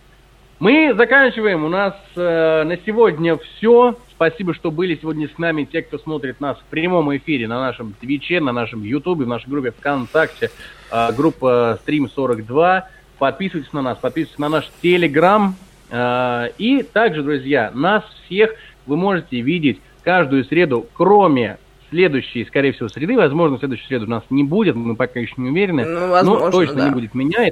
Мы 0.59 0.91
заканчиваем. 0.95 1.63
У 1.65 1.69
нас 1.69 1.93
э, 2.15 2.63
на 2.63 2.77
сегодня 2.77 3.37
все. 3.37 3.95
Спасибо, 4.09 4.55
что 4.55 4.71
были 4.71 4.95
сегодня 4.95 5.29
с 5.29 5.37
нами 5.37 5.65
те, 5.65 5.83
кто 5.83 5.99
смотрит 5.99 6.41
нас 6.41 6.57
в 6.57 6.63
прямом 6.71 7.15
эфире 7.15 7.47
на 7.47 7.59
нашем 7.59 7.93
Твиче, 7.93 8.39
на 8.39 8.51
нашем 8.51 8.81
Ютубе, 8.81 9.25
в 9.25 9.27
нашей 9.27 9.47
группе 9.49 9.69
ВКонтакте, 9.69 10.49
э, 10.91 11.11
группа 11.15 11.79
Stream 11.85 12.09
42. 12.09 12.89
Подписывайтесь 13.19 13.71
на 13.71 13.83
нас, 13.83 13.99
подписывайтесь 13.99 14.39
на 14.39 14.49
наш 14.49 14.67
Телеграм. 14.81 15.55
Э, 15.91 16.47
и 16.57 16.81
также, 16.81 17.21
друзья, 17.21 17.69
нас 17.75 18.03
всех 18.25 18.55
вы 18.87 18.97
можете 18.97 19.39
видеть 19.41 19.79
каждую 20.03 20.43
среду, 20.43 20.87
кроме 20.95 21.59
следующей, 21.91 22.45
скорее 22.45 22.71
всего, 22.71 22.89
среды. 22.89 23.15
Возможно, 23.15 23.59
следующей 23.59 23.85
среды 23.85 24.05
у 24.05 24.09
нас 24.09 24.23
не 24.31 24.43
будет, 24.43 24.75
мы 24.75 24.95
пока 24.95 25.19
еще 25.19 25.35
не 25.37 25.51
уверены. 25.51 25.85
Ну, 25.85 26.07
возможно, 26.07 26.45
но 26.45 26.51
точно 26.51 26.75
да. 26.77 26.85
не 26.85 26.91
будет 26.95 27.13
меня 27.13 27.51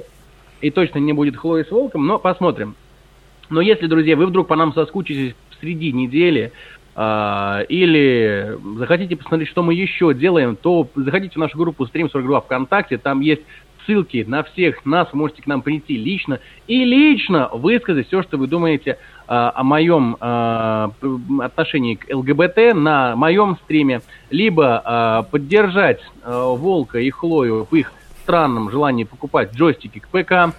и 0.60 0.70
точно 0.70 0.98
не 0.98 1.12
будет 1.12 1.36
Хлои 1.36 1.62
с 1.62 1.70
Волком, 1.70 2.04
но 2.04 2.18
посмотрим. 2.18 2.74
Но 3.48 3.60
если, 3.60 3.86
друзья, 3.86 4.16
вы 4.16 4.26
вдруг 4.26 4.48
по 4.48 4.56
нам 4.56 4.72
соскучитесь 4.72 5.34
среди 5.60 5.92
недели, 5.92 6.52
а, 6.98 7.60
или 7.68 8.58
захотите 8.78 9.16
посмотреть, 9.16 9.50
что 9.50 9.62
мы 9.62 9.74
еще 9.74 10.14
делаем, 10.14 10.56
то 10.56 10.88
заходите 10.94 11.34
в 11.34 11.38
нашу 11.38 11.58
группу 11.58 11.84
Stream 11.84 12.10
42 12.10 12.40
ВКонтакте, 12.40 12.96
там 12.96 13.20
есть 13.20 13.42
ссылки 13.84 14.24
на 14.26 14.42
всех 14.42 14.84
нас, 14.86 15.12
можете 15.12 15.42
к 15.42 15.46
нам 15.46 15.60
прийти 15.60 15.96
лично 15.96 16.40
и 16.66 16.84
лично 16.84 17.50
высказать 17.52 18.06
все, 18.06 18.22
что 18.22 18.38
вы 18.38 18.46
думаете 18.46 18.98
а, 19.28 19.52
о 19.54 19.62
моем 19.62 20.16
а, 20.20 20.90
отношении 21.40 21.96
к 21.96 22.12
ЛГБТ 22.12 22.74
на 22.74 23.14
моем 23.14 23.58
стриме, 23.64 24.00
либо 24.30 25.28
поддержать 25.30 26.00
Волка 26.24 26.98
и 26.98 27.10
Хлою 27.10 27.66
в 27.70 27.74
их 27.74 27.92
странном 28.22 28.70
желании 28.70 29.04
покупать 29.04 29.54
джойстики 29.54 30.00
к 30.00 30.08
ПК, 30.08 30.56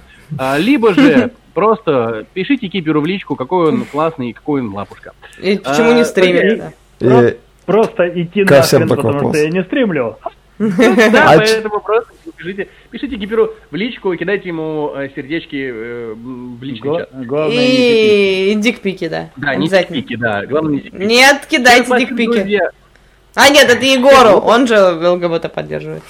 либо 0.58 0.94
же 0.94 1.32
просто 1.54 2.26
пишите 2.34 2.68
Киперу 2.68 3.02
в 3.02 3.06
личку, 3.06 3.36
какой 3.36 3.70
он 3.70 3.86
классный 3.86 4.30
и 4.30 4.34
какой 4.34 4.62
он 4.62 4.74
лапушка. 4.74 5.14
И 5.42 5.58
почему 5.58 5.92
А, 5.92 5.94
не 5.94 6.06
стримит? 6.06 6.64
да? 7.00 7.30
И- 7.30 7.38
Просто 7.66 8.08
идти 8.22 8.46
такой 8.46 8.96
потому 8.98 9.14
вопрос. 9.14 9.36
что 9.36 9.44
я 9.44 9.50
не 9.52 9.64
стримлю. 9.64 10.18
Да, 10.60 11.34
А 11.34 11.38
поэтому 11.38 11.80
просто 11.82 12.12
пишите, 12.36 12.68
пишите 12.90 13.16
Киперу 13.18 13.54
в 13.70 13.76
личку 13.76 14.12
и 14.14 14.18
кидайте 14.18 14.48
ему 14.50 14.92
э, 14.96 15.10
сердечки 15.16 15.70
э, 15.72 16.14
в 16.16 16.64
личный 16.64 16.98
чат. 16.98 17.10
И 17.52 18.54
дикпики, 18.58 19.08
да. 19.08 19.30
Да, 19.36 19.56
не 19.56 19.68
тикпики, 19.70 20.16
да. 20.16 20.46
Главное 20.48 20.82
не. 20.82 21.06
Нет, 21.06 21.46
кидайте 21.48 21.96
дикпики. 22.00 22.60
А, 23.36 23.50
нет, 23.50 23.70
это 23.70 23.86
Егору, 23.86 24.40
он 24.40 24.66
же 24.66 24.76
ЛГБТ 24.80 25.54
поддерживает. 25.54 26.02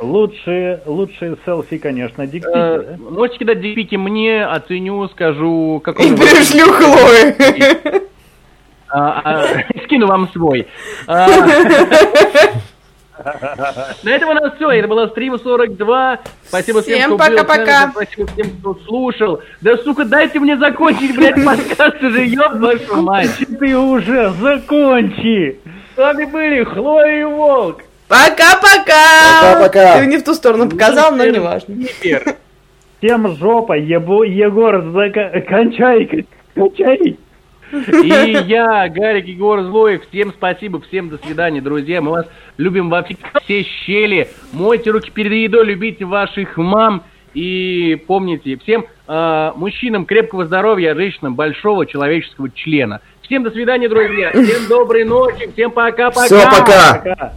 Лучшие, 0.00 0.80
лучшие 0.86 1.36
селфи, 1.44 1.78
конечно, 1.78 2.26
дикпики. 2.26 2.52
Э, 2.54 2.96
да? 2.98 3.10
Можете 3.10 3.38
кидать 3.38 3.60
дикпики 3.60 3.94
мне, 3.96 4.44
оценю, 4.44 5.08
скажу, 5.08 5.78
И 5.80 5.84
какой... 5.84 6.16
пришлю 6.16 6.66
Хлое. 6.72 7.36
А, 8.88 9.20
а, 9.24 9.44
Скину 9.84 10.06
вам 10.06 10.28
свой. 10.32 10.66
А, 11.06 11.26
На 14.02 14.10
этом 14.10 14.30
у 14.30 14.34
нас 14.34 14.54
все. 14.56 14.70
Это 14.70 14.88
было 14.88 15.06
стрим 15.08 15.38
42. 15.38 16.18
Спасибо 16.48 16.82
всем, 16.82 16.94
Всем 16.94 17.16
кто 17.16 17.16
был 17.16 17.24
с 17.24 17.28
нами, 17.28 17.36
пока-пока. 17.36 17.90
Спасибо 17.92 18.26
всем, 18.32 18.50
кто 18.58 18.74
слушал. 18.86 19.40
Да, 19.60 19.76
сука, 19.78 20.04
дайте 20.04 20.40
мне 20.40 20.56
закончить, 20.56 21.14
блядь, 21.14 21.44
подкаст 21.44 22.02
уже, 22.02 22.26
ёб 22.26 22.54
вашу 22.54 23.02
мать. 23.02 23.30
Ты 23.58 23.76
уже 23.76 24.32
закончи! 24.40 25.60
С 25.94 25.96
вами 25.96 26.24
были 26.24 26.64
Хлоя 26.64 27.20
и 27.20 27.24
Волк. 27.24 27.82
Пока-пока! 28.08 29.54
Пока-пока. 29.54 29.98
Ты 29.98 30.06
не 30.06 30.18
в 30.18 30.24
ту 30.24 30.34
сторону 30.34 30.68
показал, 30.68 31.14
но 31.14 31.24
не 31.24 31.38
важно. 31.38 31.76
Всем 32.98 33.36
жопа, 33.36 33.74
ебу, 33.74 34.22
Егор, 34.22 34.82
зака... 34.92 35.40
кончай, 35.40 36.26
кончай! 36.54 37.18
И 37.72 38.38
я, 38.46 38.88
Гарик 38.88 39.26
Егор 39.26 39.62
Злоев. 39.62 40.02
Всем 40.08 40.32
спасибо, 40.32 40.80
всем 40.80 41.08
до 41.08 41.18
свидания, 41.18 41.60
друзья. 41.60 42.00
Мы 42.00 42.12
вас 42.12 42.26
любим 42.56 42.88
во 42.88 43.02
все 43.02 43.62
щели. 43.62 44.28
Мойте 44.52 44.90
руки 44.90 45.10
перед 45.10 45.32
едой, 45.32 45.66
любите 45.66 46.04
ваших 46.04 46.56
мам. 46.56 47.02
И 47.32 48.00
помните, 48.06 48.56
всем 48.62 48.86
э, 49.08 49.52
мужчинам 49.56 50.06
крепкого 50.06 50.46
здоровья, 50.46 50.92
а 50.92 50.94
женщинам 50.94 51.34
большого 51.34 51.84
человеческого 51.84 52.48
члена. 52.50 53.00
Всем 53.22 53.42
до 53.42 53.50
свидания, 53.50 53.88
друзья. 53.88 54.30
Всем 54.30 54.68
доброй 54.68 55.04
ночи. 55.04 55.50
Всем 55.52 55.72
пока-пока. 55.72 56.26
Все, 56.26 56.44
пока. 56.44 57.02
Пока. 57.02 57.32